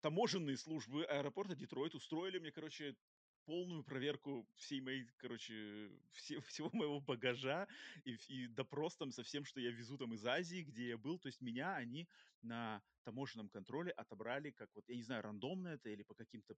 [0.00, 2.96] таможенные службы аэропорта Детройт устроили мне, короче,
[3.44, 7.68] полную проверку всей моей, короче, все, всего моего багажа
[8.04, 11.18] и, и допрос там со всем, что я везу там из Азии, где я был.
[11.18, 12.08] То есть меня они
[12.42, 16.54] на таможенном контроле отобрали, как вот, я не знаю, рандомно это или по каким-то,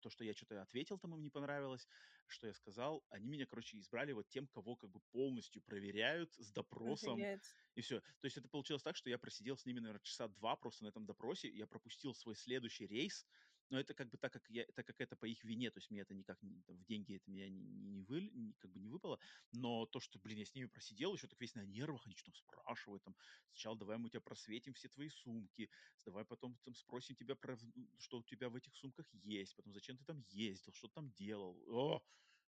[0.00, 1.88] то, что я что-то ответил, там им не понравилось,
[2.26, 6.52] что я сказал, они меня, короче, избрали вот тем, кого как бы полностью проверяют с
[6.52, 7.56] допросом, Офигеть.
[7.74, 8.00] и все.
[8.00, 10.88] То есть это получилось так, что я просидел с ними, наверное, часа два просто на
[10.88, 11.48] этом допросе.
[11.48, 13.26] Я пропустил свой следующий рейс,
[13.70, 15.90] но это как бы так, как я, так как это по их вине, то есть
[15.90, 18.70] мне это никак не, там, в деньги это меня не, не, не, вы, не, как
[18.72, 19.18] бы не выпало,
[19.52, 22.26] но то, что, блин, я с ними просидел, еще так весь на нервах, они что
[22.26, 23.16] там спрашивают, там,
[23.48, 25.70] сначала давай мы тебя просветим все твои сумки,
[26.04, 27.56] давай потом там спросим тебя про,
[27.98, 31.12] что у тебя в этих сумках есть, потом зачем ты там ездил, что ты там
[31.12, 32.02] делал, о,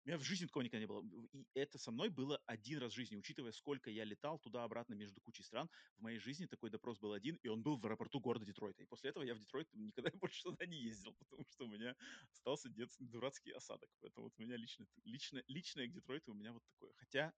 [0.05, 1.03] у меня в жизни такого никогда не было.
[1.33, 3.15] И это со мной было один раз в жизни.
[3.15, 5.67] Учитывая, сколько я летал туда-обратно между кучей стран,
[5.97, 8.83] в моей жизни такой допрос был один, и он был в аэропорту города Детройта.
[8.83, 11.95] И после этого я в Детройт никогда больше туда не ездил, потому что у меня
[12.29, 13.89] остался детский дурацкий осадок.
[13.99, 16.93] Поэтому вот у меня лично, лично, личное к Детройту у меня вот такое.
[16.97, 17.33] Хотя,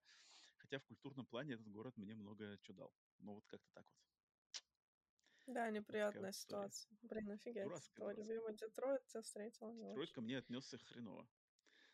[0.58, 2.92] хотя в культурном плане этот город мне много чего дал.
[3.20, 4.08] Но вот как-то так вот.
[5.46, 6.94] Да, неприятная ситуация.
[7.00, 7.90] Блин, офигеть.
[7.94, 9.72] Твой любимый Детройт тебя встретил.
[9.72, 11.26] Детройт ко мне отнесся хреново.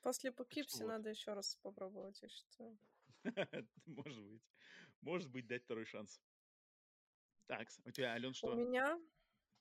[0.05, 0.89] После Покипси вот.
[0.89, 2.79] надо еще раз попробовать, я считаю.
[3.87, 4.43] Может быть.
[5.01, 6.21] Может быть, дать второй шанс.
[7.47, 8.49] Так, у тебя, Ален, что?
[8.49, 9.01] У меня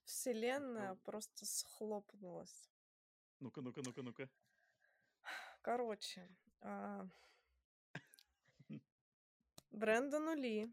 [0.03, 2.69] вселенная просто схлопнулась.
[3.39, 4.29] Ну-ка, ну-ка, ну-ка, ну-ка.
[5.61, 6.29] Короче,
[6.59, 7.07] а...
[9.71, 10.69] Брэндону Ли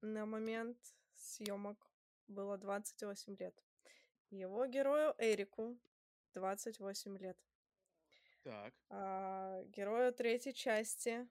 [0.00, 0.78] на момент
[1.12, 1.86] съемок
[2.28, 3.62] было 28 лет.
[4.30, 5.78] Его герою Эрику
[6.32, 7.38] 28 лет.
[8.46, 8.72] Так.
[8.90, 11.28] А, герою третьей части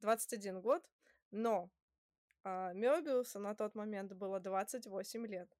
[0.00, 0.82] 21 год,
[1.30, 1.70] но
[2.42, 5.56] а, Мёбиуса на тот момент было 28 лет.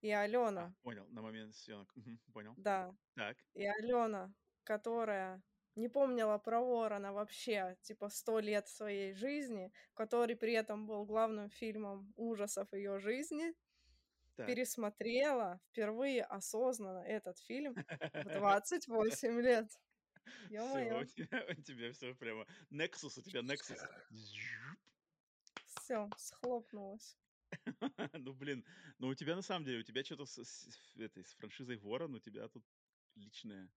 [0.00, 0.62] И Алена.
[0.62, 1.92] А, понял, на момент съемок.
[1.96, 2.54] Угу, понял.
[2.56, 2.92] Да.
[3.14, 3.36] Так.
[3.54, 4.34] И Алена,
[4.64, 5.44] которая
[5.76, 11.50] не помнила про Ворона вообще, типа, сто лет своей жизни, который при этом был главным
[11.50, 13.54] фильмом ужасов ее жизни,
[14.38, 14.46] так.
[14.46, 19.70] пересмотрела впервые осознанно этот фильм в 28 лет.
[20.46, 22.46] Все, у тебя, у тебя все прямо.
[22.70, 23.80] Nexus, у тебя Nexus.
[25.80, 27.18] Все, схлопнулось.
[28.12, 28.64] ну, блин,
[28.98, 32.14] ну у тебя на самом деле, у тебя что-то с, с, этой, с франшизой Ворон,
[32.14, 32.64] у тебя тут
[33.14, 33.68] личное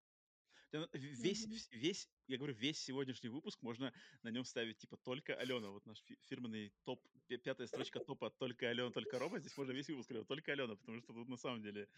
[0.94, 1.78] Весь, mm-hmm.
[1.78, 3.94] весь, я говорю, весь сегодняшний выпуск можно
[4.24, 5.70] на нем ставить, типа, только Алена.
[5.70, 9.40] Вот наш фирменный топ, пятая строчка топа «Только Алена, только Рома».
[9.40, 11.90] Здесь можно весь выпуск говорить «Только Алена», потому что тут на самом деле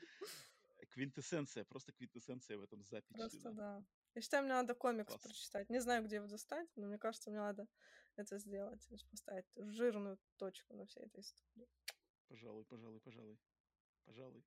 [0.92, 3.14] квинтэссенция, просто квинтэссенция в этом записи.
[3.14, 3.86] Просто да.
[4.16, 5.22] Я считаю, мне надо комикс Класс.
[5.22, 5.70] прочитать.
[5.70, 7.68] Не знаю, где его достать, но мне кажется, мне надо
[8.16, 8.88] это сделать.
[9.10, 11.68] Поставить жирную точку на всей этой истории.
[12.28, 13.40] Пожалуй, пожалуй, пожалуй.
[14.06, 14.44] Пожалуй.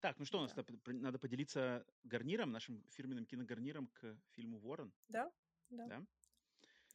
[0.00, 0.64] Так, ну что, у нас да.
[0.92, 4.92] надо поделиться гарниром, нашим фирменным киногарниром к фильму «Ворон».
[5.08, 5.32] Да,
[5.70, 5.86] да.
[5.86, 6.06] Да?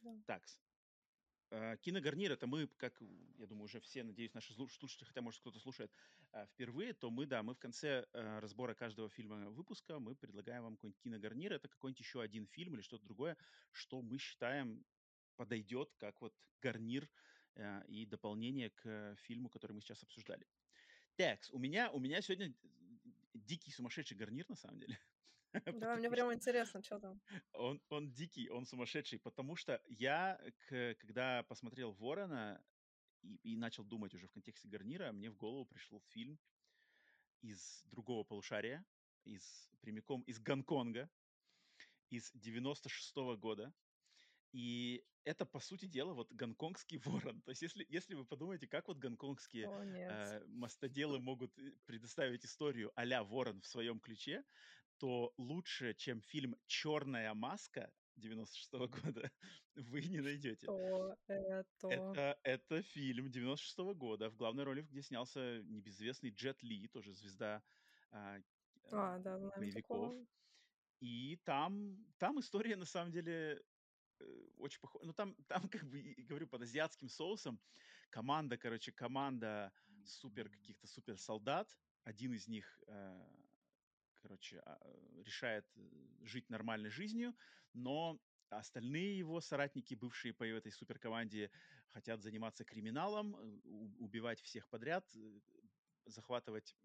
[0.02, 0.16] да.
[0.26, 0.42] Так,
[1.50, 3.00] э, киногарнир это мы, как
[3.38, 5.92] я думаю, уже все, надеюсь, наши слушатели, хотя, может, кто-то слушает
[6.32, 10.62] э, впервые, то мы, да, мы в конце э, разбора каждого фильма выпуска мы предлагаем
[10.62, 11.52] вам какой-нибудь киногарнир.
[11.52, 13.36] Это какой-нибудь еще один фильм или что-то другое,
[13.72, 14.84] что мы считаем
[15.36, 17.08] подойдет как вот гарнир
[17.88, 20.46] и дополнение к фильму, который мы сейчас обсуждали.
[21.16, 22.54] Так, у меня, у меня сегодня
[23.34, 24.98] дикий сумасшедший гарнир, на самом деле.
[25.66, 27.20] Да, мне прям интересно, что там.
[27.52, 32.64] Он, он дикий, он сумасшедший, потому что я, к, когда посмотрел «Ворона»
[33.22, 36.38] и, и начал думать уже в контексте гарнира, мне в голову пришел фильм
[37.42, 38.84] из другого полушария,
[39.24, 41.10] из, прямиком из Гонконга,
[42.08, 43.74] из 96 -го года.
[44.52, 47.40] И это, по сути дела, вот гонконгский ворон.
[47.42, 52.44] То есть, если, если вы подумаете, как вот гонконгские О, э, мостоделы могут э, предоставить
[52.44, 54.44] историю а-ля ворон в своем ключе,
[54.98, 59.30] то лучше, чем фильм «Черная маска» 96 -го года,
[59.74, 60.66] вы не найдете.
[60.66, 60.78] Что
[61.24, 61.66] это?
[61.80, 67.14] Это, это фильм 96 -го года, в главной роли, где снялся небезызвестный Джет Ли, тоже
[67.14, 67.62] звезда
[68.10, 68.38] а,
[68.90, 70.14] а, да, боевиков.
[71.00, 73.71] И там, там история, на самом деле, Э,
[74.58, 75.06] очень похоже.
[75.06, 77.60] Ну, там, там, как бы, говорю, под азиатским соусом
[78.10, 79.72] команда, короче, команда
[80.04, 81.76] супер каких-то супер солдат.
[82.04, 83.26] Один из них, э,
[84.16, 84.78] короче, а,
[85.24, 85.80] решает э,
[86.22, 87.34] жить нормальной жизнью,
[87.72, 88.18] но
[88.50, 91.50] остальные его соратники, бывшие по этой суперкоманде,
[91.88, 93.34] хотят заниматься криминалом,
[93.98, 95.06] убивать всех подряд,
[96.06, 96.76] захватывать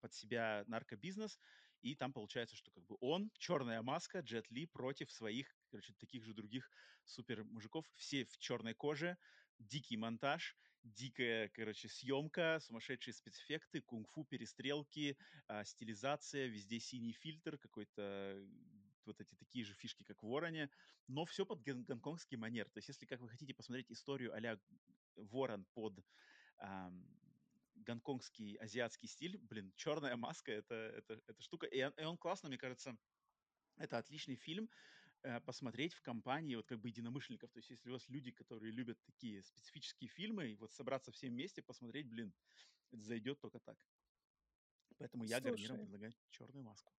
[0.00, 1.38] под себя наркобизнес,
[1.82, 6.24] и там получается, что как бы он, черная маска, Джет Ли против своих, короче, таких
[6.24, 6.70] же других
[7.04, 9.18] супер мужиков, все в черной коже,
[9.58, 15.16] дикий монтаж, дикая, короче, съемка, сумасшедшие спецэффекты, кунг-фу, перестрелки,
[15.48, 18.40] а, стилизация, везде синий фильтр, какой-то
[19.04, 20.70] вот эти такие же фишки, как в Вороне,
[21.08, 22.70] но все под гон- гонконгский манер.
[22.70, 24.58] То есть, если как вы хотите посмотреть историю а
[25.16, 25.98] Ворон под
[27.74, 31.66] гонконгский азиатский стиль, блин, черная маска это, это, это штука.
[31.66, 32.96] И, и он классно, мне кажется,
[33.76, 35.03] это отличный фильм э,
[35.46, 37.50] посмотреть в компании вот как бы единомышленников.
[37.50, 41.32] То есть если у вас люди, которые любят такие специфические фильмы, и вот собраться всем
[41.32, 42.32] вместе, посмотреть, блин,
[42.90, 43.86] это зайдет только так.
[44.98, 46.92] Поэтому я гарниром предлагаю черную маску.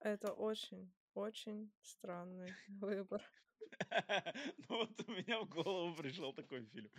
[0.00, 3.22] это очень, очень странный выбор.
[4.68, 6.90] Ну вот у меня в голову пришел такой фильм.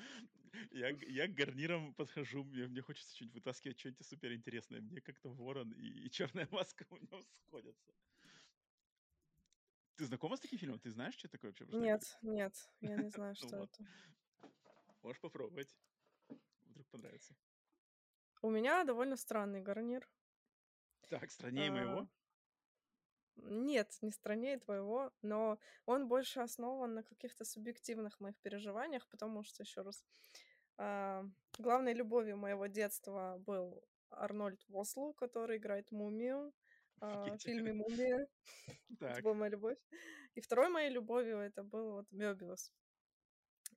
[0.72, 4.81] Я, я к гарнирам подхожу, мне, мне хочется что-нибудь вытаскивать, что-нибудь суперинтересное.
[4.81, 7.94] Мне как-то ворон и, и черная маска у него сходятся.
[9.99, 10.80] Ты знакома с таким фильмом?
[10.80, 11.65] Ты знаешь, что это такое вообще?
[11.65, 13.84] Нет, нет, я не знаю, Ну что вот, это.
[15.03, 15.76] можешь попробовать.
[16.69, 17.35] Вдруг понравится.
[18.41, 20.07] У меня довольно странный гарнир.
[21.09, 22.07] Так, страннее А, моего.
[23.35, 29.63] Нет, не страннее твоего, но он больше основан на каких-то субъективных моих переживаниях, потому что,
[29.63, 30.05] еще раз,
[30.77, 31.26] а,
[31.57, 36.51] главной любовью моего детства был Арнольд Вослу, который играет мумию а,
[37.01, 37.43] в Офигеть.
[37.43, 38.27] фильме «Мумия».
[38.99, 39.77] Это была моя любовь.
[40.35, 42.71] И второй моей любовью это был вот Мёбиус.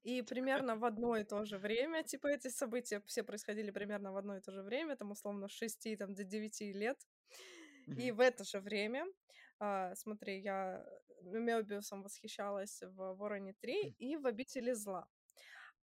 [0.03, 4.17] И примерно в одно и то же время, типа, эти события все происходили примерно в
[4.17, 6.99] одно и то же время, там, условно, с 6 там, до 9 лет.
[7.87, 9.07] И в это же время,
[9.59, 10.85] а, смотри, я
[11.23, 15.07] Мёбиусом восхищалась в «Вороне 3» и в «Обители зла».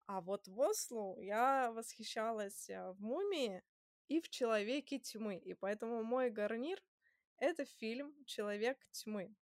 [0.06, 3.62] А вот в Ослу я восхищалась а, в «Мумии»
[4.09, 5.36] и в «Человеке тьмы».
[5.36, 6.82] И поэтому мой гарнир—
[7.39, 9.35] это фильм «Человек тьмы».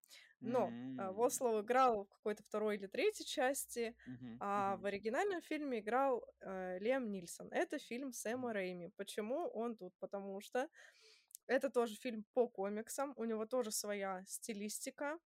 [0.43, 4.77] Но а, М, Вослоу играл в какой-то второй или третьей части, мгм, а мгм.
[4.77, 7.49] в оригинальном фильме играл э, Лем Нильсон.
[7.53, 8.91] Это фильм Сэма Рэйми.
[8.97, 9.95] Почему он тут?
[9.99, 10.69] Потому что
[11.47, 15.19] это тоже фильм по комиксам, у него тоже своя стилистика,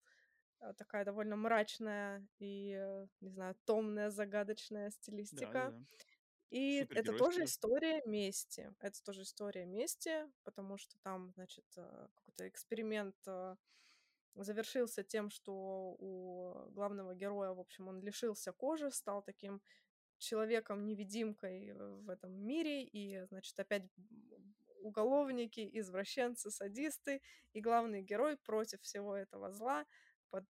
[0.60, 4.90] э, такая довольно мрачная и, э, не знаю, томная, загадочная
[5.30, 5.62] Да, да, стилистика.
[5.64, 5.84] да.
[6.50, 8.72] И это тоже история мести.
[8.80, 13.56] Это тоже история мести, потому что там, значит, э, какой-то эксперимент э,
[14.34, 19.60] завершился тем, что у главного героя, в общем, он лишился кожи, стал таким
[20.18, 23.84] человеком-невидимкой в этом мире, и, значит, опять
[24.80, 27.20] уголовники, извращенцы, садисты,
[27.52, 29.86] и главный герой против всего этого зла
[30.30, 30.46] под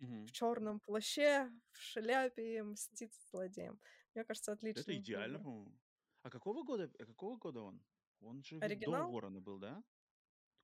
[0.00, 0.26] Мгм.
[0.26, 3.80] в черном плаще, в шляпе мстит злодеям.
[4.14, 5.78] Мне кажется, Это отличный идеально, по-моему.
[6.22, 7.82] А какого года, а какого года он?
[8.20, 9.10] Он же ведь до Оригинал?
[9.10, 9.82] Ворона был, да?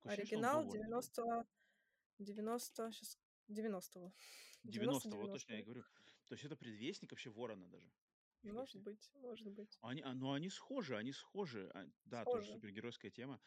[0.01, 0.71] Такое ощущение, Оригинал был.
[0.71, 1.47] 90...
[2.19, 2.91] 90...
[2.91, 3.17] Сейчас...
[3.49, 4.13] 90-го.
[4.63, 5.61] 90 вот точно я 90-90.
[5.61, 5.83] и говорю.
[6.27, 7.89] То есть это предвестник вообще Ворона даже.
[8.43, 9.77] Может быть, может быть.
[9.81, 11.69] Они, а, ну, они схожи, они схожи.
[11.73, 12.59] А, да, тоже Схоже.
[12.59, 13.39] супергеройская тема.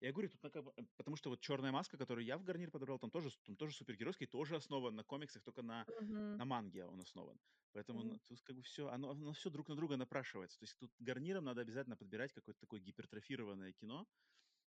[0.00, 2.70] Я говорю, тут как бы- э, потому что вот черная маска, которую я в гарнир
[2.70, 6.38] подобрал, там тоже, там тоже супергеройский, тоже основан на комиксах, только на, Мгм.
[6.38, 7.38] на манге он основан.
[7.72, 10.58] Поэтому ну, тут как бы все, оно, оно все друг на друга напрашивается.
[10.58, 14.06] То есть тут гарниром надо обязательно подбирать какое-то такое гипертрофированное кино,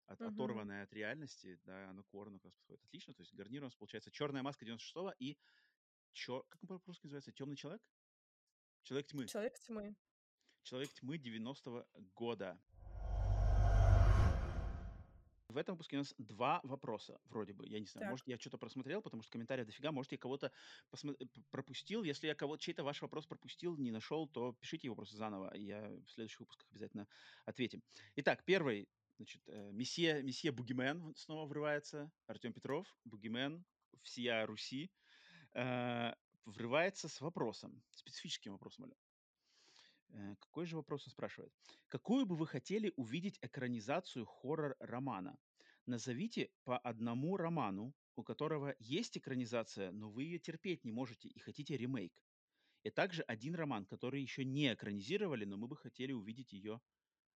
[0.06, 0.34] от, Мгм.
[0.34, 2.84] оторванное от реальности, да, оно к как раз подходит.
[2.84, 5.36] Отлично, то есть гарнир у нас получается черная маска 96-го и
[6.12, 7.32] чё, как он по-русски называется?
[7.32, 7.82] Темный человек?
[8.82, 9.26] Человек тьмы.
[9.26, 9.96] Человек тьмы.
[10.62, 12.62] Человек тьмы 90-го года.
[15.54, 17.64] В этом выпуске у нас два вопроса, вроде бы.
[17.68, 18.10] Я не знаю, Так.
[18.10, 19.92] может, я что-то просмотрел, потому что комментариев дофига.
[19.92, 20.50] Может, я кого-то
[20.90, 22.02] посмо- п- пропустил.
[22.02, 25.88] Если я кого чей-то ваш вопрос пропустил, не нашел, то пишите его просто заново, я
[25.90, 27.06] в следующих выпусках обязательно
[27.44, 27.84] ответим.
[28.16, 32.10] Итак, первый, значит, э, месье, месье Бугимен снова врывается.
[32.26, 33.64] Артем Петров, Бугимен,
[34.02, 34.90] всея Руси,
[35.52, 36.14] э,
[36.46, 38.96] врывается с вопросом, специфическим вопросом, Оля.
[40.08, 41.52] Э, Какой же вопрос он спрашивает?
[41.88, 45.38] Какую бы вы хотели увидеть экранизацию хоррор-романа?
[45.86, 51.38] Назовите по одному роману, у которого есть экранизация, но вы ее терпеть не можете и
[51.38, 52.22] хотите ремейк.
[52.84, 56.80] И также один роман, который еще не экранизировали, но мы бы хотели увидеть ее,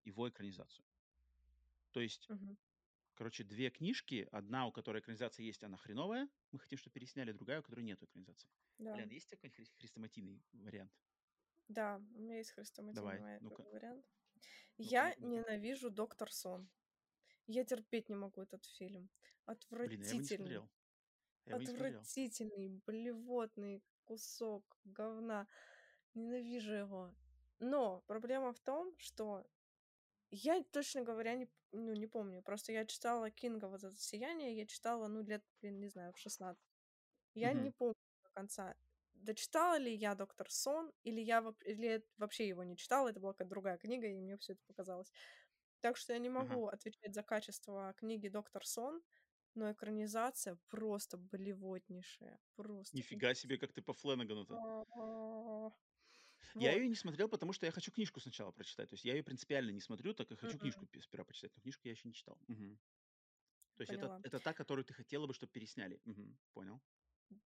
[0.05, 0.85] его экранизацию.
[1.91, 2.57] То есть, Мгм.
[3.15, 7.60] короче, две книжки, одна, у которой экранизация есть, она хреновая, мы хотим, чтобы пересняли, другая,
[7.60, 8.49] у которой нет экранизации.
[8.78, 8.94] Да.
[8.94, 10.93] Блин, есть такой хри- хрестоматийный вариант?
[11.68, 13.62] Да, у меня есть хрестоматийный Давай, ва- ну-ка.
[13.73, 14.07] вариант.
[14.78, 15.27] Ну-ка, Я ну-ка.
[15.27, 16.68] ненавижу Доктор Сон.
[17.49, 19.10] Я терпеть не могу этот фильм.
[19.83, 20.28] Блин, я его не Отвратительный.
[20.28, 20.70] смотрел.
[21.47, 22.07] Я его не смотрел.
[22.07, 25.49] Отвратительный, блевотный кусок говна.
[26.15, 27.15] Ненавижу его.
[27.59, 29.47] Но проблема в том, что
[30.31, 32.43] я, точно говоря, не, ну, не помню.
[32.43, 36.18] Просто я читала Кинга вот это «Сияние», я читала, ну, лет, блин, не знаю, в
[36.18, 36.62] 16.
[37.35, 37.73] Я не Мгм.
[37.73, 37.94] помню
[38.25, 38.75] до конца.
[39.15, 43.51] Дочитала ли я «Доктор Сон», или я или вообще его не читала, это была какая-то
[43.51, 45.12] другая книга, и мне все это показалось.
[45.81, 49.03] Так что я не могу отвечать за качество книги «Доктор Сон»,
[49.55, 52.41] но экранизация просто блевотнейшая.
[52.55, 54.61] Просто Нифига себе, как ты по Фленагану-то.
[54.97, 55.71] А,
[56.59, 56.77] Я Вот.
[56.77, 58.89] ее не смотрел, потому что я хочу книжку сначала прочитать.
[58.91, 60.59] То есть я ее принципиально не смотрю, так и хочу Мгм.
[60.59, 61.53] книжку сперва почитать.
[61.57, 62.39] Но книжку я еще не читал.
[62.49, 62.79] Мгм.
[63.77, 64.23] То есть это, Поняла.
[64.23, 66.01] это та, которую ты хотела бы, чтобы пересняли.
[66.05, 66.83] Мгм, Понял.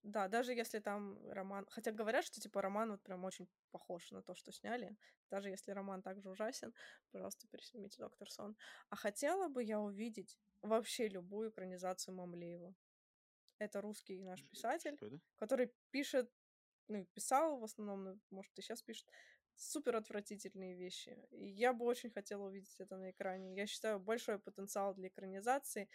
[0.02, 1.66] Да, даже если там роман...
[1.70, 4.96] Хотя говорят, что типа роман вот прям очень похож на то, что сняли.
[5.30, 6.72] Даже если роман также ужасен,
[7.10, 8.56] пожалуйста, переснимите «Доктор Сон».
[8.90, 12.74] А хотела бы я увидеть вообще любую экранизацию Мамлеева.
[13.58, 14.98] Это русский наш писатель,
[15.36, 16.30] который пишет,
[16.88, 19.08] ну, писал в основном, ну, может, и сейчас пишет,
[19.54, 21.18] супер отвратительные вещи.
[21.30, 23.54] И я бы очень хотела увидеть это на экране.
[23.54, 25.88] Я считаю, большой потенциал для экранизации.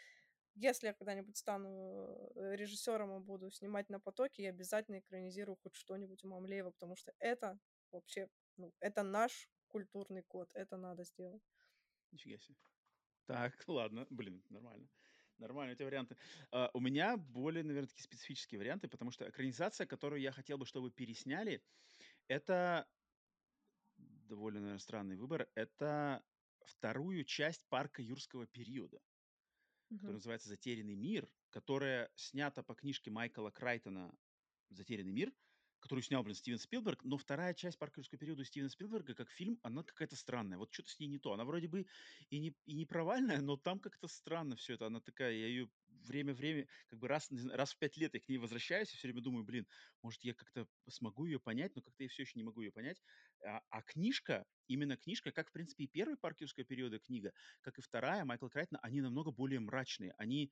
[0.60, 5.76] Если я когда-нибудь стану э, режиссером и буду снимать на потоке, я обязательно экранизирую хоть
[5.76, 7.60] что-нибудь у Мамлеева, потому что это
[7.92, 8.28] вообще,
[8.58, 11.44] ну, это наш культурный код, это надо сделать.
[12.12, 12.58] Нифига себе.
[13.28, 14.90] Так, ладно, блин, нормально.
[15.38, 16.18] Нормально, эти варианты.
[16.52, 20.66] А, у меня более, наверное, такие специфические варианты, потому что экранизация, которую я хотел бы,
[20.66, 21.64] чтобы пересняли,
[22.28, 22.88] это
[23.98, 25.48] довольно, наверное, странный выбор.
[25.54, 26.24] Это
[26.66, 29.00] вторую часть парка юрского периода,
[29.96, 34.14] которая называется «Затерянный мир», которая снята по книжке Майкла Крайтона
[34.70, 35.34] «Затерянный мир»,
[35.80, 39.84] которую снял, блин, Стивен Спилберг, но вторая часть «Паркерского периода» Стивена Спилберга как фильм, она
[39.84, 40.58] какая-то странная.
[40.58, 41.34] Вот что-то с ней не то.
[41.34, 41.86] Она вроде бы
[42.30, 44.88] и не, и не провальная, но там как-то странно все это.
[44.88, 48.38] Она такая, я ее время-время, как бы раз, раз в пять лет я к ней
[48.38, 49.68] возвращаюсь и все время думаю, блин,
[50.02, 53.02] может, я как-то смогу ее понять, но как-то я все еще не могу ее понять.
[53.46, 57.82] А, а книжка, именно книжка, как, в принципе, и первая «Паркерского периода» книга, как и
[57.82, 60.14] вторая Майкла Крайтона, они намного более мрачные.
[60.18, 60.52] Они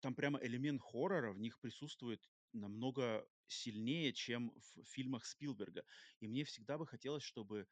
[0.00, 5.84] там прямо элемент хоррора в них присутствует намного сильнее, чем в фильмах Спилберга.
[6.20, 7.66] И мне всегда бы хотелось, чтобы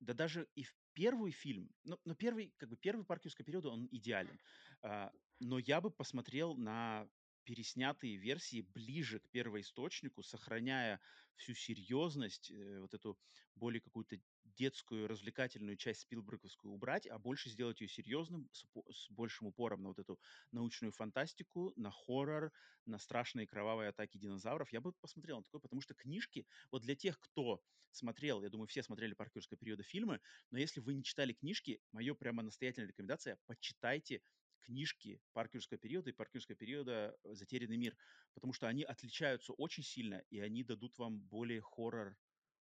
[0.00, 3.70] да даже и в первый фильм, но, но первый, как бы первый парк юрского периода,
[3.70, 4.38] он идеален.
[4.82, 7.08] А, но я бы посмотрел на
[7.44, 11.00] переснятые версии ближе к первоисточнику, сохраняя
[11.36, 13.18] всю серьезность, э, вот эту
[13.54, 19.48] более какую-то детскую развлекательную часть Спилберговскую убрать, а больше сделать ее серьезным, с, с большим
[19.48, 20.20] упором на вот эту
[20.52, 22.52] научную фантастику, на хоррор,
[22.84, 24.72] на страшные кровавые атаки динозавров.
[24.72, 28.66] Я бы посмотрел на такое, потому что книжки, вот для тех, кто смотрел, я думаю,
[28.66, 33.38] все смотрели паркерского периода фильмы, но если вы не читали книжки, мое прямо настоятельная рекомендация,
[33.46, 34.22] почитайте
[34.64, 37.96] книжки паркерского периода и паркерского периода «Затерянный мир»,
[38.34, 42.16] потому что они отличаются очень сильно, и они дадут вам более хоррор,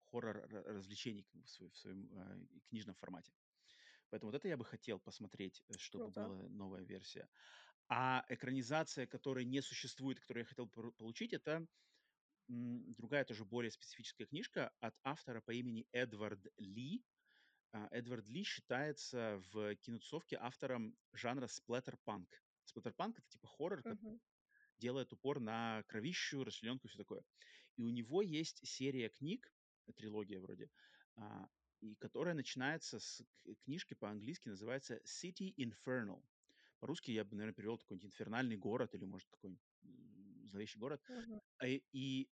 [0.05, 3.33] хоррор развлечений в, своем, в своем э, книжном формате.
[4.11, 6.29] Поэтому вот это я бы хотел посмотреть, э, чтобы Круто.
[6.29, 7.29] была новая версия.
[7.89, 11.67] А экранизация, которая не существует, которую я хотел получить, это
[12.49, 17.05] другая тоже более специфическая книжка от автора по имени Эдвард Ли.
[17.73, 22.29] А, Эдвард Ли считается в кинотусовке автором жанра сплэттер-панк.
[22.65, 24.21] Сплэттер-панк— это типа хоррор, uh-huh.
[24.79, 27.23] делает упор на кровищу, расчлененку и все такое.
[27.77, 29.53] И у него есть серия книг,
[29.97, 30.71] трилогия вроде,
[31.17, 31.49] а,
[31.81, 33.23] и которая начинается с
[33.65, 36.23] книжки по-английски, называется City Infernal.
[36.81, 39.59] По-русски я бы, наверное, перевел такой инфернальный город или, может, такой
[40.47, 41.03] зловещий город.
[41.09, 41.43] Uh-huh.
[41.67, 42.31] И, и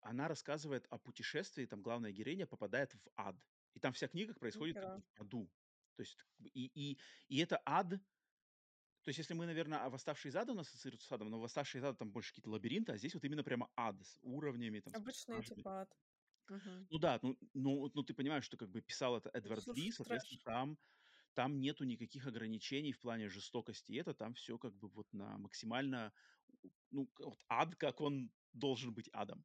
[0.00, 3.36] она рассказывает о путешествии, там главная героиня попадает в ад.
[3.76, 5.50] И там вся книга происходит как в аду.
[5.96, 6.16] То есть,
[6.54, 6.98] и, и,
[7.28, 11.06] и это ад, то есть, если мы, наверное, а «Восставшие из ада» у нас ассоциируется
[11.06, 13.70] с адом, но «Восставшие из ада» там больше какие-то лабиринты, а здесь вот именно прямо
[13.76, 14.80] ад с уровнями.
[14.80, 15.96] Там, Обычный типа ад.
[16.48, 16.86] Угу.
[16.90, 19.92] Ну да, ну, ну, ну ты понимаешь, что как бы писал это Эдвард Слушай, Ли,
[19.92, 20.78] соответственно, там,
[21.34, 23.92] там нету никаких ограничений в плане жестокости.
[23.92, 26.12] И это там все как бы вот на максимально,
[26.90, 29.44] ну, вот ад, как он должен быть адом.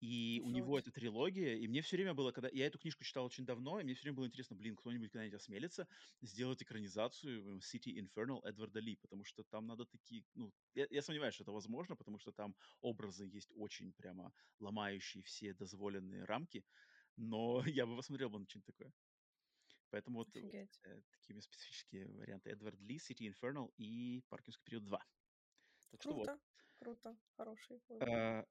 [0.00, 2.48] И у него эта трилогия, и мне все время было, когда...
[2.52, 5.38] Я эту книжку читал очень давно, и мне все время было интересно, блин, кто-нибудь когда-нибудь
[5.38, 5.86] осмелится
[6.22, 10.24] сделать экранизацию City Infernal Эдварда Ли, потому что там надо такие...
[10.34, 15.22] Ну, я, я сомневаюсь, что это возможно, потому что там образы есть очень прямо ломающие
[15.22, 16.64] все дозволенные рамки,
[17.16, 18.92] но я бы посмотрел бы на что-нибудь такое.
[19.90, 20.66] Поэтому вот э,
[21.10, 22.50] такие специфические варианты.
[22.50, 24.98] Эдвард Ли, City Infernal и Паркинский период 2.
[25.90, 26.40] Так круто, что вот.
[26.78, 28.08] круто, хороший выбор.
[28.08, 28.46] А,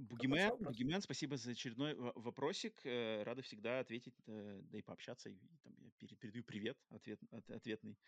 [0.00, 2.80] Бугимен, Бугимен, спасибо за очередной вопросик.
[2.84, 5.28] Э, рада всегда ответить, э, да и пообщаться.
[5.28, 7.98] И, там, я передаю привет ответ, от, ответный.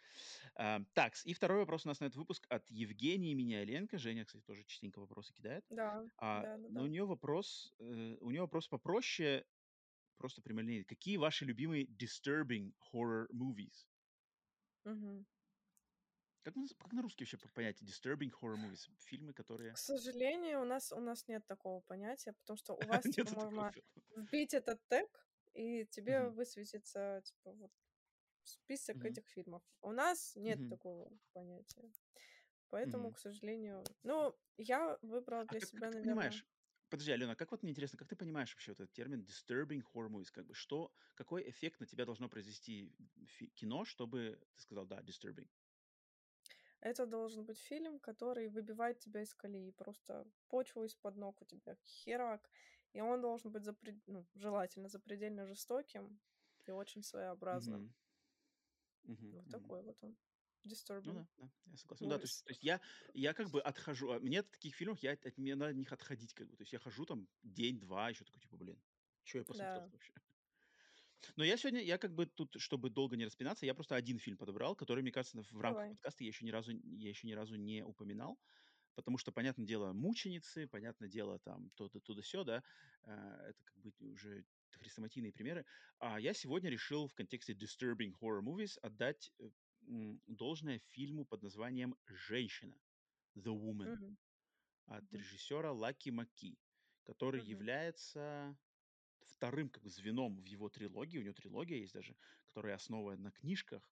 [0.55, 3.99] А, так, и второй вопрос у нас на этот выпуск от Евгении Миняленко.
[3.99, 5.65] Женя, кстати, тоже частенько вопросы кидает.
[5.69, 6.69] Да, а, да, да.
[6.69, 6.83] Но да.
[6.83, 9.45] у нее вопрос, э, у нее вопрос попроще,
[10.17, 10.85] просто прямолинейный.
[10.85, 13.87] Какие ваши любимые disturbing horror movies?
[14.85, 15.27] Угу.
[16.43, 18.91] Как, как на русский вообще понятие disturbing horror movies?
[18.99, 19.73] Фильмы, которые...
[19.75, 23.73] К сожалению, у нас, у нас нет такого понятия, потому что у вас, типа, можно
[24.17, 25.09] вбить этот тег,
[25.55, 27.71] и тебе высветится, типа, вот
[28.43, 29.63] список этих фильмов.
[29.83, 31.93] У нас нет такого понятия.
[32.71, 33.85] Поэтому, к сожалению...
[34.03, 36.03] Ну, я выбрала а для себя, наверное...
[36.03, 36.47] понимаешь,
[36.89, 40.11] Подожди, Алена, как вот мне интересно, как ты понимаешь вообще вот этот термин disturbing horror
[40.11, 40.31] movies?
[40.31, 42.95] Как бы что, какой эффект на тебя должно произвести
[43.55, 45.49] кино, чтобы ты сказал, да, disturbing?
[46.83, 49.71] Это должен быть фильм, который выбивает тебя из колеи.
[49.73, 52.51] Просто почву из-под ног у тебя херак.
[52.93, 54.03] И он должен быть запред...
[54.07, 56.21] ну, желательно запредельно жестоким
[56.67, 57.85] и очень своеобразным.
[57.85, 57.95] Мгм.
[59.05, 59.49] Мгм, Вот мгм.
[59.49, 60.17] такой вот он.
[61.05, 61.15] Ну Disturbing.
[61.15, 62.05] да, да, я согласен.
[62.05, 62.81] Ну да, то есть, то есть я,
[63.13, 65.93] я как бы отхожу, а мне от таких фильмов, я от, мне надо от них
[65.93, 66.57] отходить, как бы.
[66.57, 68.83] То есть я хожу там день-два, еще такой, типа, блин,
[69.25, 69.91] что я посмотрел Да.
[69.91, 70.13] вообще?
[71.37, 74.37] Но я сегодня, я как бы тут, чтобы долго не распинаться, я просто один фильм
[74.39, 75.99] подобрал, который, мне кажется, в рамках Давай.
[75.99, 78.39] подкаста я еще ни разу, я еще ни разу не упоминал,
[78.95, 82.65] потому что, понятное дело, мученицы, понятное дело, там, то-то, туда все, да,
[83.05, 83.13] э,
[83.51, 85.67] это как бы уже хрестоматийные примеры.
[85.99, 89.51] А я сегодня решил в контексте disturbing horror movies отдать э,
[90.27, 92.81] должное фильму под названием «Женщина»,
[93.37, 94.17] «The Woman», Мгм.
[94.87, 96.59] от режиссера Лаки Маки,
[97.03, 97.43] который Мгм.
[97.43, 98.59] является
[99.43, 101.19] вторым как звеном в его трилогии.
[101.19, 103.83] У него трилогия есть даже, которая основана на книжках,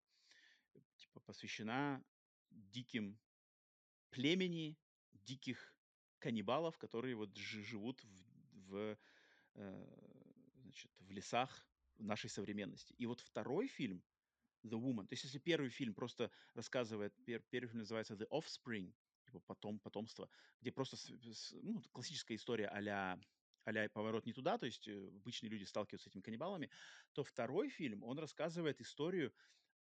[0.96, 2.04] типа посвящена
[2.50, 3.18] диким
[4.10, 4.78] племени
[5.12, 5.74] диких
[6.20, 8.98] каннибалов, которые вот жи- живут в, в,
[9.54, 11.66] э, значит, в лесах
[11.98, 12.94] нашей современности.
[12.96, 14.04] И вот второй фильм
[14.62, 18.94] The Woman, то есть если первый фильм просто рассказывает, пер- первый фильм называется The Offspring,
[19.24, 20.30] типа потом, потомство,
[20.60, 20.96] где просто
[21.60, 23.18] ну, классическая история а-ля
[23.78, 26.70] а поворот не туда, то есть э, обычные люди сталкиваются с этими каннибалами,
[27.12, 29.32] то второй фильм, он рассказывает историю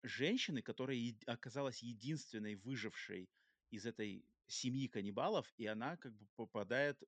[0.04, 3.32] женщины, которая оказалась единственной выжившей
[3.72, 7.04] из этой семьи каннибалов, и она как бы попадает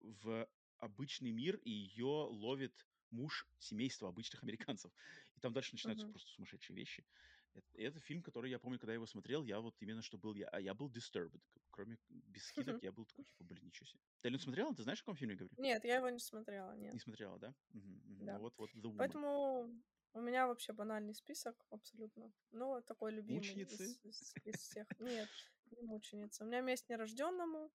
[0.00, 4.92] в обычный мир, и ее ловит муж семейства обычных американцев.
[5.36, 6.12] И там дальше начинаются Мгм.
[6.12, 7.06] просто сумасшедшие вещи.
[7.54, 10.34] Это, это фильм, который я помню, когда я его смотрел, я вот именно что был,
[10.34, 11.40] я, а я был disturbed.
[11.70, 14.00] Кроме без скидок, я был такой, типа, блин, ничего себе.
[14.22, 14.74] Ты Ален, смотрела?
[14.74, 15.54] Ты знаешь, о каком фильме я говорю?
[15.58, 17.00] Нет, я его не смотрела, Не нет.
[17.02, 17.54] смотрела, да?
[17.72, 18.02] Мгм.
[18.18, 18.38] Ну Да.
[18.38, 18.96] вот, вот The Woman.
[18.98, 19.82] Поэтому
[20.14, 22.32] у меня вообще банальный список абсолютно.
[22.52, 23.84] Но такой любимый Мученицы?
[23.84, 24.86] из, из- из всех.
[24.98, 25.28] Нет,
[25.70, 26.44] не мученица.
[26.44, 27.70] У меня месть нерожденному,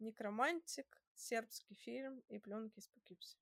[0.00, 3.38] некромантик, сербский фильм и пленки из Покипси.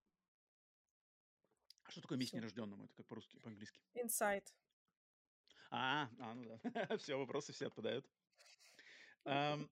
[1.85, 2.85] А что такое месть нерожденному?
[2.85, 3.81] Это как по-русски, по-английски.
[3.95, 4.55] Инсайд.
[5.71, 6.59] А, а, ну да.
[6.99, 8.05] Все, вопросы все отпадают.
[9.25, 9.71] Ам,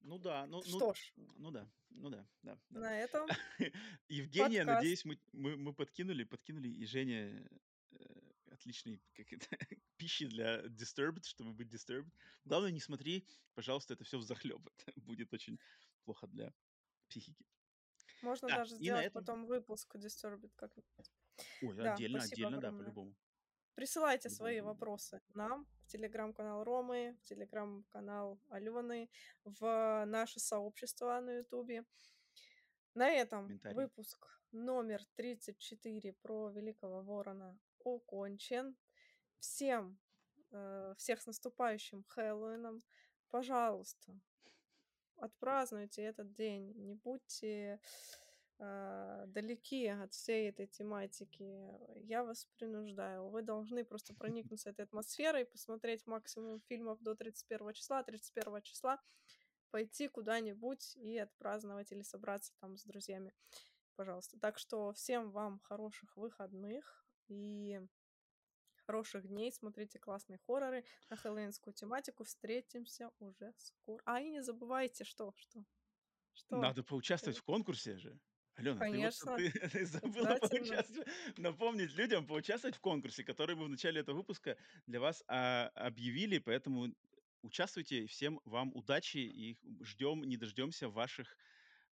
[0.00, 2.80] ну да, ну, ну, Что ж, ну да, ну да, да, да.
[2.80, 3.26] на этом
[4.08, 4.66] Евгения, подкаст.
[4.66, 7.48] надеюсь, мы, мы, мы подкинули, подкинули и Женя
[7.90, 7.96] э,
[8.52, 9.46] отличной как это,
[9.96, 12.10] пищи для Disturbed, чтобы быть Disturbed.
[12.44, 14.66] Главное, не смотри, пожалуйста, это все взахлеб.
[14.86, 15.58] Это будет очень
[16.04, 16.54] плохо для
[17.08, 17.44] психики.
[18.22, 19.24] можно Да, даже сделать этом...
[19.24, 21.10] потом выпуск Disturbed как-нибудь.
[21.62, 22.84] Ой, Да, отдельно, отдельно, да, огромное.
[22.84, 23.16] по-любому.
[23.76, 29.10] Присылайте свои вопросы нам в телеграм-канал Ромы, в телеграм-канал Алены,
[29.44, 31.84] в наше сообщество на Ютубе.
[32.94, 38.74] На этом выпуск номер 34 про Великого Ворона окончен.
[39.40, 39.98] Всем,
[40.52, 42.82] э, всех с наступающим Хэллоуином.
[43.28, 44.18] Пожалуйста,
[45.16, 46.72] отпразднуйте этот день.
[46.76, 47.78] Не будьте
[48.58, 51.44] далеки от всей этой тематики.
[52.06, 53.28] Я вас принуждаю.
[53.28, 58.02] Вы должны просто проникнуться этой атмосферой, посмотреть максимум фильмов до 31 числа.
[58.02, 59.00] 31 числа
[59.70, 63.34] пойти куда-нибудь и отпраздновать или собраться там с друзьями.
[63.94, 64.38] Пожалуйста.
[64.38, 67.80] Так что всем вам хороших выходных и
[68.86, 69.52] хороших дней.
[69.52, 72.24] Смотрите классные хорроры на хэллоуинскую тематику.
[72.24, 74.00] Встретимся уже скоро.
[74.04, 75.64] А и не забывайте, что, что,
[76.32, 76.56] что.
[76.56, 78.18] Надо поучаствовать в конкурсе же.
[78.56, 80.48] Алена, ты, вот, Конечно, ты, ты забыла обязательно.
[80.48, 85.68] поучаствовать, напомнить людям поучаствовать в конкурсе, который мы в начале этого выпуска для вас а,
[85.74, 86.94] объявили, поэтому
[87.42, 91.36] участвуйте, всем вам удачи, и ждем, не дождемся ваших,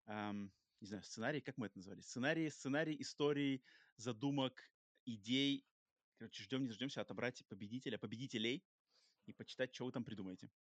[0.07, 2.01] ам, не знаю, сценарий, как мы это назвали?
[2.01, 3.63] Сценарии, сценарий, историй,
[3.97, 4.71] задумок,
[5.05, 5.67] идей.
[6.17, 8.65] Короче, ждем, не дождемся отобрать победителя, победителей
[9.27, 10.51] и почитать, что вы там придумаете.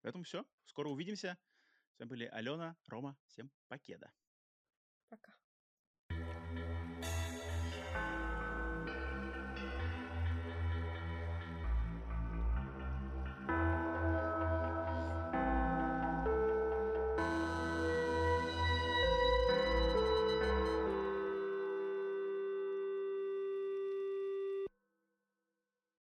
[0.00, 1.38] Поэтому все, скоро увидимся.
[1.92, 4.12] С вами были Алена, Рома, всем покеда.
[5.14, 5.43] Пока.